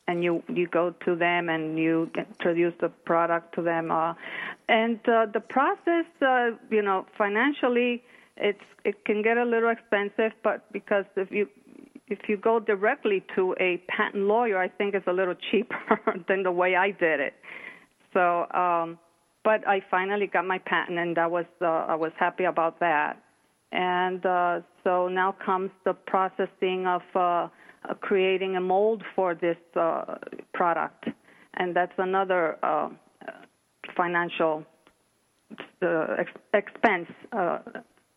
and 0.08 0.22
you 0.22 0.42
you 0.48 0.66
go 0.68 0.94
to 1.04 1.16
them 1.16 1.48
and 1.48 1.78
you 1.78 2.10
introduce 2.16 2.74
the 2.80 2.88
product 2.88 3.54
to 3.54 3.62
them, 3.62 3.90
uh, 3.90 4.14
and 4.68 4.98
uh, 5.08 5.26
the 5.32 5.40
process, 5.40 6.06
uh, 6.22 6.50
you 6.70 6.82
know, 6.82 7.06
financially, 7.16 8.02
it's 8.36 8.64
it 8.84 9.04
can 9.04 9.22
get 9.22 9.36
a 9.36 9.44
little 9.44 9.70
expensive, 9.70 10.32
but 10.42 10.70
because 10.72 11.04
if 11.16 11.30
you 11.30 11.48
if 12.08 12.28
you 12.28 12.36
go 12.36 12.60
directly 12.60 13.24
to 13.34 13.54
a 13.58 13.78
patent 13.88 14.24
lawyer, 14.24 14.58
I 14.58 14.68
think 14.68 14.94
it's 14.94 15.06
a 15.06 15.12
little 15.12 15.34
cheaper 15.50 16.00
than 16.28 16.42
the 16.42 16.52
way 16.52 16.76
I 16.76 16.92
did 16.92 17.20
it. 17.20 17.34
So, 18.12 18.46
um, 18.52 18.98
but 19.42 19.66
I 19.66 19.82
finally 19.90 20.26
got 20.26 20.46
my 20.46 20.58
patent, 20.58 20.98
and 20.98 21.16
that 21.16 21.30
was 21.30 21.46
uh, 21.60 21.66
I 21.66 21.94
was 21.94 22.12
happy 22.18 22.44
about 22.44 22.80
that. 22.80 23.22
And 23.72 24.24
uh, 24.24 24.60
so 24.84 25.08
now 25.08 25.34
comes 25.44 25.70
the 25.84 25.92
processing 25.92 26.86
of 26.86 27.02
uh, 27.14 27.48
uh, 27.88 27.94
creating 27.94 28.56
a 28.56 28.60
mold 28.60 29.02
for 29.14 29.34
this 29.34 29.56
uh, 29.74 30.16
product, 30.54 31.06
and 31.54 31.74
that's 31.74 31.92
another 31.98 32.56
uh, 32.62 32.88
financial 33.96 34.64
uh, 35.82 36.06
ex- 36.18 36.30
expense, 36.54 37.08
uh, 37.32 37.58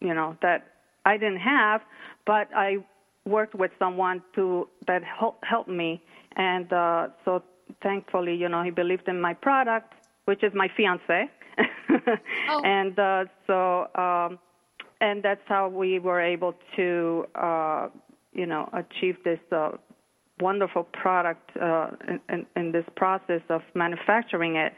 you 0.01 0.13
know, 0.13 0.38
that 0.41 0.67
I 1.05 1.17
didn't 1.17 1.39
have, 1.39 1.82
but 2.26 2.47
I 2.55 2.78
worked 3.26 3.55
with 3.55 3.72
someone 3.80 4.22
to 4.36 4.67
that 4.88 5.03
help, 5.03 5.43
helped 5.43 5.70
me, 5.70 6.01
and 6.36 6.72
uh, 6.74 7.07
so 7.26 7.43
thankfully, 7.84 8.36
you 8.36 8.49
know, 8.49 8.63
he 8.63 8.72
believed 8.72 9.07
in 9.07 9.22
my 9.22 9.34
product, 9.34 9.93
which 10.26 10.43
is 10.43 10.51
my 10.53 10.67
fiance, 10.76 11.30
Oh. 12.49 12.61
and 12.63 12.97
uh, 12.97 13.26
so 13.47 13.88
um, 13.95 14.39
and 15.01 15.24
that's 15.24 15.41
how 15.45 15.67
we 15.70 15.99
were 15.99 16.20
able 16.22 16.53
to, 16.76 17.26
uh, 17.36 17.88
you 18.39 18.45
know, 18.45 18.69
achieve 18.73 19.17
this. 19.23 19.39
Uh, 19.51 19.71
wonderful 20.41 20.83
product 20.83 21.51
uh, 21.61 21.89
in, 22.29 22.45
in, 22.55 22.71
this 22.71 22.85
process 22.95 23.41
of 23.49 23.61
manufacturing 23.75 24.55
it, 24.55 24.73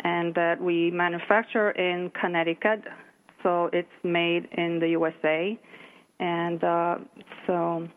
and 0.00 0.34
that 0.34 0.60
we 0.60 0.90
manufacture 0.90 1.70
in 1.70 2.10
Connecticut, 2.20 2.82
so 3.42 3.70
it's 3.72 3.88
made 4.04 4.48
in 4.52 4.78
the 4.80 4.88
USA, 4.90 5.58
and 6.20 6.62
uh, 6.62 6.96
so. 7.46 7.88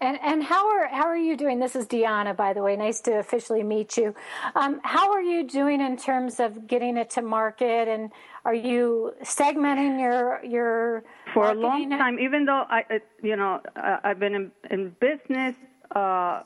And 0.00 0.18
and 0.22 0.42
how 0.42 0.68
are 0.68 0.86
how 0.86 1.04
are 1.04 1.16
you 1.16 1.36
doing? 1.36 1.58
This 1.58 1.74
is 1.74 1.86
Deanna, 1.86 2.36
by 2.36 2.52
the 2.52 2.62
way. 2.62 2.76
Nice 2.76 3.00
to 3.02 3.18
officially 3.18 3.64
meet 3.64 3.96
you. 3.96 4.14
Um, 4.54 4.80
how 4.84 5.10
are 5.10 5.20
you 5.20 5.46
doing 5.46 5.80
in 5.80 5.96
terms 5.96 6.38
of 6.38 6.68
getting 6.68 6.96
it 6.96 7.10
to 7.10 7.22
market? 7.22 7.88
And 7.88 8.12
are 8.44 8.54
you 8.54 9.12
segmenting 9.22 10.00
your 10.00 10.42
your 10.44 11.04
for 11.34 11.50
a 11.50 11.54
long 11.54 11.88
marketing? 11.88 11.98
time, 11.98 12.18
even 12.18 12.44
though 12.44 12.64
I, 12.68 13.00
you 13.22 13.36
know, 13.36 13.60
I've 13.76 14.18
been 14.18 14.34
in, 14.34 14.52
in 14.70 14.96
business 15.00 15.54
uh, 15.94 16.42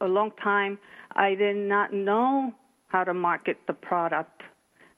a 0.00 0.06
long 0.06 0.32
time, 0.42 0.78
I 1.12 1.34
did 1.34 1.56
not 1.56 1.92
know 1.92 2.52
how 2.88 3.04
to 3.04 3.14
market 3.14 3.58
the 3.66 3.72
product. 3.72 4.42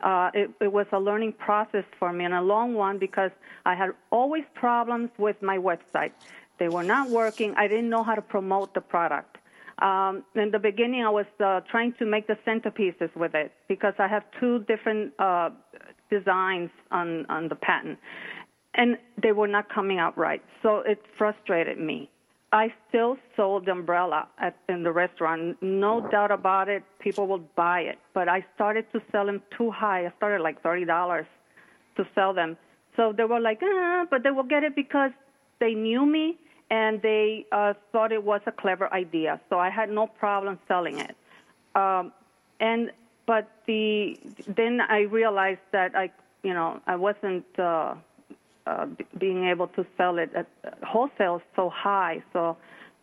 Uh, 0.02 0.30
it, 0.34 0.50
it 0.60 0.72
was 0.72 0.86
a 0.92 0.98
learning 0.98 1.32
process 1.32 1.84
for 1.98 2.12
me 2.12 2.24
and 2.24 2.34
a 2.34 2.40
long 2.42 2.74
one 2.74 2.98
because 2.98 3.30
I 3.66 3.74
had 3.74 3.90
always 4.10 4.44
problems 4.54 5.10
with 5.18 5.36
my 5.42 5.58
website. 5.58 6.12
They 6.58 6.68
were 6.68 6.84
not 6.84 7.10
working. 7.10 7.54
I 7.56 7.68
didn't 7.68 7.90
know 7.90 8.04
how 8.04 8.14
to 8.14 8.22
promote 8.22 8.74
the 8.74 8.80
product. 8.80 9.38
Um, 9.80 10.24
in 10.34 10.50
the 10.50 10.58
beginning, 10.58 11.04
I 11.04 11.10
was 11.10 11.26
uh, 11.44 11.60
trying 11.70 11.94
to 12.00 12.04
make 12.04 12.26
the 12.26 12.36
centerpieces 12.46 13.14
with 13.14 13.34
it 13.34 13.52
because 13.68 13.94
I 13.98 14.08
have 14.08 14.24
two 14.40 14.60
different 14.64 15.12
uh, 15.20 15.50
designs 16.10 16.70
on, 16.90 17.26
on 17.26 17.48
the 17.48 17.54
patent, 17.54 17.98
and 18.78 18.96
they 19.22 19.32
were 19.32 19.48
not 19.48 19.68
coming 19.68 19.98
out 19.98 20.16
right. 20.16 20.42
So 20.62 20.78
it 20.78 21.04
frustrated 21.18 21.78
me. 21.78 22.08
I 22.50 22.72
still 22.88 23.18
sold 23.36 23.66
the 23.66 23.72
umbrella 23.72 24.28
at, 24.38 24.56
in 24.70 24.82
the 24.82 24.92
restaurant, 24.92 25.58
no 25.60 26.08
doubt 26.10 26.30
about 26.30 26.70
it. 26.70 26.82
People 26.98 27.26
would 27.26 27.54
buy 27.56 27.80
it, 27.80 27.98
but 28.14 28.26
I 28.26 28.46
started 28.54 28.90
to 28.92 29.02
sell 29.12 29.26
them 29.26 29.42
too 29.54 29.70
high. 29.70 30.06
I 30.06 30.12
started 30.16 30.42
like 30.42 30.62
thirty 30.62 30.86
dollars 30.86 31.26
to 31.96 32.06
sell 32.14 32.32
them. 32.32 32.56
So 32.96 33.12
they 33.12 33.24
were 33.24 33.40
like, 33.40 33.60
ah, 33.62 34.06
but 34.10 34.22
they 34.22 34.30
will 34.30 34.44
get 34.44 34.62
it 34.62 34.74
because 34.74 35.10
they 35.60 35.74
knew 35.74 36.06
me 36.06 36.38
and 36.70 37.02
they 37.02 37.44
uh, 37.52 37.74
thought 37.92 38.12
it 38.12 38.22
was 38.22 38.40
a 38.46 38.52
clever 38.52 38.92
idea. 38.94 39.40
So 39.50 39.58
I 39.58 39.68
had 39.68 39.90
no 39.90 40.06
problem 40.06 40.58
selling 40.68 40.98
it. 40.98 41.16
Um, 41.74 42.12
and 42.60 42.90
but 43.26 43.50
the 43.66 44.18
then 44.46 44.80
I 44.80 45.00
realized 45.00 45.66
that 45.72 45.94
I, 45.94 46.10
you 46.42 46.54
know, 46.54 46.80
I 46.86 46.96
wasn't 46.96 47.44
uh, 47.58 47.94
uh, 48.68 48.86
b- 48.86 49.06
being 49.18 49.44
able 49.48 49.68
to 49.68 49.86
sell 49.96 50.18
it 50.18 50.30
at 50.34 50.46
wholesale 50.82 51.40
so 51.56 51.70
high. 51.70 52.22
So 52.32 52.56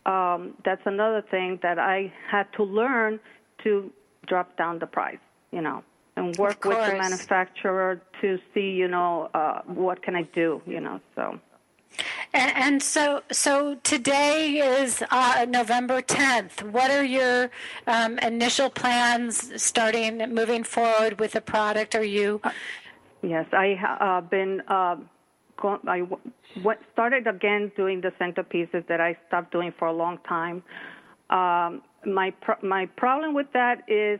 um, 0.05 0.53
that's 0.63 0.85
another 0.85 1.23
thing 1.31 1.59
that 1.63 1.79
I 1.79 2.13
had 2.29 2.51
to 2.57 2.63
learn 2.63 3.19
to 3.63 3.91
drop 4.27 4.55
down 4.57 4.79
the 4.79 4.87
price, 4.87 5.23
you 5.51 5.61
know, 5.61 5.83
and 6.15 6.37
work 6.37 6.63
with 6.65 6.77
the 6.77 6.97
manufacturer 6.97 8.01
to 8.21 8.39
see, 8.53 8.71
you 8.71 8.87
know, 8.87 9.29
uh, 9.33 9.61
what 9.65 10.03
can 10.03 10.15
I 10.15 10.23
do, 10.43 10.61
you 10.67 10.79
know. 10.79 10.99
So 11.15 11.39
And, 12.33 12.51
and 12.55 12.83
so, 12.83 13.23
so 13.31 13.75
today 13.83 14.57
is 14.57 15.03
uh, 15.09 15.45
November 15.49 16.01
10th. 16.01 16.61
What 16.71 16.91
are 16.91 17.03
your 17.03 17.49
um, 17.87 18.19
initial 18.19 18.69
plans 18.69 19.51
starting 19.61 20.17
moving 20.33 20.63
forward 20.63 21.19
with 21.19 21.31
the 21.31 21.41
product? 21.41 21.95
Are 21.95 22.03
you? 22.03 22.41
Yes, 23.23 23.47
I 23.53 23.77
have 23.81 23.97
uh, 24.01 24.21
been. 24.21 24.61
I 25.63 26.01
went, 26.63 26.79
started 26.93 27.27
again 27.27 27.71
doing 27.75 28.01
the 28.01 28.11
centerpieces 28.19 28.87
that 28.87 29.01
I 29.01 29.17
stopped 29.27 29.51
doing 29.51 29.73
for 29.77 29.87
a 29.87 29.93
long 29.93 30.19
time. 30.27 30.63
Um, 31.29 31.81
my 32.05 32.31
pro- 32.41 32.61
my 32.61 32.85
problem 32.97 33.33
with 33.33 33.47
that 33.53 33.83
is 33.87 34.19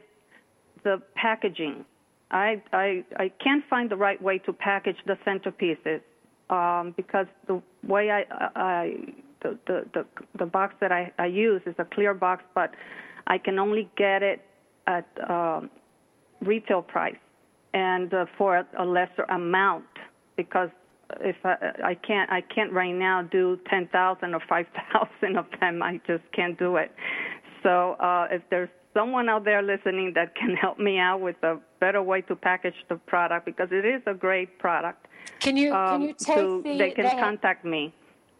the 0.84 1.02
packaging. 1.16 1.86
I, 2.32 2.62
I 2.74 3.04
I 3.18 3.32
can't 3.44 3.64
find 3.70 3.90
the 3.90 3.96
right 3.96 4.22
way 4.22 4.40
to 4.40 4.54
package 4.54 4.98
the 5.06 5.18
centerpieces 5.26 6.02
um, 6.50 6.94
because 6.98 7.28
the 7.48 7.62
way 7.88 8.10
I, 8.12 8.24
I 8.56 8.96
the, 9.42 9.58
the 9.68 9.86
the 9.94 10.06
the 10.40 10.46
box 10.46 10.76
that 10.82 10.92
I, 10.92 11.12
I 11.20 11.28
use 11.28 11.62
is 11.66 11.76
a 11.78 11.86
clear 11.86 12.14
box, 12.14 12.44
but 12.56 12.72
I 13.28 13.38
can 13.38 13.60
only 13.60 13.90
get 13.98 14.24
it 14.24 14.42
at 14.88 15.08
um, 15.30 15.70
retail 16.42 16.82
price 16.82 17.16
and 17.74 18.14
uh, 18.14 18.26
for 18.38 18.66
a 18.78 18.86
lesser 18.86 19.24
amount 19.30 19.86
because 20.38 20.70
if 21.22 21.36
I, 21.43 21.55
I 21.84 21.95
can't 21.95 22.30
I 22.32 22.41
can't 22.41 22.72
right 22.72 22.93
now 22.93 23.22
do 23.24 23.59
10,000 23.70 24.34
or 24.34 24.39
5,000 24.47 25.38
of 25.38 25.45
them. 25.59 25.82
I 25.84 25.99
just 26.07 26.24
can't 26.34 26.57
do 26.57 26.76
it. 26.78 26.91
So 27.63 27.93
uh, 27.93 28.28
if 28.32 28.41
there's 28.49 28.70
someone 28.93 29.28
out 29.30 29.43
there 29.43 29.61
listening 29.61 30.13
that 30.16 30.36
can 30.36 30.55
help 30.55 30.80
me 30.80 30.97
out 30.99 31.22
with 31.22 31.36
a 31.43 31.59
better 31.80 32.01
way 32.01 32.22
to 32.22 32.36
package 32.36 32.76
the 32.89 32.95
product 32.95 33.45
because 33.45 33.70
it 33.72 33.86
is 33.86 34.01
a 34.07 34.13
great 34.13 34.57
product 34.59 35.07
Can 35.39 35.57
you 35.57 35.74
um, 35.74 35.99
can 35.99 36.01
you 36.01 36.13
take 36.13 36.63
the, 36.63 36.78
they 36.78 36.91
can 36.91 37.03
the 37.05 37.22
contact 37.22 37.66
me. 37.66 37.93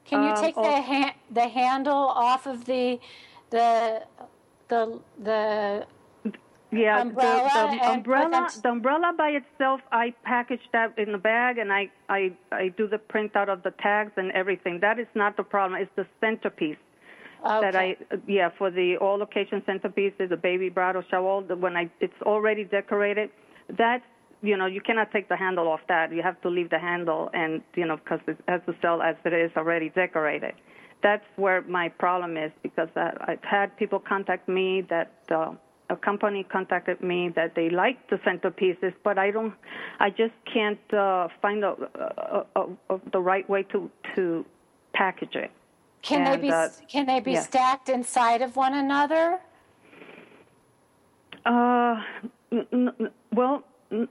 Can 0.06 0.24
you 0.24 0.30
Um, 0.30 0.42
take 0.44 0.56
the 0.56 0.82
ha- 0.82 1.16
the 1.32 1.48
handle 1.48 1.94
off 2.28 2.46
of 2.48 2.66
the 2.66 3.00
the 3.50 4.04
the 4.70 5.00
the 5.24 5.86
Yeah, 6.76 7.02
umbrella 7.02 7.50
the, 7.72 7.78
the 7.78 7.92
umbrella, 7.92 8.50
the 8.64 8.70
umbrella 8.70 9.14
by 9.18 9.30
itself, 9.30 9.82
I 9.92 10.14
package 10.24 10.62
that 10.74 10.98
in 10.98 11.14
a 11.14 11.18
bag 11.18 11.58
and 11.58 11.72
I, 11.72 11.90
I, 12.10 12.34
I 12.52 12.70
do 12.70 12.88
the 12.88 12.98
printout 12.98 13.50
of 13.50 13.64
the 13.64 13.72
tags 13.82 14.12
and 14.18 14.32
everything. 14.32 14.80
That 14.82 15.00
is 15.00 15.08
not 15.16 15.38
the 15.38 15.44
problem. 15.44 15.82
It's 15.82 15.92
the 15.96 16.06
centerpiece 16.20 16.78
that 17.44 17.76
I, 17.76 17.96
yeah, 18.28 18.50
for 18.58 18.72
the 18.72 18.98
all 18.98 19.22
occasion 19.22 19.62
centerpieces, 19.68 20.30
the 20.30 20.38
baby 20.38 20.70
bridal 20.70 21.04
shower, 21.10 21.42
when 21.42 21.78
I, 21.78 21.90
it's 22.00 22.22
already 22.24 22.64
decorated. 22.64 23.30
That's, 23.78 24.04
you 24.42 24.58
know, 24.58 24.66
you 24.66 24.82
cannot 24.82 25.12
take 25.12 25.30
the 25.30 25.38
handle 25.38 25.68
off 25.68 25.82
that. 25.88 26.12
You 26.12 26.24
have 26.24 26.42
to 26.42 26.50
leave 26.50 26.70
the 26.70 26.80
handle 26.80 27.30
and, 27.34 27.62
you 27.76 27.86
know, 27.86 27.98
because 27.98 28.20
it 28.28 28.38
has 28.48 28.62
to 28.66 28.76
sell 28.82 29.02
as 29.02 29.16
it 29.24 29.34
is 29.34 29.52
already 29.56 29.90
decorated. 29.90 30.54
That's 31.04 31.26
where 31.36 31.62
my 31.62 31.90
problem 31.90 32.36
is 32.38 32.52
because 32.64 32.90
I, 32.96 33.12
I've 33.28 33.44
had 33.44 33.78
people 33.78 34.00
contact 34.00 34.50
me 34.50 34.84
that. 34.90 35.12
Uh, 35.30 35.54
a 35.90 35.96
company 35.96 36.44
contacted 36.44 37.02
me 37.02 37.30
that 37.36 37.56
they 37.56 37.70
like 37.70 38.10
the 38.10 38.18
centerpieces, 38.18 38.94
but 39.04 39.18
I 39.18 39.32
don't, 39.32 39.54
I 40.00 40.10
just 40.10 40.34
can't 40.52 40.80
uh, 40.94 41.28
find 41.42 41.64
a, 41.64 41.76
a, 42.56 42.62
a, 42.90 43.00
the 43.12 43.20
right 43.20 43.48
way 43.50 43.64
to 43.64 43.90
to 44.16 44.46
package 44.94 45.36
it. 45.36 45.52
can 46.02 46.24
they 46.24 46.38
be 46.38 46.52
uh, 46.52 46.70
can 46.88 47.06
they 47.06 47.20
be 47.20 47.34
yeah. 47.34 47.42
stacked 47.42 47.90
inside 47.90 48.42
of 48.42 48.56
one 48.56 48.74
another? 48.74 49.40
Uh, 51.46 52.02
n- 52.52 52.68
n- 52.74 53.12
well, 53.34 53.64
n- 53.92 54.08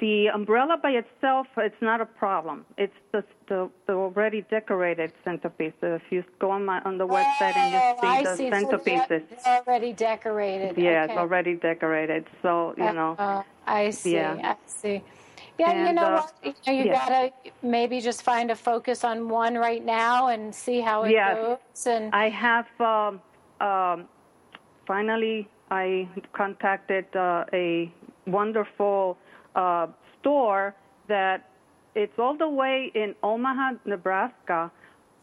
the 0.00 0.28
umbrella 0.28 0.76
by 0.82 0.90
itself, 0.90 1.46
it's 1.56 1.80
not 1.80 2.00
a 2.00 2.06
problem. 2.06 2.64
It's 2.78 2.94
the 3.12 3.24
the, 3.48 3.70
the 3.86 3.94
already 3.94 4.42
decorated 4.50 5.12
centerpiece. 5.24 5.72
If 5.82 6.02
you 6.10 6.24
go 6.38 6.50
on 6.50 6.64
my 6.64 6.80
on 6.82 6.98
the 6.98 7.06
website 7.06 7.56
and 7.56 7.74
Oh, 7.74 7.78
you 7.78 8.00
see 8.00 8.06
I 8.06 8.22
the 8.22 8.36
see. 8.36 8.50
So 8.50 8.56
centerpieces, 8.56 9.22
they're 9.44 9.62
already 9.66 9.92
decorated. 9.92 10.78
yeah, 10.78 11.04
okay. 11.04 11.12
it's 11.12 11.18
already 11.18 11.54
decorated. 11.56 12.26
So 12.42 12.74
you 12.76 12.92
know, 12.92 13.16
Uh, 13.18 13.42
I 13.66 13.90
see. 13.90 14.12
Yeah. 14.14 14.54
I 14.54 14.56
see. 14.66 15.02
Yeah, 15.58 15.86
you 15.88 15.92
know 15.92 16.06
uh, 16.06 16.22
what? 16.22 16.32
You, 16.42 16.54
know, 16.66 16.78
you 16.78 16.84
yeah. 16.86 16.92
gotta 16.92 17.32
maybe 17.62 18.00
just 18.00 18.22
find 18.22 18.50
a 18.50 18.56
focus 18.56 19.04
on 19.04 19.28
one 19.28 19.54
right 19.56 19.84
now 19.84 20.28
and 20.28 20.54
see 20.54 20.80
how 20.80 21.02
it 21.04 21.12
Yes. 21.12 21.36
goes. 21.36 21.86
And 21.86 22.14
I 22.14 22.28
have 22.30 22.66
um, 22.80 23.20
um, 23.60 24.08
finally 24.86 25.48
I 25.70 26.08
contacted 26.32 27.06
uh, 27.14 27.44
a 27.52 27.92
wonderful 28.26 29.18
uh, 29.54 29.86
store 30.20 30.74
that 31.08 31.48
it's 31.94 32.18
all 32.18 32.36
the 32.36 32.48
way 32.48 32.90
in 32.94 33.14
Omaha, 33.22 33.72
Nebraska. 33.84 34.70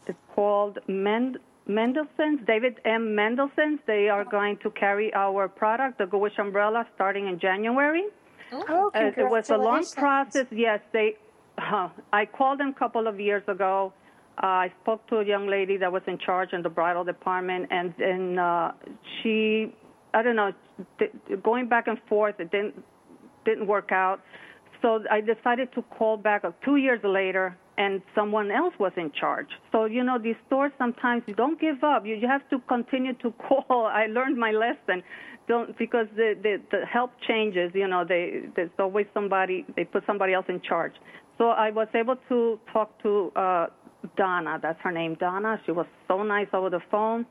It's 0.06 0.18
called 0.34 0.78
Mend- 0.86 1.38
Mangelsen's, 1.66 2.40
David 2.46 2.80
M. 2.84 3.14
Mangelsen's. 3.14 3.80
They 3.86 4.08
are 4.08 4.24
going 4.24 4.56
to 4.58 4.70
carry 4.70 5.12
our 5.14 5.48
product, 5.48 5.98
the 5.98 6.06
Go 6.06 6.26
umbrella, 6.38 6.86
starting 6.94 7.26
in 7.28 7.38
January. 7.38 8.04
Oh, 8.52 8.90
Uh, 8.94 8.98
it 9.16 9.30
was 9.30 9.50
a 9.50 9.56
long 9.56 9.84
process. 9.96 10.46
Yes, 10.50 10.80
they. 10.92 11.16
Uh, 11.58 11.88
I 12.12 12.26
called 12.26 12.58
them 12.60 12.68
a 12.70 12.78
couple 12.78 13.06
of 13.06 13.20
years 13.20 13.42
ago. 13.46 13.92
Uh, 14.42 14.46
I 14.46 14.72
spoke 14.82 15.06
to 15.08 15.18
a 15.18 15.24
young 15.24 15.46
lady 15.46 15.76
that 15.76 15.92
was 15.92 16.02
in 16.06 16.18
charge 16.18 16.52
in 16.52 16.62
the 16.62 16.70
bridal 16.70 17.04
department, 17.04 17.66
and 17.70 17.92
then 17.98 18.38
uh, 18.38 18.72
she, 19.22 19.72
I 20.14 20.22
don't 20.22 20.36
know, 20.36 20.52
th- 20.98 21.12
going 21.42 21.68
back 21.68 21.86
and 21.86 21.98
forth, 22.08 22.40
it 22.40 22.50
didn't 22.50 22.82
didn't 23.44 23.66
work 23.66 23.92
out. 23.92 24.20
So 24.82 25.04
I 25.10 25.20
decided 25.20 25.72
to 25.74 25.82
call 25.82 26.16
back 26.16 26.44
uh, 26.44 26.52
two 26.64 26.76
years 26.76 27.00
later, 27.04 27.56
and 27.76 28.00
someone 28.14 28.50
else 28.50 28.74
was 28.78 28.92
in 28.96 29.10
charge. 29.12 29.48
So 29.72 29.84
you 29.84 30.02
know, 30.04 30.18
these 30.18 30.36
stores 30.46 30.72
sometimes 30.78 31.22
you 31.26 31.34
don't 31.34 31.60
give 31.60 31.82
up. 31.84 32.06
You 32.06 32.14
you 32.16 32.28
have 32.28 32.48
to 32.50 32.58
continue 32.68 33.14
to 33.14 33.30
call. 33.48 33.86
I 33.86 34.06
learned 34.06 34.38
my 34.38 34.52
lesson. 34.52 35.02
Don't 35.48 35.76
because 35.78 36.06
the 36.16 36.34
the, 36.42 36.60
the 36.70 36.86
help 36.86 37.12
changes. 37.28 37.70
You 37.74 37.88
know, 37.88 38.04
they 38.08 38.42
there's 38.56 38.70
always 38.78 39.06
somebody. 39.12 39.66
They 39.76 39.84
put 39.84 40.04
somebody 40.06 40.32
else 40.32 40.46
in 40.48 40.60
charge. 40.62 40.94
So 41.36 41.48
I 41.48 41.70
was 41.70 41.88
able 41.94 42.16
to 42.28 42.60
talk 42.72 43.02
to 43.02 43.32
uh, 43.34 43.66
Donna. 44.16 44.58
That's 44.62 44.78
her 44.82 44.92
name, 44.92 45.16
Donna. 45.18 45.60
She 45.64 45.72
was 45.72 45.86
so 46.06 46.22
nice 46.22 46.48
over 46.52 46.70
the 46.70 46.80
phone 46.90 47.26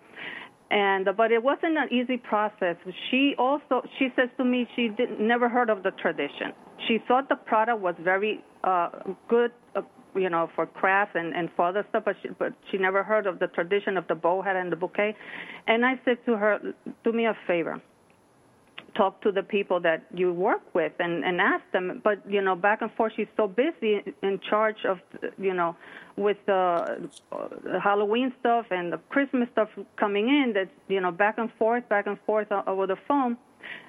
and 0.72 1.07
but 1.17 1.32
it 1.32 1.41
wasn't 1.41 1.78
an 1.78 1.91
easy 1.91 2.17
process. 2.17 2.76
She 3.09 3.34
also 3.38 3.82
she 3.97 4.09
says 4.15 4.30
to 4.38 4.45
me 4.45 4.67
she 4.76 4.89
did 4.89 5.20
never 5.20 5.49
heard 5.49 5.70
of 5.70 5.84
the 5.84 5.91
tradition. 5.91 6.53
She 6.88 6.99
thought 7.07 7.30
the 7.30 7.36
product 7.36 7.80
was 7.82 7.95
very 8.03 8.43
uh, 8.63 8.89
good, 9.28 9.51
uh, 9.76 9.82
you 10.15 10.30
know, 10.30 10.49
for 10.55 10.65
crafts 10.65 11.15
and 11.15 11.34
and 11.34 11.49
for 11.55 11.67
other 11.67 11.86
stuff, 11.89 12.03
but 12.05 12.15
she, 12.22 12.30
but 12.38 12.53
she 12.72 12.78
never 12.78 13.03
heard 13.03 13.26
of 13.26 13.39
the 13.39 13.47
tradition 13.47 13.97
of 13.97 14.07
the 14.07 14.15
bow 14.15 14.41
hat 14.41 14.55
and 14.55 14.72
the 14.72 14.76
bouquet. 14.76 15.15
And 15.67 15.86
I 15.86 15.99
said 16.05 16.17
to 16.26 16.38
her, 16.38 16.59
do 17.03 17.11
me 17.11 17.26
a 17.26 17.36
favor. 17.47 17.82
Talk 18.96 19.22
to 19.22 19.32
the 19.32 19.44
people 19.44 19.80
that 19.82 20.04
you 20.14 20.34
work 20.34 20.62
with 20.74 20.94
and 21.00 21.24
and 21.24 21.40
ask 21.42 21.64
them. 21.72 22.02
But 22.04 22.20
you 22.30 22.42
know, 22.42 22.56
back 22.56 22.82
and 22.82 22.92
forth, 22.94 23.14
she's 23.16 23.28
so 23.38 23.48
busy 23.48 24.02
in 24.24 24.40
charge 24.50 24.86
of 24.86 25.00
you 25.38 25.54
know 25.54 25.76
with 26.18 26.38
the 26.46 27.10
uh, 27.32 27.80
Halloween 27.82 28.34
stuff 28.40 28.66
and 28.72 28.92
the 28.92 28.98
Christmas 29.10 29.48
stuff 29.52 29.70
coming 29.98 30.28
in 30.28 30.54
that 30.54 30.70
you 30.88 31.02
know 31.02 31.12
back 31.12 31.38
and 31.38 31.50
forth, 31.58 31.88
back 31.90 32.08
and 32.08 32.18
forth 32.26 32.52
over 32.52 32.88
the 32.88 32.98
phone. 33.08 33.38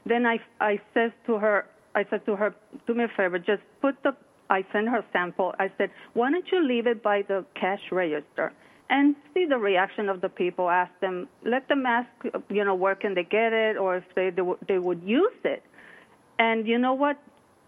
Then 0.07 0.27
I 0.27 0.39
I 0.61 0.81
says 0.95 1.13
to 1.27 1.39
her, 1.39 1.67
I 1.95 2.05
said 2.11 2.25
to 2.27 2.37
her, 2.37 2.55
do 2.87 2.95
me 2.95 3.05
a 3.05 3.09
favor, 3.17 3.39
just 3.39 3.63
put 3.81 4.03
the. 4.03 4.17
I 4.49 4.65
sent 4.73 4.89
her 4.89 5.05
sample. 5.13 5.55
I 5.61 5.71
said, 5.79 5.91
why 6.15 6.29
don't 6.33 6.45
you 6.51 6.67
leave 6.67 6.89
it 6.89 7.05
by 7.05 7.23
the 7.23 7.45
cash 7.55 7.83
register 7.93 8.53
and 8.91 9.17
see 9.35 9.47
the 9.47 9.59
reaction 9.59 10.11
of 10.11 10.21
the 10.21 10.29
people. 10.31 10.71
Ask 10.71 10.93
them, 11.01 11.29
let 11.45 11.69
them 11.69 11.87
ask, 11.87 12.09
you 12.51 12.65
know, 12.65 12.75
where 12.75 12.97
can 12.97 13.15
they 13.15 13.25
get 13.25 13.53
it, 13.55 13.79
or 13.79 13.99
if 13.99 14.05
they 14.17 14.31
they, 14.31 14.43
would- 14.43 14.59
they 14.69 14.79
would 14.79 15.03
use 15.05 15.39
it. 15.45 15.63
And 16.39 16.67
you 16.69 16.79
know 16.79 16.95
what? 16.95 17.19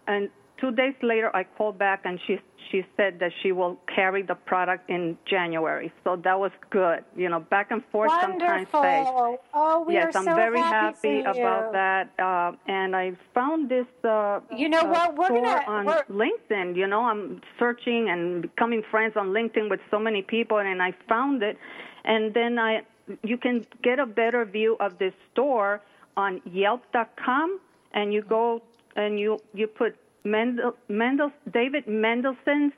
And 0.07 0.29
two 0.59 0.71
days 0.71 0.95
later, 1.01 1.35
I 1.35 1.43
called 1.43 1.77
back 1.77 2.01
and 2.05 2.19
she 2.25 2.39
she 2.71 2.83
said 2.97 3.19
that 3.19 3.31
she 3.43 3.51
will 3.51 3.77
carry 3.93 4.23
the 4.23 4.33
product 4.35 4.89
in 4.89 5.17
January. 5.29 5.91
So 6.03 6.15
that 6.23 6.39
was 6.39 6.51
good. 6.71 7.03
You 7.15 7.29
know, 7.29 7.39
back 7.41 7.69
and 7.71 7.83
forth 7.91 8.09
sometimes. 8.21 8.67
Wonderful. 8.73 9.39
Oh, 9.53 9.83
we 9.85 9.93
yes, 9.95 10.15
are 10.15 10.19
I'm 10.19 10.25
so 10.25 10.33
very 10.35 10.59
happy, 10.59 11.09
you. 11.09 11.21
about 11.21 11.73
that. 11.73 12.09
Uh, 12.17 12.53
and 12.67 12.95
I 12.95 13.11
found 13.35 13.69
this. 13.69 13.85
Uh, 14.03 14.39
You 14.55 14.69
know 14.69 14.79
uh, 14.81 14.85
what? 14.95 15.17
We're 15.17 15.25
store 15.27 15.41
gonna- 15.41 15.63
on 15.67 15.85
we're- 15.85 16.03
LinkedIn. 16.09 16.75
You 16.75 16.87
know, 16.87 17.01
I'm 17.01 17.41
searching 17.59 18.09
and 18.09 18.41
becoming 18.41 18.81
friends 18.89 19.13
on 19.17 19.27
LinkedIn 19.37 19.69
with 19.69 19.81
so 19.91 19.99
many 19.99 20.21
people, 20.21 20.57
and 20.57 20.81
I 20.81 20.93
found 21.09 21.43
it. 21.43 21.57
And 22.05 22.33
then 22.33 22.57
I, 22.57 22.81
you 23.23 23.37
can 23.37 23.65
get 23.83 23.99
a 23.99 24.05
better 24.05 24.45
view 24.45 24.77
of 24.79 24.97
this 24.97 25.13
store 25.31 25.81
on 26.17 26.41
Yelp.com, 26.45 27.59
and 27.93 28.13
you 28.13 28.21
go 28.21 28.61
and 28.95 29.19
you 29.19 29.39
you 29.53 29.67
put 29.67 29.95
Mendel, 30.23 30.73
Mendel 30.87 31.31
David 31.51 31.85
Mangelsen's 31.87 32.73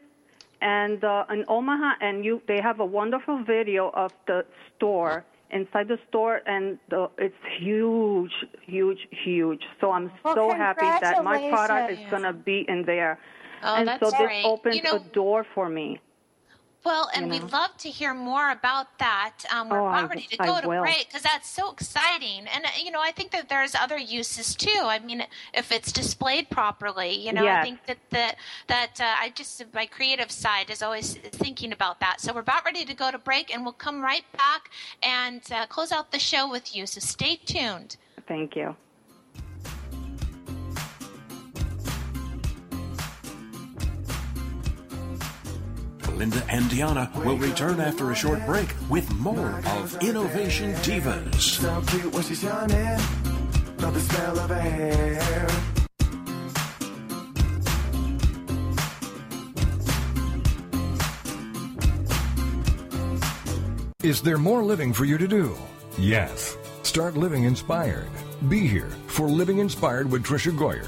and 0.61 1.03
uh, 1.03 1.25
in 1.29 1.45
Omaha, 1.47 1.93
and 2.01 2.23
you 2.25 2.41
they 2.47 2.59
have 2.61 2.79
a 2.79 2.85
wonderful 2.85 3.43
video 3.43 3.89
of 3.93 4.11
the 4.27 4.45
store 4.75 5.23
inside 5.51 5.87
the 5.87 5.99
store, 6.09 6.41
and 6.47 6.79
the, 6.89 7.09
it's 7.17 7.35
huge, 7.59 8.31
huge, 8.65 9.07
huge. 9.11 9.61
So 9.79 9.91
I'm 9.91 10.11
Well, 10.23 10.33
so 10.35 10.53
happy 10.53 10.85
that 11.01 11.23
my 11.23 11.49
product 11.49 11.91
is 11.91 11.99
going 12.09 12.23
to 12.23 12.33
be 12.33 12.65
in 12.67 12.83
there, 12.85 13.19
Oh, 13.63 13.75
and 13.75 13.87
that's 13.87 14.03
so 14.03 14.09
this 14.11 14.19
great. 14.19 14.43
opens 14.45 14.75
You 14.77 14.83
know- 14.83 14.95
a 14.95 14.99
door 15.13 15.45
for 15.53 15.69
me. 15.69 15.99
Well, 16.85 17.09
and 17.15 17.25
you 17.25 17.31
we'd 17.31 17.51
love 17.51 17.75
to 17.77 17.89
hear 17.89 18.13
more 18.13 18.51
about 18.51 18.99
that. 18.99 19.33
Um, 19.51 19.69
we're 19.69 19.81
Oh, 19.81 19.87
about 19.87 20.09
ready 20.09 20.27
to 20.31 20.43
I 20.43 20.45
go 20.45 20.61
to 20.61 20.67
will. 20.67 20.81
break 20.83 21.07
because 21.07 21.23
that's 21.23 21.49
so 21.49 21.71
exciting. 21.71 22.45
And, 22.47 22.63
uh, 22.65 22.69
you 22.81 22.91
know, 22.91 23.01
I 23.01 23.11
think 23.11 23.31
that 23.31 23.49
there's 23.49 23.73
other 23.73 23.97
uses 23.97 24.55
too. 24.55 24.81
I 24.83 24.99
mean, 24.99 25.25
if 25.53 25.71
it's 25.71 25.91
displayed 25.91 26.49
properly, 26.51 27.13
you 27.15 27.33
know, 27.33 27.43
I 27.47 27.63
think 27.63 27.85
that 27.87 27.97
that, 28.11 28.35
that 28.67 29.01
uh, 29.01 29.15
I 29.19 29.29
just, 29.31 29.63
my 29.73 29.87
creative 29.87 30.31
side 30.31 30.69
is 30.69 30.83
always 30.83 31.15
thinking 31.15 31.71
about 31.73 31.99
that. 32.01 32.21
So 32.21 32.33
we're 32.33 32.41
about 32.41 32.63
ready 32.65 32.85
to 32.85 32.93
go 32.93 33.09
to 33.11 33.17
break 33.17 33.51
and 33.53 33.63
we'll 33.63 33.73
come 33.73 34.01
right 34.01 34.25
back 34.37 34.69
and 35.01 35.41
uh, 35.51 35.65
close 35.65 35.91
out 35.91 36.11
the 36.11 36.19
show 36.19 36.49
with 36.49 36.75
you. 36.75 36.85
So 36.85 36.99
stay 36.99 37.37
tuned. 37.37 37.97
Thank 38.27 38.55
you. 38.55 38.75
Linda 46.15 46.43
and 46.49 46.65
Deanna 46.65 47.13
will 47.25 47.37
return 47.37 47.79
after 47.79 48.11
a 48.11 48.15
short 48.15 48.45
break 48.45 48.73
with 48.89 49.11
more 49.15 49.61
of 49.65 50.01
Innovation 50.01 50.73
Divas. 50.75 51.39
So 51.39 51.83
cute 51.87 52.13
when 52.13 52.23
she's. 52.23 52.43
Love 52.43 53.93
the 53.93 53.99
smell 53.99 54.39
of 54.39 54.49
her 54.49 54.59
hair. 54.59 55.47
Is 64.01 64.21
there 64.21 64.37
more 64.37 64.63
living 64.63 64.93
for 64.93 65.03
you 65.03 65.17
to 65.17 65.27
do? 65.27 65.57
Yes. 65.97 66.55
Start 66.83 67.17
living 67.17 67.43
inspired. 67.43 68.07
Be 68.47 68.67
here 68.67 68.91
for 69.07 69.27
Living 69.27 69.57
Inspired 69.57 70.09
with 70.11 70.23
Tricia 70.23 70.55
Goyer. 70.55 70.87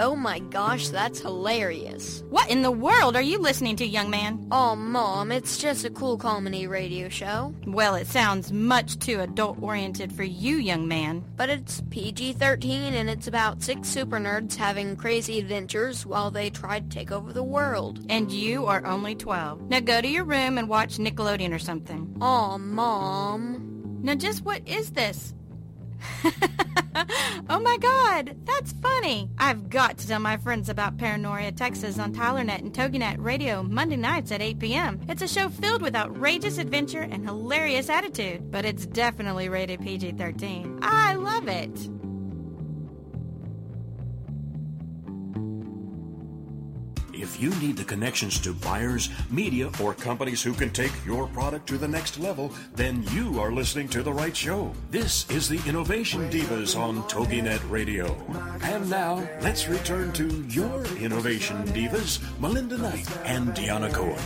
oh 0.00 0.16
my 0.16 0.38
gosh, 0.38 0.88
that's 0.88 1.20
hilarious. 1.20 2.24
What 2.30 2.50
in 2.50 2.62
the 2.62 2.70
world 2.70 3.14
are 3.14 3.22
you 3.22 3.38
listening 3.38 3.76
to, 3.76 3.86
young 3.86 4.10
man? 4.10 4.48
Oh, 4.50 4.74
Mom, 4.74 5.30
it's 5.30 5.58
just 5.58 5.84
a 5.84 5.90
cool 5.90 6.16
comedy 6.16 6.66
radio 6.66 7.08
show. 7.08 7.54
Well, 7.66 7.94
it 7.94 8.06
sounds 8.06 8.50
much 8.50 8.98
too 8.98 9.20
adult 9.20 9.62
oriented 9.62 10.12
for 10.12 10.24
you, 10.24 10.56
young 10.56 10.88
man. 10.88 11.24
But 11.36 11.50
it's 11.50 11.82
PG 11.90 12.32
13 12.34 12.94
and 12.94 13.08
it's 13.08 13.26
about 13.26 13.62
six 13.62 13.88
super 13.88 14.18
nerds 14.18 14.56
having 14.56 14.96
crazy 14.96 15.38
adventures 15.38 16.06
while 16.06 16.30
they 16.30 16.50
try 16.50 16.80
to 16.80 16.88
take 16.88 17.12
over 17.12 17.32
the 17.32 17.42
world. 17.42 18.04
And 18.08 18.32
you 18.32 18.66
are 18.66 18.84
only 18.86 19.14
12. 19.14 19.68
Now 19.68 19.80
go 19.80 20.00
to 20.00 20.08
your 20.08 20.24
room 20.24 20.58
and 20.58 20.68
watch 20.68 20.96
Nickelodeon 20.96 21.54
or 21.54 21.58
something. 21.58 22.16
Aw, 22.20 22.58
Mom. 22.58 23.70
Now, 24.02 24.14
just 24.14 24.44
what 24.44 24.66
is 24.66 24.92
this? 24.92 25.34
oh 27.48 27.60
my 27.60 27.76
god, 27.78 28.36
that's 28.44 28.72
funny. 28.72 29.30
I've 29.38 29.70
got 29.70 29.98
to 29.98 30.08
tell 30.08 30.20
my 30.20 30.36
friends 30.36 30.68
about 30.68 30.98
Paranoia 30.98 31.52
Texas 31.52 31.98
on 31.98 32.14
TylerNet 32.14 32.58
and 32.58 32.72
TogiNet 32.72 33.16
Radio 33.18 33.62
Monday 33.62 33.96
nights 33.96 34.32
at 34.32 34.42
8 34.42 34.58
p.m. 34.58 35.00
It's 35.08 35.22
a 35.22 35.28
show 35.28 35.48
filled 35.48 35.82
with 35.82 35.94
outrageous 35.94 36.58
adventure 36.58 37.02
and 37.02 37.24
hilarious 37.24 37.88
attitude, 37.88 38.50
but 38.50 38.64
it's 38.64 38.86
definitely 38.86 39.48
rated 39.48 39.80
PG-13. 39.80 40.80
I 40.82 41.14
love 41.14 41.48
it. 41.48 41.99
If 47.20 47.38
you 47.38 47.50
need 47.56 47.76
the 47.76 47.84
connections 47.84 48.40
to 48.40 48.54
buyers, 48.54 49.10
media, 49.28 49.70
or 49.78 49.92
companies 49.92 50.42
who 50.42 50.54
can 50.54 50.70
take 50.70 50.92
your 51.04 51.26
product 51.28 51.66
to 51.68 51.76
the 51.76 51.86
next 51.86 52.18
level, 52.18 52.50
then 52.74 53.04
you 53.12 53.38
are 53.38 53.52
listening 53.52 53.88
to 53.88 54.02
the 54.02 54.12
right 54.12 54.34
show. 54.34 54.72
This 54.90 55.28
is 55.30 55.46
the 55.46 55.60
Innovation 55.68 56.30
Divas 56.30 56.78
on 56.78 57.02
TogiNet 57.02 57.60
Radio. 57.70 58.16
And 58.62 58.88
now, 58.88 59.28
let's 59.42 59.68
return 59.68 60.12
to 60.12 60.44
your 60.48 60.82
Innovation 60.96 61.62
Divas, 61.66 62.20
Melinda 62.40 62.78
Knight 62.78 63.06
and 63.26 63.50
Deanna 63.50 63.92
Cohen. 63.92 64.16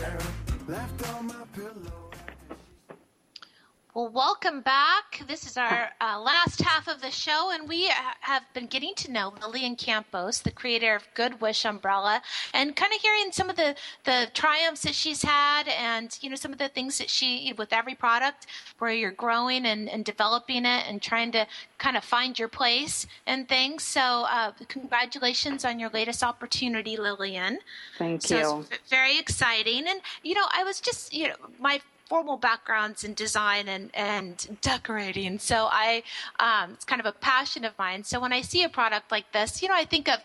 Well, 3.95 4.09
welcome 4.09 4.61
back. 4.61 5.23
This 5.29 5.47
is 5.47 5.57
our 5.57 5.91
uh, 6.01 6.21
last 6.21 6.61
half 6.61 6.89
of 6.89 7.01
the 7.01 7.13
show, 7.13 7.53
and 7.53 7.69
we 7.69 7.89
have 8.23 8.43
been 8.53 8.67
getting 8.67 8.93
to 8.97 9.13
know 9.13 9.33
Lillian 9.41 9.77
Campos, 9.77 10.41
the 10.41 10.51
creator 10.51 10.97
of 10.97 11.07
Good 11.15 11.41
Wish 11.41 11.65
Umbrella, 11.65 12.21
and 12.53 12.75
kind 12.75 12.93
of 12.93 13.01
hearing 13.01 13.31
some 13.31 13.49
of 13.49 13.55
the, 13.55 13.77
the 14.03 14.27
triumphs 14.35 14.83
that 14.83 14.97
she's 14.97 15.23
had 15.23 15.69
and, 15.69 16.19
you 16.23 16.29
know, 16.29 16.35
some 16.35 16.53
of 16.53 16.59
the 16.59 16.67
things 16.67 16.99
that 16.99 17.09
she, 17.09 17.53
with 17.57 17.73
every 17.73 17.95
product, 17.95 18.47
where 18.81 18.91
you're 18.91 19.13
growing 19.13 19.65
and, 19.65 19.89
and 19.89 20.05
developing 20.05 20.65
it 20.65 20.85
and 20.89 21.01
trying 21.01 21.31
to 21.31 21.47
kind 21.79 21.97
of 21.97 22.03
find 22.03 22.37
your 22.37 22.49
place 22.49 23.07
and 23.29 23.49
things. 23.49 23.85
So, 23.85 24.01
uh, 24.01 24.51
congratulations 24.67 25.65
on 25.65 25.79
your 25.79 25.91
latest 25.91 26.25
opportunity, 26.25 26.97
Lillian. 26.97 27.61
Thank 27.97 28.23
so 28.23 28.37
you. 28.37 28.67
It's 28.73 28.91
very 28.91 29.21
exciting. 29.21 29.87
And, 29.87 30.01
you 30.25 30.35
know, 30.35 30.47
I 30.53 30.65
was 30.65 30.81
just, 30.81 31.15
you 31.15 31.29
know, 31.29 31.37
my 31.61 31.81
formal 32.09 32.37
backgrounds 32.37 33.03
in 33.05 33.15
design 33.15 33.69
and, 33.69 33.91
and 33.95 34.59
decorating. 34.61 35.39
So 35.39 35.69
I, 35.71 36.03
um, 36.39 36.73
it's 36.73 36.85
kind 36.85 37.01
of 37.01 37.07
a 37.07 37.13
passion 37.13 37.65
of 37.65 37.73
mine. 37.79 38.05
So 38.05 38.21
when 38.21 38.33
I 38.33 38.43
see 38.43 38.63
a 38.63 38.69
product 38.69 39.11
like 39.11 39.33
this, 39.33 39.63
you 39.63 39.69
know, 39.69 39.75
I 39.75 39.85
think 39.85 40.09
of 40.09 40.21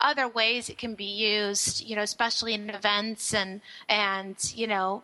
other 0.00 0.28
ways 0.28 0.68
it 0.68 0.78
can 0.78 0.94
be 0.94 1.04
used, 1.04 1.84
you 1.84 1.96
know, 1.96 2.02
especially 2.02 2.54
in 2.54 2.70
events 2.70 3.34
and, 3.34 3.60
and, 3.88 4.36
you 4.54 4.66
know, 4.66 5.02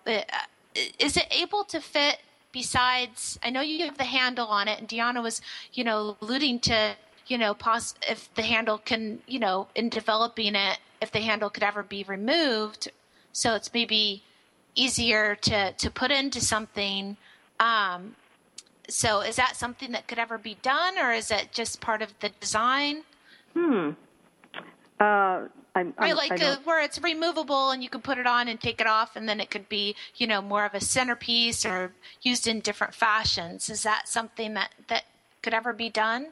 is 0.98 1.16
it 1.16 1.26
able 1.30 1.64
to 1.64 1.80
fit 1.80 2.18
besides, 2.52 3.38
I 3.42 3.50
know 3.50 3.60
you 3.60 3.84
have 3.86 3.98
the 3.98 4.04
handle 4.04 4.46
on 4.46 4.68
it 4.68 4.78
and 4.78 4.88
Deanna 4.88 5.22
was, 5.22 5.40
you 5.72 5.84
know, 5.84 6.16
alluding 6.20 6.60
to, 6.60 6.96
you 7.26 7.38
know, 7.38 7.54
pos- 7.54 7.94
if 8.08 8.32
the 8.34 8.42
handle 8.42 8.78
can, 8.78 9.20
you 9.26 9.38
know, 9.38 9.68
in 9.74 9.88
developing 9.88 10.54
it, 10.54 10.78
if 11.00 11.10
the 11.10 11.20
handle 11.20 11.50
could 11.50 11.62
ever 11.62 11.82
be 11.82 12.04
removed. 12.04 12.90
So 13.32 13.54
it's 13.54 13.72
maybe, 13.72 14.22
easier 14.74 15.34
to 15.36 15.72
to 15.72 15.90
put 15.90 16.10
into 16.10 16.40
something. 16.40 17.16
Um, 17.58 18.16
so 18.88 19.20
is 19.20 19.36
that 19.36 19.56
something 19.56 19.92
that 19.92 20.08
could 20.08 20.18
ever 20.18 20.38
be 20.38 20.56
done, 20.62 20.98
or 20.98 21.12
is 21.12 21.30
it 21.30 21.52
just 21.52 21.80
part 21.80 22.02
of 22.02 22.12
the 22.20 22.30
design? 22.40 23.02
Hmm. 23.54 23.90
Uh, 24.98 25.46
I'm, 25.74 25.94
I'm, 25.98 26.16
like 26.16 26.42
I 26.42 26.46
uh, 26.46 26.56
where 26.64 26.82
it's 26.82 27.00
removable 27.00 27.70
and 27.70 27.82
you 27.82 27.88
can 27.88 28.00
put 28.00 28.18
it 28.18 28.26
on 28.26 28.48
and 28.48 28.60
take 28.60 28.80
it 28.80 28.86
off, 28.86 29.16
and 29.16 29.28
then 29.28 29.40
it 29.40 29.50
could 29.50 29.68
be, 29.68 29.94
you 30.16 30.26
know, 30.26 30.42
more 30.42 30.64
of 30.64 30.74
a 30.74 30.80
centerpiece 30.80 31.64
or 31.64 31.92
used 32.22 32.46
in 32.46 32.60
different 32.60 32.94
fashions. 32.94 33.70
Is 33.70 33.82
that 33.84 34.08
something 34.08 34.54
that 34.54 34.70
that 34.88 35.04
could 35.42 35.54
ever 35.54 35.72
be 35.72 35.88
done? 35.88 36.28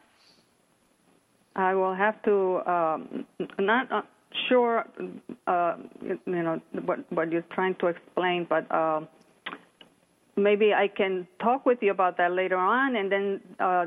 I 1.55 1.74
will 1.74 1.95
have 1.95 2.22
to 2.22 2.62
um, 2.70 3.26
not 3.59 3.91
uh, 3.91 4.03
sure, 4.48 4.84
uh, 5.46 5.76
you 6.02 6.18
know, 6.26 6.60
what 6.84 7.10
what 7.12 7.32
you're 7.32 7.44
trying 7.52 7.74
to 7.76 7.86
explain, 7.88 8.46
but 8.48 8.70
uh, 8.70 9.00
maybe 10.36 10.72
I 10.74 10.88
can 10.88 11.26
talk 11.40 11.66
with 11.66 11.78
you 11.82 11.90
about 11.90 12.16
that 12.18 12.32
later 12.32 12.56
on, 12.56 12.96
and 12.96 13.10
then 13.10 13.40
uh, 13.58 13.86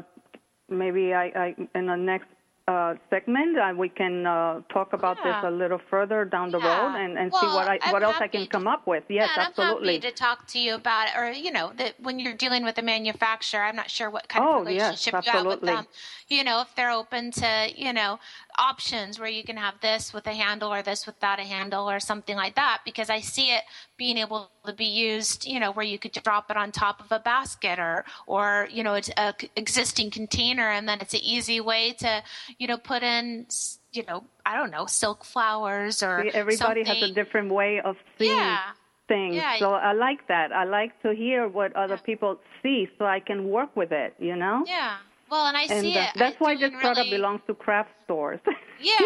maybe 0.70 1.14
I, 1.14 1.26
I 1.36 1.56
in 1.76 1.86
the 1.88 1.96
next 1.96 2.28
uh, 2.68 2.94
segment 3.10 3.58
uh, 3.58 3.74
we 3.76 3.90
can 3.90 4.26
uh, 4.26 4.62
talk 4.72 4.94
about 4.94 5.18
Yeah. 5.26 5.42
this 5.42 5.50
a 5.50 5.52
little 5.52 5.80
further 5.90 6.26
down 6.26 6.52
the 6.52 6.60
Yeah. 6.60 6.68
road 6.68 6.96
and, 7.04 7.18
and 7.18 7.32
see 7.32 7.48
what 7.48 7.68
I 7.68 7.80
I'm 7.82 7.92
what 7.92 8.04
else 8.04 8.18
I 8.20 8.28
can 8.28 8.46
come 8.48 8.68
up 8.68 8.86
with. 8.88 9.04
Yes, 9.10 9.30
yeah, 9.36 9.44
absolutely. 9.48 9.96
I'm 9.96 10.02
happy 10.02 10.12
to 10.12 10.16
talk 10.16 10.48
to 10.48 10.60
you 10.60 10.76
about 10.76 11.08
it, 11.08 11.14
or 11.18 11.32
you 11.32 11.52
know, 11.52 11.72
that 11.78 11.96
when 12.00 12.20
you're 12.20 12.36
dealing 12.36 12.64
with 12.64 12.78
a 12.78 12.82
manufacturer, 12.82 13.64
I'm 13.64 13.76
not 13.76 13.90
sure 13.90 14.10
what 14.10 14.30
kind 14.30 14.46
Oh, 14.46 14.62
of 14.62 14.68
yes, 14.68 14.68
relationship 14.68 15.26
you 15.26 15.32
have 15.32 15.46
with 15.46 15.62
them. 15.62 15.88
You 16.30 16.44
know, 16.44 16.62
if 16.62 16.76
they're 16.76 16.92
open 16.92 17.32
to 17.32 17.72
you 17.76 17.94
know 17.94 18.20
options 18.58 19.20
where 19.20 19.30
you 19.30 19.44
can 19.44 19.58
have 19.58 19.76
this 19.82 20.14
with 20.14 20.28
a 20.28 20.34
handle 20.34 20.74
or 20.74 20.82
this 20.82 21.06
without 21.06 21.40
a 21.40 21.44
handle 21.44 21.90
or 21.90 22.00
something 22.00 22.36
like 22.36 22.56
that, 22.56 22.82
because 22.86 23.10
I 23.10 23.20
see 23.22 23.52
it 23.52 23.64
being 23.98 24.18
able 24.18 24.50
to 24.66 24.74
be 24.74 24.86
used, 24.86 25.46
you 25.46 25.60
know, 25.60 25.72
where 25.72 25.86
you 25.86 25.98
could 26.00 26.12
drop 26.12 26.50
it 26.52 26.58
on 26.58 26.72
top 26.72 27.00
of 27.00 27.12
a 27.12 27.20
basket 27.20 27.80
or 27.80 28.06
or 28.28 28.68
you 28.72 28.84
know, 28.84 28.94
it's 28.96 29.10
a 29.18 29.34
existing 29.56 30.12
container, 30.12 30.70
and 30.70 30.88
then 30.88 31.00
it's 31.02 31.14
an 31.14 31.22
easy 31.24 31.60
way 31.60 31.94
to 32.00 32.24
you 32.58 32.68
know 32.68 32.78
put 32.78 33.04
in. 33.04 33.48
You 33.94 34.06
know, 34.08 34.24
I 34.46 34.56
don't 34.56 34.72
know, 34.72 34.86
silk 34.86 35.26
flowers 35.26 36.02
or 36.02 36.24
See, 36.24 36.32
everybody 36.34 36.84
has 36.86 37.02
a 37.02 37.14
different 37.14 37.52
way 37.52 37.82
of 37.82 37.98
seeing 38.18 38.38
Yeah. 38.38 38.72
things. 39.10 39.36
Yeah. 39.36 39.60
So 39.60 39.72
I 39.74 39.92
like 39.92 40.30
that. 40.30 40.54
I 40.54 40.64
like 40.64 40.94
to 41.02 41.14
hear 41.14 41.50
what 41.50 41.76
other 41.76 41.98
people 41.98 42.40
see 42.64 42.88
so 42.98 43.04
I 43.06 43.20
can 43.20 43.50
work 43.50 43.76
with 43.76 43.92
it, 43.92 44.16
you 44.18 44.38
know? 44.38 44.64
Yeah. 44.66 44.96
Well, 45.32 45.48
and 45.48 45.56
I 45.56 45.62
and 45.64 45.82
see 45.82 45.98
uh, 45.98 46.04
it. 46.04 46.10
that's 46.18 46.36
why 46.40 46.56
this 46.56 46.70
doing 46.70 46.82
product 46.82 47.06
really- 47.06 47.18
belongs 47.18 47.42
to 47.48 47.54
craft 47.56 47.92
stores. 48.04 48.40
Yeah. 48.84 48.98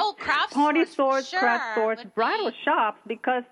Oh, 0.00 0.14
craft 0.18 0.50
stores. 0.52 0.64
Party 0.64 0.84
stores, 0.86 1.26
stores, 1.28 1.40
craft 1.40 1.64
stores, 1.74 1.98
bridal 2.14 2.50
shops, 2.64 2.98
because 3.06 3.42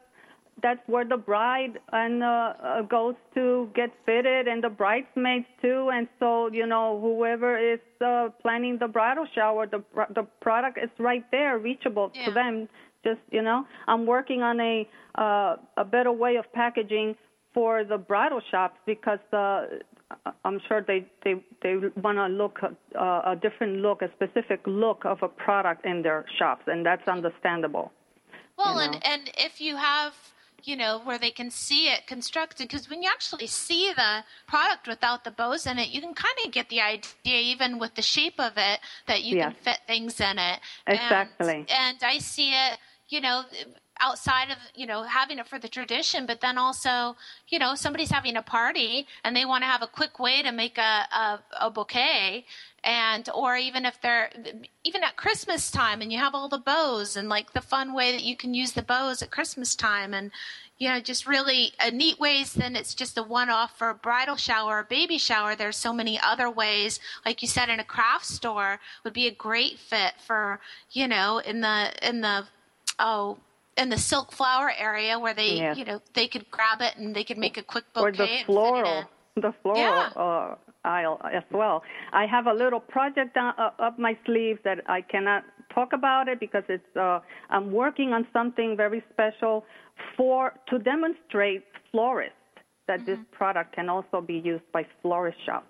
that's 0.62 0.81
where 0.89 1.05
the 1.05 1.18
bride 1.18 1.79
and 1.93 2.22
uh, 2.22 2.55
uh, 2.64 2.81
goes 2.81 3.14
to 3.35 3.68
get 3.74 3.91
fitted, 4.07 4.49
and 4.49 4.64
the 4.64 4.70
bridesmaids 4.70 5.45
too. 5.61 5.91
And 5.93 6.09
so, 6.18 6.51
you 6.51 6.66
know, 6.66 6.99
whoever 6.99 7.59
is 7.59 7.81
uh, 8.03 8.31
planning 8.41 8.79
the 8.79 8.89
bridal 8.89 9.27
shower, 9.35 9.66
the 9.66 9.81
pr- 9.81 10.11
the 10.14 10.22
product 10.41 10.79
is 10.83 10.89
right 10.99 11.24
there, 11.31 11.59
reachable 11.59 12.11
to 12.24 12.31
them. 12.33 12.70
Just 13.05 13.20
you 13.31 13.43
know, 13.43 13.66
I'm 13.87 14.07
working 14.07 14.41
on 14.41 14.59
a 14.61 14.89
uh, 15.16 15.57
a 15.77 15.85
better 15.85 16.11
way 16.11 16.37
of 16.37 16.51
packaging 16.55 17.16
for 17.53 17.85
the 17.85 17.99
bridal 17.99 18.41
shops 18.51 18.79
because 18.87 19.20
uh, 19.35 19.66
I'm 20.45 20.61
sure 20.69 20.83
they 20.83 21.07
they 21.25 21.35
they 21.63 21.77
want 22.01 22.19
to 22.19 22.27
look 22.27 22.61
uh, 22.63 23.23
a 23.25 23.37
different 23.41 23.79
look, 23.79 24.03
a 24.03 24.11
specific 24.13 24.61
look 24.67 25.05
of 25.05 25.23
a 25.23 25.29
product 25.29 25.85
in 25.85 26.03
their 26.03 26.25
shops, 26.39 26.63
and 26.67 26.87
that's 26.87 27.07
understandable. 27.09 27.93
Well, 28.57 28.77
you 28.77 28.81
and 28.83 28.93
know. 28.93 29.01
and 29.05 29.31
if 29.37 29.61
you 29.61 29.77
have 29.77 30.15
you 30.63 30.77
know 30.77 31.01
where 31.05 31.19
they 31.19 31.31
can 31.31 31.51
see 31.51 31.89
it 31.89 32.07
constructed 32.07 32.69
because 32.69 32.89
when 32.89 33.03
you 33.03 33.09
actually 33.13 33.47
see 33.47 33.93
the 33.95 34.25
product 34.47 34.89
without 34.89 35.23
the 35.25 35.31
bows 35.31 35.67
in 35.67 35.79
it 35.79 35.91
you 35.91 36.01
can 36.01 36.15
kind 36.15 36.35
of 36.45 36.51
get 36.51 36.69
the 36.71 36.81
idea 36.81 37.05
even 37.25 37.79
with 37.79 37.95
the 37.95 38.03
shape 38.03 38.41
of 38.41 38.53
it 38.57 38.81
that 39.07 39.23
you 39.23 39.37
can 39.37 39.55
fit 39.63 39.79
things 39.87 40.19
in 40.19 40.39
it 40.39 40.59
Exactly. 40.87 41.55
and, 41.55 41.71
and 41.71 41.99
i 42.03 42.19
see 42.19 42.51
it 42.51 42.79
you 43.09 43.21
know 43.21 43.43
outside 44.01 44.51
of 44.51 44.59
you 44.75 44.87
know 44.87 45.03
having 45.03 45.39
it 45.39 45.47
for 45.47 45.59
the 45.59 45.69
tradition 45.69 46.27
but 46.27 46.41
then 46.41 46.59
also 46.59 47.17
you 47.49 47.59
know 47.59 47.75
somebody's 47.75 48.11
having 48.11 48.37
a 48.37 48.43
party 48.43 49.07
and 49.25 49.35
they 49.35 49.45
want 49.45 49.63
to 49.63 49.67
have 49.67 49.83
a 49.83 49.87
quick 49.87 50.19
way 50.19 50.43
to 50.43 50.53
make 50.53 50.79
a, 50.79 51.07
a, 51.13 51.41
a 51.61 51.71
bouquet 51.71 52.45
and 52.85 53.29
or 53.35 53.57
even 53.57 53.85
if 53.85 54.01
they're 54.01 54.31
even 54.85 55.03
at 55.03 55.17
christmas 55.17 55.71
time 55.71 56.01
and 56.01 56.13
you 56.13 56.19
have 56.19 56.35
all 56.35 56.49
the 56.49 56.59
bows 56.59 57.17
and 57.17 57.29
like 57.29 57.53
the 57.53 57.61
fun 57.61 57.95
way 57.95 58.13
that 58.13 58.25
you 58.25 58.37
can 58.37 58.55
use 58.55 58.73
the 58.73 58.83
bows 58.83 59.23
at 59.23 59.31
christmas 59.31 59.75
time 59.75 60.13
and 60.13 60.31
you 60.79 60.89
know 60.89 61.01
just 61.01 61.27
really 61.27 61.73
a 61.81 61.91
neat 61.91 62.19
ways 62.21 62.53
then 62.53 62.77
it's 62.77 62.95
just 62.95 63.17
a 63.17 63.23
one 63.23 63.49
off 63.49 63.77
for 63.79 63.91
a 63.91 63.95
bridal 63.95 64.37
shower 64.37 64.79
or 64.79 64.85
baby 64.85 65.19
shower. 65.19 65.55
There's 65.55 65.77
so 65.77 65.93
many 65.93 66.19
other 66.21 66.51
ways. 66.51 67.01
Like 67.25 67.43
you 67.43 67.49
said 67.49 67.69
in 67.69 67.81
a 67.81 67.85
craft 67.85 68.27
store 68.27 68.81
would 69.05 69.13
be 69.13 69.27
a 69.27 69.35
great 69.35 69.79
fit 69.79 70.15
for 70.25 70.61
you 70.91 71.09
know 71.09 71.39
in 71.39 71.61
the 71.61 71.93
in 72.07 72.21
the 72.21 72.47
oh 72.99 73.39
in 73.77 73.89
the 73.91 73.99
silk 73.99 74.33
flower 74.33 74.72
area 74.77 75.18
where 75.18 75.35
they 75.35 75.55
Yes. 75.57 75.77
you 75.79 75.85
know 75.85 76.01
they 76.14 76.27
could 76.29 76.51
grab 76.51 76.81
it 76.81 76.97
and 76.97 77.14
they 77.14 77.24
could 77.24 77.39
make 77.39 77.57
a 77.57 77.62
quick 77.62 77.85
bouquet. 77.95 78.09
or 78.09 78.12
the 78.12 78.22
and 78.22 78.31
fit 78.31 78.41
it 78.41 78.47
floral, 78.47 79.05
the 79.37 79.53
floral 79.62 79.81
Yeah. 79.81 80.11
uh, 80.16 80.57
aisle 80.85 81.20
as 81.33 81.43
well. 81.51 81.83
I 82.12 82.27
have 82.27 82.47
a 82.47 82.53
little 82.53 82.81
project 82.81 83.35
down, 83.35 83.55
uh, 83.59 83.70
up 83.87 83.99
my 83.99 84.16
sleeve 84.24 84.59
that 84.64 84.79
I 84.89 85.01
cannot 85.03 85.45
talk 85.74 85.93
about 85.93 86.29
it 86.29 86.39
because 86.41 86.62
it's. 86.68 86.97
Uh, 86.97 87.18
I'm 87.51 87.72
working 87.72 88.12
on 88.12 88.27
something 88.33 88.77
very 88.77 89.03
special 89.12 89.64
for 90.16 90.55
to 90.70 90.79
demonstrate 90.79 91.64
florists 91.91 92.35
that 92.87 93.05
this 93.05 93.18
Mm-hmm. 93.18 93.37
product 93.37 93.74
can 93.74 93.89
also 93.89 94.20
be 94.20 94.35
used 94.53 94.62
by 94.72 94.87
florist 95.03 95.39
shops. 95.45 95.66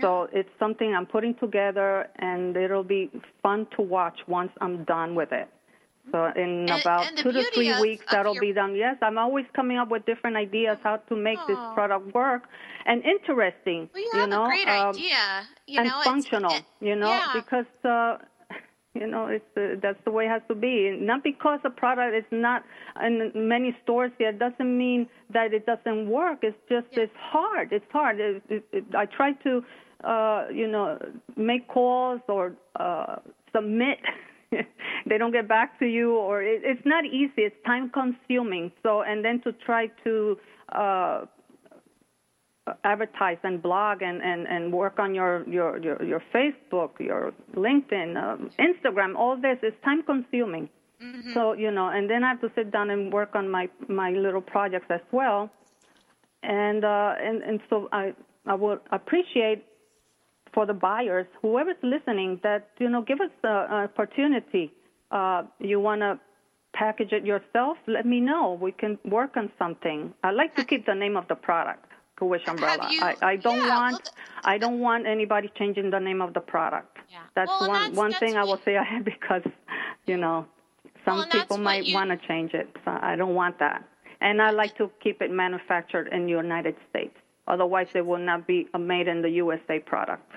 So 0.00 0.26
it's 0.32 0.48
something 0.58 0.94
I'm 0.94 1.04
putting 1.04 1.34
together, 1.34 2.08
and 2.16 2.56
it'll 2.56 2.82
be 2.84 3.10
fun 3.42 3.66
to 3.76 3.82
watch 3.82 4.18
once 4.26 4.50
I'm 4.62 4.84
done 4.84 5.14
with 5.14 5.32
it. 5.32 5.48
So 6.10 6.24
in 6.34 6.68
And- 6.68 6.70
about 6.80 7.06
and 7.06 7.16
two 7.16 7.30
to 7.32 7.42
three 7.54 7.72
weeks, 7.80 8.04
that'll 8.10 8.34
your- 8.34 8.40
be 8.40 8.52
done. 8.52 8.74
Yes, 8.74 8.96
I'm 9.02 9.18
always 9.18 9.46
coming 9.54 9.78
up 9.78 9.88
with 9.88 10.04
different 10.04 10.36
ideas 10.36 10.78
how 10.82 10.96
to 10.96 11.14
make 11.16 11.38
this 11.46 11.58
product 11.74 12.12
work 12.14 12.48
and 12.86 13.04
interesting. 13.04 13.88
Well, 13.94 14.02
you 14.02 14.10
have 14.20 14.28
know, 14.28 14.44
a 14.44 14.48
great 14.48 14.68
um, 14.68 14.88
idea. 14.88 15.46
You 15.68 15.78
and 15.78 15.88
know, 15.88 16.00
it's- 16.00 16.04
functional. 16.04 16.52
it- 16.54 16.64
you 16.80 16.96
know, 16.96 17.08
yeah. 17.08 17.30
because 17.34 17.66
uh, 17.84 18.18
you 18.94 19.06
know 19.06 19.26
it's 19.26 19.56
uh, 19.56 19.76
that's 19.80 20.02
the 20.04 20.10
way 20.10 20.24
it 20.26 20.30
has 20.30 20.42
to 20.48 20.56
be. 20.56 20.90
Not 20.90 21.22
because 21.22 21.60
a 21.64 21.70
product 21.70 22.14
is 22.16 22.24
not 22.32 22.64
in 23.00 23.30
many 23.34 23.76
stores 23.84 24.10
here 24.18 24.32
doesn't 24.32 24.76
mean 24.76 25.08
that 25.30 25.54
it 25.54 25.66
doesn't 25.66 26.08
work. 26.10 26.38
It's 26.42 26.58
just 26.68 26.88
it's 26.92 27.14
hard. 27.16 27.72
It's 27.72 27.90
hard. 27.92 28.18
It, 28.18 28.42
it, 28.48 28.64
it, 28.72 28.84
I 28.94 29.06
try 29.06 29.32
to 29.44 29.64
uh, 30.02 30.46
you 30.52 30.66
know 30.66 30.98
make 31.36 31.68
calls 31.68 32.20
or 32.28 32.54
uh, 32.74 33.16
submit 33.54 33.98
they 35.06 35.18
don't 35.18 35.32
get 35.32 35.48
back 35.48 35.78
to 35.78 35.86
you, 35.86 36.16
or 36.16 36.42
it, 36.42 36.62
it's 36.64 36.84
not 36.84 37.04
easy. 37.04 37.42
It's 37.48 37.56
time 37.66 37.90
consuming. 37.90 38.72
So, 38.82 39.02
and 39.02 39.24
then 39.24 39.40
to 39.42 39.52
try 39.52 39.88
to 40.04 40.38
uh, 40.70 41.24
advertise 42.84 43.38
and 43.42 43.62
blog 43.62 44.02
and, 44.02 44.22
and, 44.22 44.46
and 44.46 44.72
work 44.72 44.98
on 44.98 45.14
your, 45.14 45.48
your, 45.48 45.78
your, 45.78 46.02
your 46.02 46.22
Facebook, 46.34 46.90
your 47.00 47.32
LinkedIn, 47.54 48.16
um, 48.22 48.50
Instagram, 48.58 49.16
all 49.16 49.36
this 49.36 49.58
is 49.62 49.72
time 49.84 50.02
consuming. 50.02 50.68
Mm-hmm. 51.02 51.32
So, 51.34 51.54
you 51.54 51.70
know, 51.70 51.88
and 51.88 52.08
then 52.08 52.22
I 52.22 52.28
have 52.28 52.40
to 52.42 52.50
sit 52.54 52.70
down 52.70 52.90
and 52.90 53.12
work 53.12 53.30
on 53.34 53.50
my, 53.50 53.68
my 53.88 54.10
little 54.10 54.40
projects 54.40 54.86
as 54.90 55.00
well. 55.10 55.50
And, 56.44 56.84
uh, 56.84 57.14
and, 57.20 57.42
and 57.42 57.60
so 57.68 57.88
I, 57.92 58.14
I 58.46 58.54
would 58.54 58.80
appreciate 58.90 59.64
for 60.52 60.66
the 60.66 60.74
buyers, 60.74 61.26
whoever's 61.40 61.82
listening, 61.82 62.40
that, 62.42 62.68
you 62.78 62.88
know, 62.88 63.02
give 63.02 63.20
us 63.20 63.30
the 63.42 63.48
opportunity. 63.48 64.72
Uh, 65.10 65.44
you 65.58 65.80
want 65.80 66.00
to 66.00 66.18
package 66.74 67.12
it 67.12 67.24
yourself? 67.24 67.76
Let 67.86 68.06
me 68.06 68.20
know. 68.20 68.58
We 68.60 68.72
can 68.72 68.98
work 69.04 69.36
on 69.36 69.50
something. 69.58 70.12
I 70.22 70.30
like 70.30 70.54
to 70.56 70.64
keep 70.64 70.86
the 70.86 70.94
name 70.94 71.16
of 71.16 71.28
the 71.28 71.34
product. 71.34 71.86
Wish 72.20 72.46
umbrella. 72.46 72.88
You, 72.90 73.00
I, 73.02 73.16
I 73.22 73.36
don't 73.36 73.56
yeah, 73.56 73.76
want 73.76 74.10
well, 74.14 74.24
I 74.44 74.58
don't 74.58 74.78
want 74.78 75.06
anybody 75.06 75.50
changing 75.58 75.90
the 75.90 75.98
name 75.98 76.22
of 76.22 76.34
the 76.34 76.40
product. 76.40 76.98
Yeah. 77.10 77.18
That's 77.34 77.48
well, 77.48 77.68
one 77.68 77.82
that's, 77.82 77.96
one 77.96 78.10
that's 78.10 78.20
thing 78.20 78.36
I 78.36 78.44
will 78.44 78.60
say 78.64 78.76
ahead 78.76 79.04
because 79.12 79.42
you 80.06 80.16
know 80.16 80.46
some 81.04 81.18
well, 81.18 81.26
people 81.26 81.58
might 81.58 81.84
want 81.88 82.10
to 82.10 82.28
change 82.28 82.54
it. 82.54 82.68
So 82.84 82.96
I 83.00 83.16
don't 83.16 83.34
want 83.34 83.58
that. 83.58 83.84
And 84.20 84.40
I 84.40 84.50
like 84.50 84.76
to 84.78 84.88
keep 85.02 85.20
it 85.20 85.32
manufactured 85.32 86.08
in 86.12 86.26
the 86.26 86.30
United 86.30 86.76
States. 86.90 87.16
Otherwise, 87.46 87.88
it 87.94 88.06
will 88.06 88.18
not 88.18 88.46
be 88.46 88.68
a 88.74 88.78
made 88.78 89.08
in 89.08 89.22
the 89.22 89.30
USA 89.30 89.78
product 89.78 90.32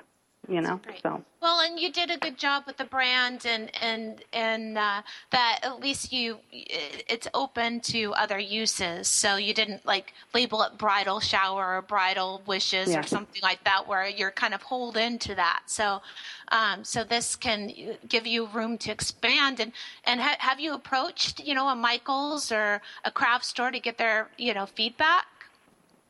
you 0.47 0.61
know 0.61 0.79
so. 1.01 1.23
Well 1.41 1.59
and 1.59 1.79
you 1.79 1.91
did 1.91 2.09
a 2.09 2.17
good 2.17 2.37
job 2.37 2.63
with 2.65 2.77
the 2.77 2.85
brand 2.85 3.45
and 3.45 3.71
and 3.81 4.23
and 4.33 4.77
uh, 4.77 5.01
that 5.31 5.59
at 5.63 5.79
least 5.79 6.11
you 6.11 6.39
it's 6.51 7.27
open 7.33 7.79
to 7.81 8.13
other 8.13 8.39
uses. 8.39 9.07
So 9.07 9.35
you 9.35 9.53
didn't 9.53 9.85
like 9.85 10.13
label 10.33 10.61
it 10.63 10.77
bridal 10.77 11.19
shower 11.19 11.77
or 11.77 11.81
bridal 11.81 12.41
wishes 12.45 12.89
yeah. 12.89 12.99
or 12.99 13.03
something 13.03 13.41
like 13.41 13.63
that 13.63 13.87
where 13.87 14.07
you're 14.07 14.31
kind 14.31 14.53
of 14.53 14.61
hold 14.61 14.97
into 14.97 15.35
that. 15.35 15.63
So 15.65 16.01
um, 16.49 16.83
so 16.83 17.03
this 17.03 17.35
can 17.35 17.71
give 18.07 18.27
you 18.27 18.47
room 18.47 18.77
to 18.79 18.91
expand. 18.91 19.59
And 19.59 19.71
and 20.05 20.21
ha- 20.21 20.37
have 20.39 20.59
you 20.59 20.73
approached 20.73 21.39
you 21.43 21.53
know 21.53 21.67
a 21.69 21.75
michaels 21.75 22.51
or 22.51 22.81
a 23.03 23.11
craft 23.11 23.45
store 23.45 23.71
to 23.71 23.79
get 23.79 23.97
their 23.97 24.29
you 24.37 24.53
know 24.53 24.65
feedback 24.65 25.25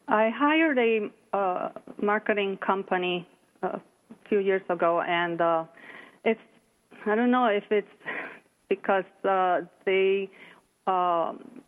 i 0.07 0.29
hired 0.29 0.77
a 0.77 1.09
uh, 1.33 1.69
marketing 2.01 2.57
company 2.57 3.27
uh, 3.63 3.79
few 4.29 4.39
years 4.39 4.61
ago, 4.69 5.01
and 5.01 5.41
uh, 5.41 5.63
it's 6.23 6.39
I 7.05 7.15
don't 7.15 7.31
know 7.31 7.47
if 7.47 7.63
it's 7.69 7.87
because 8.69 9.05
uh, 9.23 9.61
they 9.85 10.29
um, 10.87 11.61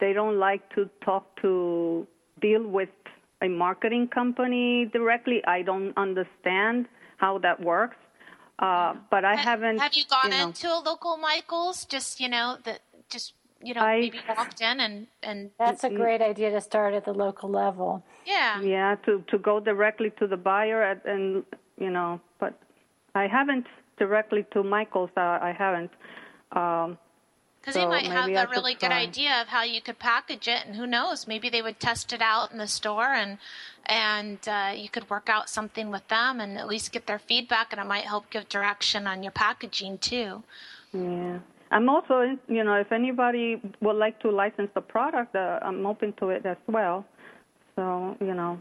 they 0.00 0.12
don't 0.12 0.38
like 0.38 0.68
to 0.74 0.88
talk 1.04 1.24
to 1.42 2.06
deal 2.40 2.66
with 2.66 2.90
a 3.40 3.48
marketing 3.48 4.08
company 4.08 4.86
directly. 4.92 5.42
I 5.46 5.62
don't 5.62 5.96
understand 5.96 6.86
how 7.16 7.38
that 7.38 7.60
works. 7.60 7.96
Uh, 8.58 8.94
but 9.10 9.24
I 9.24 9.34
have, 9.34 9.60
haven't. 9.60 9.78
Have 9.78 9.94
you 9.94 10.04
gone 10.08 10.30
you 10.30 10.38
know, 10.38 10.46
into 10.48 10.68
a 10.68 10.78
local 10.84 11.16
Michaels? 11.16 11.84
Just 11.84 12.20
you 12.20 12.28
know 12.28 12.58
that 12.64 12.80
just 13.10 13.34
you 13.62 13.74
know 13.74 13.80
I, 13.80 14.00
maybe 14.00 14.20
walked 14.28 14.60
in 14.60 14.80
and 14.80 15.06
and 15.22 15.50
that's 15.58 15.84
a 15.84 15.90
great 15.90 16.20
idea 16.20 16.50
to 16.50 16.60
start 16.60 16.94
at 16.94 17.04
the 17.04 17.12
local 17.12 17.48
level. 17.50 18.02
Yeah. 18.26 18.60
Yeah 18.60 18.96
to 19.06 19.24
to 19.28 19.38
go 19.38 19.60
directly 19.60 20.10
to 20.18 20.26
the 20.26 20.36
buyer 20.36 20.82
at, 20.82 21.04
and 21.04 21.44
you 21.78 21.90
know 21.90 22.20
but 22.38 22.58
i 23.14 23.26
haven't 23.26 23.66
directly 23.98 24.44
to 24.52 24.62
michael's 24.62 25.10
uh, 25.16 25.38
i 25.42 25.54
haven't 25.56 25.90
um 26.52 26.98
because 27.62 27.74
so 27.74 27.80
they 27.80 27.86
might 27.86 28.06
have 28.06 28.28
a 28.28 28.50
really 28.50 28.74
good 28.74 28.90
idea 28.90 29.40
of 29.40 29.46
how 29.46 29.62
you 29.62 29.80
could 29.80 30.00
package 30.00 30.48
it, 30.48 30.66
and 30.66 30.74
who 30.74 30.84
knows, 30.84 31.28
maybe 31.28 31.48
they 31.48 31.62
would 31.62 31.78
test 31.78 32.12
it 32.12 32.20
out 32.20 32.50
in 32.50 32.58
the 32.58 32.66
store, 32.66 33.12
and 33.14 33.38
and 33.86 34.38
uh, 34.48 34.72
you 34.74 34.88
could 34.88 35.08
work 35.08 35.28
out 35.28 35.48
something 35.48 35.88
with 35.88 36.06
them, 36.08 36.40
and 36.40 36.58
at 36.58 36.66
least 36.66 36.90
get 36.90 37.06
their 37.06 37.20
feedback, 37.20 37.72
and 37.72 37.80
it 37.80 37.86
might 37.86 38.04
help 38.04 38.30
give 38.30 38.48
direction 38.48 39.06
on 39.06 39.22
your 39.22 39.30
packaging 39.30 39.98
too. 39.98 40.42
Yeah, 40.92 41.38
I'm 41.72 41.88
also, 41.88 42.36
you 42.48 42.64
know, 42.64 42.74
if 42.74 42.92
anybody 42.92 43.60
would 43.80 43.96
like 43.96 44.20
to 44.20 44.30
license 44.30 44.70
the 44.74 44.82
product, 44.82 45.34
uh, 45.34 45.58
I'm 45.62 45.86
open 45.86 46.12
to 46.20 46.28
it 46.28 46.44
as 46.44 46.58
well. 46.68 47.06
So, 47.76 48.16
you 48.20 48.34
know, 48.34 48.60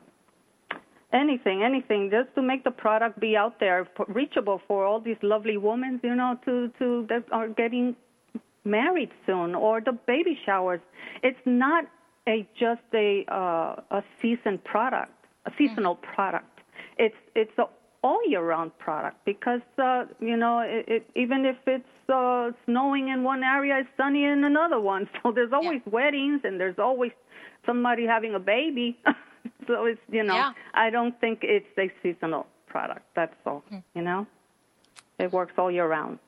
anything, 1.13 1.61
anything, 1.61 2.09
just 2.09 2.33
to 2.35 2.41
make 2.41 2.63
the 2.63 2.71
product 2.71 3.19
be 3.19 3.35
out 3.35 3.59
there, 3.59 3.85
reachable 4.07 4.61
for 4.65 4.85
all 4.85 5.01
these 5.01 5.17
lovely 5.21 5.57
women, 5.57 5.99
you 6.03 6.15
know, 6.15 6.39
to 6.45 6.71
to 6.79 7.05
that 7.09 7.25
are 7.33 7.49
getting 7.49 7.95
married 8.63 9.11
soon 9.25 9.55
or 9.55 9.81
the 9.81 9.91
baby 10.07 10.39
showers. 10.45 10.79
It's 11.21 11.39
not 11.45 11.85
a 12.27 12.47
just 12.57 12.81
a 12.93 13.25
uh, 13.27 13.97
a 13.99 14.03
season 14.21 14.59
product, 14.63 15.13
a 15.45 15.51
seasonal 15.57 15.95
product. 15.95 16.59
It's 16.97 17.15
it's 17.35 17.57
a 17.57 17.65
all 18.03 18.19
year 18.27 18.43
round 18.43 18.77
product 18.79 19.17
because 19.25 19.61
uh, 19.77 20.05
you 20.19 20.35
know 20.35 20.59
it, 20.59 20.85
it, 20.87 21.09
even 21.15 21.45
if 21.45 21.57
it's 21.67 22.09
uh, 22.09 22.51
snowing 22.65 23.09
in 23.09 23.23
one 23.23 23.43
area, 23.43 23.79
it's 23.79 23.89
sunny 23.97 24.25
in 24.25 24.43
another 24.43 24.79
one. 24.79 25.07
So 25.23 25.31
there's 25.31 25.53
always 25.53 25.81
yeah. 25.85 25.91
weddings 25.91 26.41
and 26.43 26.59
there's 26.59 26.79
always 26.79 27.11
somebody 27.65 28.05
having 28.05 28.33
a 28.33 28.39
baby. 28.39 28.97
so 29.67 29.85
it's 29.85 30.01
you 30.11 30.23
know 30.23 30.35
yeah. 30.35 30.51
I 30.73 30.89
don't 30.89 31.19
think 31.21 31.39
it's 31.43 31.67
a 31.77 31.91
seasonal 32.01 32.47
product. 32.67 33.05
That's 33.15 33.35
all. 33.45 33.63
Mm. 33.71 33.83
You 33.95 34.01
know, 34.01 34.27
it 35.19 35.31
works 35.31 35.53
all 35.57 35.71
year 35.71 35.87
round. 35.87 36.19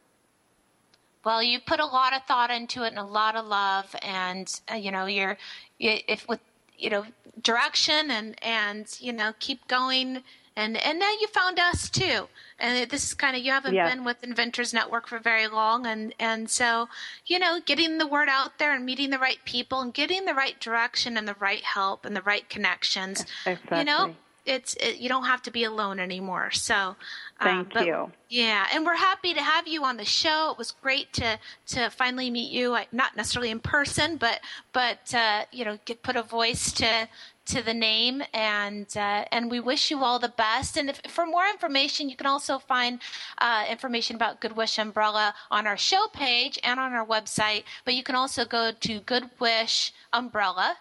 Well, 1.26 1.42
you 1.42 1.60
put 1.60 1.80
a 1.80 1.86
lot 1.86 2.14
of 2.14 2.24
thought 2.24 2.52
into 2.52 2.84
it 2.84 2.90
and 2.90 3.00
a 3.00 3.04
lot 3.04 3.36
of 3.36 3.46
love, 3.46 3.96
and 4.02 4.48
uh, 4.72 4.76
you 4.76 4.92
know 4.92 5.06
you're 5.06 5.38
if 5.80 6.28
with 6.28 6.42
you 6.78 6.90
know 6.90 7.06
direction 7.42 8.12
and 8.12 8.36
and 8.44 8.98
you 9.00 9.14
know 9.14 9.34
keep 9.40 9.68
going 9.68 10.24
and 10.56 10.78
and 10.78 11.00
now 11.00 11.12
you 11.20 11.28
found 11.28 11.60
us 11.60 11.90
too 11.90 12.28
and 12.60 12.90
this 12.90 13.04
is 13.04 13.14
kind 13.14 13.36
of 13.36 13.44
you 13.44 13.52
haven't 13.52 13.74
yeah. 13.74 13.90
been 13.90 14.04
with 14.04 14.24
inventors 14.24 14.74
network 14.74 15.08
for 15.08 15.20
very 15.20 15.48
long 15.48 15.86
and 15.86 16.14
and 16.20 16.50
so 16.50 16.88
you 17.26 17.40
know 17.40 17.60
getting 17.66 17.98
the 17.98 18.08
word 18.08 18.30
out 18.30 18.58
there 18.60 18.74
and 18.74 18.86
meeting 18.86 19.10
the 19.10 19.20
right 19.20 19.40
people 19.46 19.82
and 19.82 19.94
getting 19.94 20.26
the 20.26 20.34
right 20.34 20.60
direction 20.60 21.18
and 21.18 21.28
the 21.28 21.36
right 21.40 21.64
help 21.64 22.06
and 22.06 22.16
the 22.16 22.22
right 22.22 22.50
connections 22.50 23.26
exactly. 23.46 23.80
you 23.80 23.84
know 23.84 24.16
it's 24.46 24.76
it, 24.76 24.98
you 24.98 25.08
don't 25.08 25.24
have 25.24 25.42
to 25.42 25.52
be 25.52 25.64
alone 25.64 26.00
anymore 26.00 26.52
so 26.52 26.76
uh, 26.76 26.96
thank 27.40 27.74
you 27.76 28.12
yeah 28.30 28.68
and 28.74 28.86
we're 28.86 28.96
happy 28.96 29.34
to 29.34 29.42
have 29.42 29.68
you 29.68 29.84
on 29.86 29.98
the 29.98 30.06
show 30.06 30.52
it 30.52 30.58
was 30.58 30.72
great 30.72 31.12
to 31.14 31.40
to 31.66 31.90
finally 31.90 32.30
meet 32.30 32.52
you 32.52 32.78
not 32.92 33.16
necessarily 33.16 33.50
in 33.50 33.60
person 33.60 34.18
but 34.18 34.42
but 34.74 35.14
uh, 35.14 35.44
you 35.52 35.64
know 35.64 35.80
get 35.86 36.04
put 36.04 36.16
a 36.16 36.24
voice 36.24 36.72
to 36.74 37.08
to 37.46 37.62
the 37.62 37.74
name, 37.74 38.24
and 38.34 38.88
uh, 38.96 39.26
and 39.32 39.52
we 39.52 39.60
wish 39.60 39.92
you 39.92 40.02
all 40.04 40.20
the 40.20 40.30
best. 40.30 40.78
And 40.78 40.90
if, 40.90 41.02
for 41.08 41.26
more 41.26 41.46
information, 41.48 42.10
you 42.10 42.16
can 42.16 42.28
also 42.28 42.60
find 42.60 43.02
uh, 43.40 43.66
information 43.70 44.16
about 44.16 44.40
Good 44.40 44.56
Wish 44.56 44.80
Umbrella 44.80 45.34
on 45.52 45.68
our 45.68 45.78
show 45.78 46.08
page 46.14 46.58
and 46.64 46.80
on 46.80 46.94
our 46.94 47.06
website. 47.06 47.64
But 47.86 47.96
you 47.96 48.04
can 48.04 48.16
also 48.16 48.46
go 48.46 48.72
to 48.72 49.02
goodwishumbrella.com. 49.02 50.76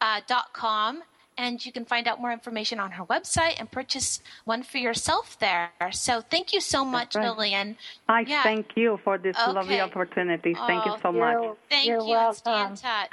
Uh, 0.00 1.02
and 1.38 1.64
you 1.64 1.72
can 1.72 1.84
find 1.84 2.08
out 2.08 2.20
more 2.20 2.32
information 2.32 2.80
on 2.80 2.92
her 2.92 3.04
website 3.04 3.56
and 3.58 3.70
purchase 3.70 4.20
one 4.44 4.62
for 4.62 4.78
yourself 4.78 5.38
there. 5.38 5.70
So 5.92 6.22
thank 6.22 6.54
you 6.54 6.60
so 6.60 6.84
much, 6.84 7.14
right. 7.14 7.28
Lillian. 7.28 7.76
I 8.08 8.20
yeah. 8.20 8.42
thank 8.42 8.74
you 8.74 8.98
for 9.04 9.18
this 9.18 9.36
okay. 9.36 9.52
lovely 9.52 9.80
opportunity. 9.80 10.54
Thank 10.54 10.86
oh, 10.86 10.94
you 10.94 11.00
so 11.02 11.12
much. 11.12 11.56
Thank 11.68 11.88
You're 11.88 12.00
you. 12.00 12.08
Welcome. 12.08 12.36
Stay 12.36 12.62
in 12.62 12.76
touch. 12.76 13.10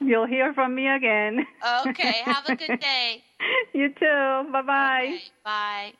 You'll 0.00 0.26
hear 0.26 0.52
from 0.52 0.74
me 0.74 0.88
again. 0.88 1.46
Okay. 1.86 2.20
Have 2.24 2.46
a 2.48 2.56
good 2.56 2.80
day. 2.80 3.22
you 3.72 3.88
too. 3.90 4.48
Bye 4.52 4.62
bye. 4.62 5.02
Okay, 5.04 5.22
bye. 5.44 5.92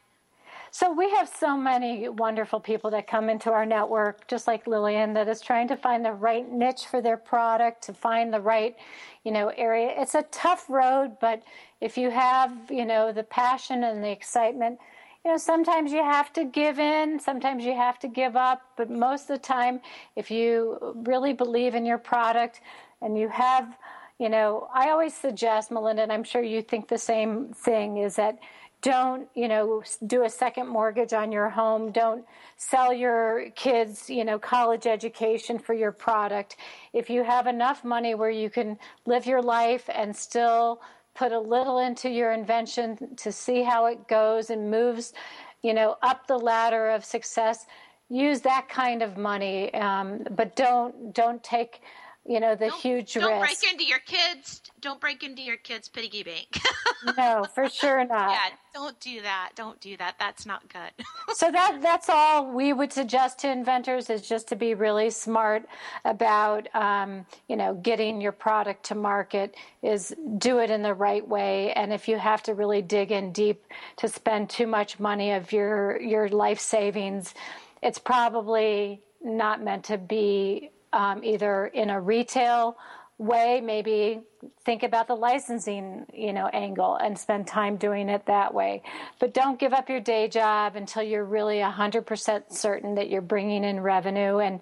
So 0.71 0.93
we 0.93 1.09
have 1.11 1.29
so 1.29 1.57
many 1.57 2.09
wonderful 2.09 2.59
people 2.59 2.91
that 2.91 3.07
come 3.07 3.31
into 3.31 3.53
our 3.53 3.65
network, 3.65 4.27
just 4.27 4.49
like 4.49 4.67
Lillian, 4.67 5.13
that 5.15 5.29
is 5.29 5.41
trying 5.41 5.69
to 5.69 5.77
find 5.77 6.05
the 6.05 6.11
right 6.11 6.51
niche 6.51 6.87
for 6.91 7.01
their 7.01 7.17
product, 7.17 7.83
to 7.85 7.95
find 7.95 8.35
the 8.35 8.41
right, 8.41 8.75
you 9.23 9.31
know, 9.31 9.53
area. 9.57 9.95
It's 9.97 10.17
a 10.17 10.23
tough 10.33 10.69
road, 10.69 11.17
but 11.21 11.45
if 11.81 11.97
you 11.97 12.11
have, 12.11 12.53
you 12.71 12.85
know, 12.85 13.13
the 13.13 13.23
passion 13.23 13.85
and 13.85 14.03
the 14.03 14.11
excitement, 14.11 14.81
you 15.25 15.31
know, 15.31 15.37
sometimes 15.37 15.93
you 15.93 16.03
have 16.03 16.33
to 16.33 16.45
give 16.45 16.81
in, 16.81 17.21
sometimes 17.21 17.65
you 17.65 17.75
have 17.77 18.01
to 18.01 18.09
give 18.09 18.35
up, 18.35 18.61
but 18.77 18.91
most 18.91 19.23
of 19.23 19.29
the 19.29 19.39
time, 19.39 19.81
if 20.17 20.29
you 20.29 20.77
really 21.07 21.33
believe 21.33 21.77
in 21.77 21.87
your 21.87 21.99
product 21.99 22.61
and 23.05 23.19
you 23.19 23.29
have, 23.29 23.77
you 24.19 24.29
know, 24.29 24.69
I 24.75 24.91
always 24.91 25.15
suggest, 25.15 25.71
Melinda, 25.71 26.03
and 26.03 26.13
I'm 26.13 26.25
sure 26.25 26.43
you 26.43 26.63
think 26.63 26.89
the 26.89 26.99
same 26.99 27.53
thing, 27.53 27.99
is 27.99 28.17
that 28.17 28.39
don't 28.83 29.29
you 29.35 29.49
know 29.49 29.83
do 30.07 30.25
a 30.25 30.29
second 30.29 30.69
mortgage 30.69 31.15
on 31.15 31.33
your 31.33 31.49
home. 31.49 31.91
Don't 31.91 32.23
sell 32.59 32.93
your 32.93 33.49
kids 33.57 34.11
you 34.11 34.27
know 34.27 34.39
college 34.39 34.87
education 34.87 35.59
for 35.59 35.73
your 35.73 35.91
product. 35.91 36.57
If 36.93 37.09
you 37.09 37.25
have 37.25 37.47
enough 37.47 37.83
money 37.83 38.15
where 38.15 38.31
you 38.31 38.51
can 38.51 38.79
live 39.07 39.25
your 39.25 39.41
life 39.41 39.89
and 39.89 40.15
still 40.15 40.83
put 41.15 41.33
a 41.33 41.41
little 41.41 41.79
into 41.79 42.11
your 42.11 42.33
invention 42.33 43.17
to 43.17 43.33
see 43.33 43.63
how 43.63 43.87
it 43.87 44.07
goes 44.07 44.51
and 44.51 44.71
moves 44.71 45.15
you 45.63 45.73
know 45.73 45.97
up 46.03 46.27
the 46.27 46.37
ladder 46.37 46.91
of 46.91 47.07
success 47.07 47.65
use 48.11 48.41
that 48.43 48.69
kind 48.69 49.03
of 49.03 49.17
money, 49.17 49.73
um, 49.75 50.25
but 50.31 50.57
don't 50.57 51.15
don't 51.15 51.43
take 51.43 51.81
you 52.27 52.41
know 52.41 52.55
the 52.55 52.69
don't, 52.69 52.81
huge 52.81 53.15
don't 53.15 53.41
risk. 53.41 53.61
break 53.61 53.73
into 53.73 53.85
your 53.85 53.99
kids. 53.99 54.63
Don't 54.81 55.01
break 55.01 55.23
into 55.23 55.43
your 55.43 55.57
kids' 55.57 55.89
piggy 55.89 56.23
bank. 56.23 56.59
no, 57.19 57.45
for 57.55 57.69
sure 57.69 58.05
not. 58.07 58.31
Yeah, 58.31 58.49
don't 58.73 58.99
do 59.01 59.21
that. 59.23 59.51
Don't 59.55 59.79
do 59.81 59.97
that. 59.99 60.17
That's 60.19 60.47
not 60.47 60.63
good. 60.73 60.91
so 61.35 61.51
that 61.51 61.81
that's 61.83 62.09
all 62.09 62.51
we 62.51 62.73
would 62.73 62.93
suggest 62.93 63.41
to 63.41 63.51
inventors 63.51 64.09
is 64.09 64.27
just 64.27 64.49
to 64.49 64.57
be 64.57 64.75
really 64.75 65.11
smart 65.11 65.67
about 66.05 66.75
um, 66.75 67.27
you 67.49 67.57
know 67.57 67.75
getting 67.75 68.21
your 68.21 68.33
product 68.33 68.85
to 68.87 68.95
market. 68.95 69.55
Is 69.83 70.15
do 70.39 70.61
it 70.61 70.71
in 70.71 70.83
the 70.83 70.95
right 70.95 71.27
way, 71.27 71.73
and 71.75 71.93
if 71.93 72.09
you 72.09 72.19
have 72.19 72.43
to 72.45 72.55
really 72.55 72.81
dig 72.81 73.13
in 73.13 73.33
deep 73.33 73.65
to 73.99 74.09
spend 74.09 74.49
too 74.49 74.67
much 74.67 74.99
money 74.99 75.33
of 75.33 75.53
your 75.53 76.01
your 76.01 76.29
life 76.31 76.61
savings, 76.61 77.35
it's 77.83 77.99
probably 77.99 79.03
not 79.23 79.63
meant 79.63 79.85
to 79.85 79.99
be 79.99 80.71
um, 80.95 81.23
either 81.25 81.67
in 81.67 81.91
a 81.91 82.01
retail 82.01 82.77
way 83.19 83.61
maybe 83.61 84.21
think 84.65 84.83
about 84.83 85.07
the 85.07 85.15
licensing 85.15 86.05
you 86.13 86.33
know 86.33 86.49
angle 86.49 86.97
and 86.97 87.17
spend 87.17 87.47
time 87.47 87.77
doing 87.77 88.09
it 88.09 88.27
that 88.27 88.53
way. 88.53 88.83
But 89.21 89.33
don't 89.33 89.59
give 89.59 89.73
up 89.73 89.89
your 89.89 90.01
day 90.01 90.27
job 90.27 90.75
until 90.75 91.03
you're 91.03 91.25
really 91.25 91.59
100% 91.59 92.53
certain 92.53 92.97
that 92.97 93.09
you're 93.09 93.23
bringing 93.23 93.63
in 93.63 93.81
revenue. 93.81 94.39
And 94.39 94.61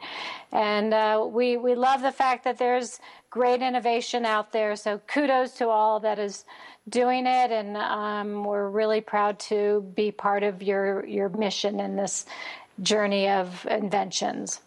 and 0.52 0.92
uh, 0.92 1.26
we 1.28 1.56
we 1.56 1.74
love 1.74 2.02
the 2.02 2.12
fact 2.12 2.44
that 2.44 2.58
there's 2.58 3.00
great 3.30 3.62
innovation 3.62 4.26
out 4.26 4.52
there. 4.52 4.76
So 4.76 5.00
kudos 5.06 5.52
to 5.52 5.68
all 5.68 5.98
that 6.00 6.18
is 6.18 6.44
doing 6.90 7.26
it. 7.26 7.50
And 7.50 7.76
um, 7.78 8.44
we're 8.44 8.68
really 8.68 9.00
proud 9.00 9.38
to 9.40 9.90
be 9.96 10.12
part 10.12 10.42
of 10.42 10.62
your 10.62 11.06
your 11.06 11.30
mission 11.30 11.80
in 11.80 11.96
this 11.96 12.26
journey 12.82 13.30
of 13.30 13.66
inventions. 13.70 14.60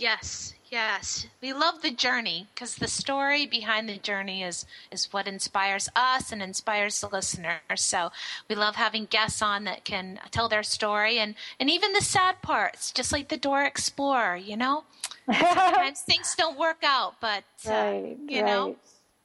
Yes 0.00 0.54
Yes, 0.70 1.26
we 1.40 1.52
love 1.52 1.80
the 1.80 1.90
journey 1.90 2.46
because 2.54 2.76
the 2.76 2.88
story 2.88 3.46
behind 3.46 3.88
the 3.88 3.96
journey 3.96 4.42
is 4.42 4.66
is 4.90 5.12
what 5.12 5.26
inspires 5.26 5.88
us 5.96 6.30
and 6.30 6.42
inspires 6.42 7.00
the 7.00 7.08
listener. 7.08 7.60
So 7.74 8.10
we 8.48 8.54
love 8.54 8.76
having 8.76 9.06
guests 9.06 9.40
on 9.40 9.64
that 9.64 9.84
can 9.84 10.20
tell 10.30 10.48
their 10.48 10.62
story 10.62 11.18
and 11.18 11.34
and 11.58 11.70
even 11.70 11.92
the 11.92 12.02
sad 12.02 12.42
parts, 12.42 12.92
just 12.92 13.12
like 13.12 13.28
the 13.28 13.36
Door 13.38 13.64
Explorer. 13.64 14.36
You 14.36 14.56
know, 14.56 14.84
sometimes 15.26 16.02
things 16.02 16.34
don't 16.36 16.58
work 16.58 16.82
out, 16.84 17.14
but 17.20 17.44
uh, 17.66 17.70
right, 17.70 18.16
you 18.28 18.42
right. 18.42 18.46
know, 18.46 18.76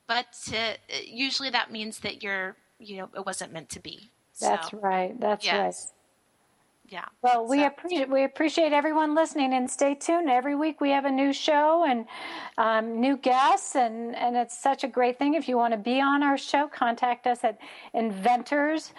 but 0.07 0.27
uh, 0.53 0.73
usually 1.05 1.49
that 1.49 1.71
means 1.71 1.99
that 1.99 2.23
you're 2.23 2.55
you 2.79 2.97
know 2.97 3.09
it 3.15 3.25
wasn't 3.25 3.51
meant 3.51 3.69
to 3.69 3.81
be. 3.81 4.11
That's 4.39 4.71
so, 4.71 4.79
right. 4.79 5.19
That's 5.19 5.45
yes. 5.45 5.91
right. 5.91 6.02
Yeah. 6.93 7.05
Well, 7.23 7.47
we 7.47 7.61
So- 7.61 7.65
appreciate 7.65 8.07
we 8.07 8.23
appreciate 8.23 8.71
everyone 8.71 9.15
listening, 9.15 9.51
and 9.55 9.67
stay 9.67 9.95
tuned. 9.95 10.29
Every 10.29 10.53
week 10.53 10.79
we 10.79 10.91
have 10.91 11.05
a 11.05 11.11
new 11.11 11.33
show 11.33 11.85
and 11.85 12.05
um, 12.59 12.99
new 13.01 13.17
guests, 13.17 13.75
and 13.75 14.15
and 14.15 14.37
it's 14.37 14.55
such 14.55 14.83
a 14.83 14.87
great 14.87 15.17
thing. 15.17 15.33
If 15.33 15.49
you 15.49 15.57
want 15.57 15.71
to 15.71 15.79
be 15.79 15.99
on 15.99 16.21
our 16.21 16.37
show, 16.37 16.67
contact 16.67 17.25
us 17.25 17.43
at 17.43 17.57
inventors. 17.95 18.93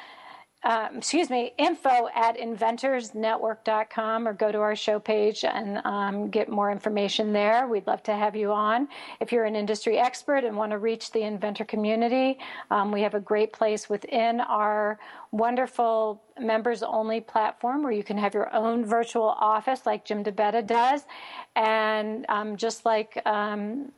Um, 0.64 0.96
excuse 0.96 1.28
me, 1.28 1.52
info 1.58 2.08
at 2.14 2.38
inventorsnetwork.com 2.38 4.26
or 4.26 4.32
go 4.32 4.50
to 4.50 4.58
our 4.60 4.74
show 4.74 4.98
page 4.98 5.44
and 5.44 5.84
um, 5.84 6.30
get 6.30 6.48
more 6.48 6.72
information 6.72 7.34
there. 7.34 7.68
We'd 7.68 7.86
love 7.86 8.02
to 8.04 8.16
have 8.16 8.34
you 8.34 8.50
on. 8.50 8.88
If 9.20 9.30
you're 9.30 9.44
an 9.44 9.56
industry 9.56 9.98
expert 9.98 10.42
and 10.42 10.56
want 10.56 10.72
to 10.72 10.78
reach 10.78 11.12
the 11.12 11.20
inventor 11.20 11.66
community, 11.66 12.38
um, 12.70 12.90
we 12.92 13.02
have 13.02 13.12
a 13.12 13.20
great 13.20 13.52
place 13.52 13.90
within 13.90 14.40
our 14.40 14.98
wonderful 15.32 16.22
members 16.40 16.82
only 16.82 17.20
platform 17.20 17.82
where 17.82 17.92
you 17.92 18.02
can 18.02 18.16
have 18.16 18.32
your 18.32 18.52
own 18.54 18.86
virtual 18.86 19.36
office 19.38 19.84
like 19.84 20.06
Jim 20.06 20.24
DeBetta 20.24 20.66
does. 20.66 21.02
And 21.56 22.24
um, 22.30 22.56
just 22.56 22.86
like 22.86 23.20
um, 23.26 23.92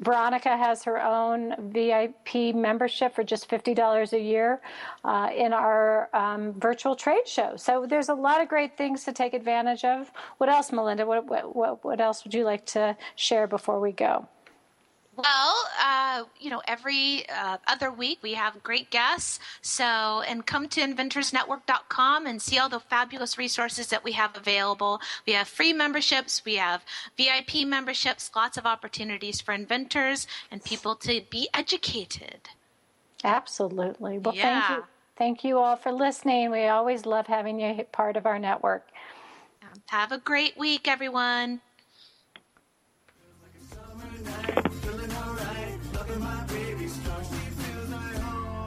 Veronica 0.00 0.56
has 0.56 0.82
her 0.84 1.00
own 1.00 1.54
VIP 1.72 2.54
membership 2.54 3.14
for 3.14 3.22
just 3.22 3.48
$50 3.48 4.12
a 4.12 4.20
year 4.20 4.60
uh, 5.04 5.28
in 5.36 5.52
our 5.52 6.08
um, 6.14 6.54
virtual 6.58 6.96
trade 6.96 7.28
show. 7.28 7.54
So 7.56 7.86
there's 7.88 8.08
a 8.08 8.14
lot 8.14 8.40
of 8.40 8.48
great 8.48 8.76
things 8.76 9.04
to 9.04 9.12
take 9.12 9.34
advantage 9.34 9.84
of. 9.84 10.10
What 10.38 10.48
else, 10.48 10.72
Melinda? 10.72 11.04
What, 11.04 11.54
what, 11.54 11.84
what 11.84 12.00
else 12.00 12.24
would 12.24 12.32
you 12.32 12.44
like 12.44 12.64
to 12.66 12.96
share 13.14 13.46
before 13.46 13.78
we 13.78 13.92
go? 13.92 14.26
Well, 15.22 15.54
uh, 15.82 16.24
you 16.38 16.50
know, 16.50 16.62
every 16.66 17.28
uh, 17.28 17.58
other 17.66 17.90
week 17.90 18.18
we 18.22 18.34
have 18.34 18.62
great 18.62 18.90
guests. 18.90 19.40
So, 19.62 20.22
and 20.26 20.46
come 20.46 20.68
to 20.68 20.80
inventorsnetwork.com 20.80 22.26
and 22.26 22.40
see 22.40 22.58
all 22.58 22.68
the 22.68 22.80
fabulous 22.80 23.38
resources 23.38 23.88
that 23.88 24.04
we 24.04 24.12
have 24.12 24.36
available. 24.36 25.00
We 25.26 25.34
have 25.34 25.48
free 25.48 25.72
memberships, 25.72 26.44
we 26.44 26.56
have 26.56 26.84
VIP 27.16 27.66
memberships, 27.66 28.30
lots 28.34 28.56
of 28.56 28.66
opportunities 28.66 29.40
for 29.40 29.52
inventors 29.52 30.26
and 30.50 30.64
people 30.64 30.94
to 30.96 31.22
be 31.30 31.48
educated. 31.54 32.48
Absolutely. 33.24 34.18
Well, 34.18 34.34
thank 34.34 34.70
you. 34.70 34.84
Thank 35.16 35.44
you 35.44 35.58
all 35.58 35.76
for 35.76 35.92
listening. 35.92 36.50
We 36.50 36.66
always 36.68 37.04
love 37.04 37.26
having 37.26 37.60
you 37.60 37.84
part 37.92 38.16
of 38.16 38.24
our 38.24 38.38
network. 38.38 38.86
Have 39.86 40.12
a 40.12 40.18
great 40.18 40.56
week, 40.56 40.88
everyone. 40.88 41.60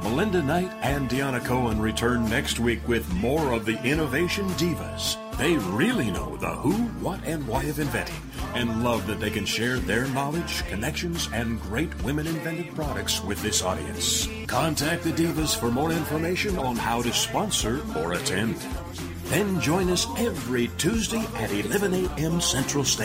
Melinda 0.02 0.44
Knight 0.44 0.72
and 0.82 1.10
Deanna 1.10 1.44
Cohen 1.44 1.80
return 1.82 2.30
next 2.30 2.60
week 2.60 2.88
with 2.88 3.12
more 3.14 3.54
of 3.54 3.66
the 3.66 3.82
Innovation 3.84 4.48
Divas. 4.50 5.18
They 5.38 5.58
really 5.58 6.12
know 6.12 6.38
the 6.38 6.50
who, 6.50 6.74
what, 7.04 7.24
and 7.26 7.48
why 7.48 7.64
of 7.64 7.80
inventing 7.80 8.22
and 8.54 8.84
love 8.84 9.08
that 9.08 9.20
they 9.20 9.30
can 9.30 9.46
share 9.46 9.78
their 9.78 10.08
knowledge, 10.10 10.66
connections, 10.68 11.30
and 11.34 11.60
great 11.62 12.04
women 12.04 12.28
invented 12.28 12.76
products 12.76 13.24
with 13.24 13.42
this 13.42 13.64
audience. 13.64 14.28
Contact 14.48 15.04
the 15.04 15.12
Divas 15.12 15.58
for 15.58 15.72
more 15.72 15.92
information 15.92 16.58
on 16.58 16.76
how 16.76 17.02
to 17.02 17.12
sponsor 17.12 17.82
or 17.98 18.14
attend. 18.14 18.56
Then 19.26 19.60
join 19.62 19.90
us 19.90 20.06
every 20.18 20.68
Tuesday 20.78 21.26
at 21.36 21.52
11 21.52 21.94
a.m. 21.94 22.40
Central 22.40 22.84
Standard. 22.84 23.02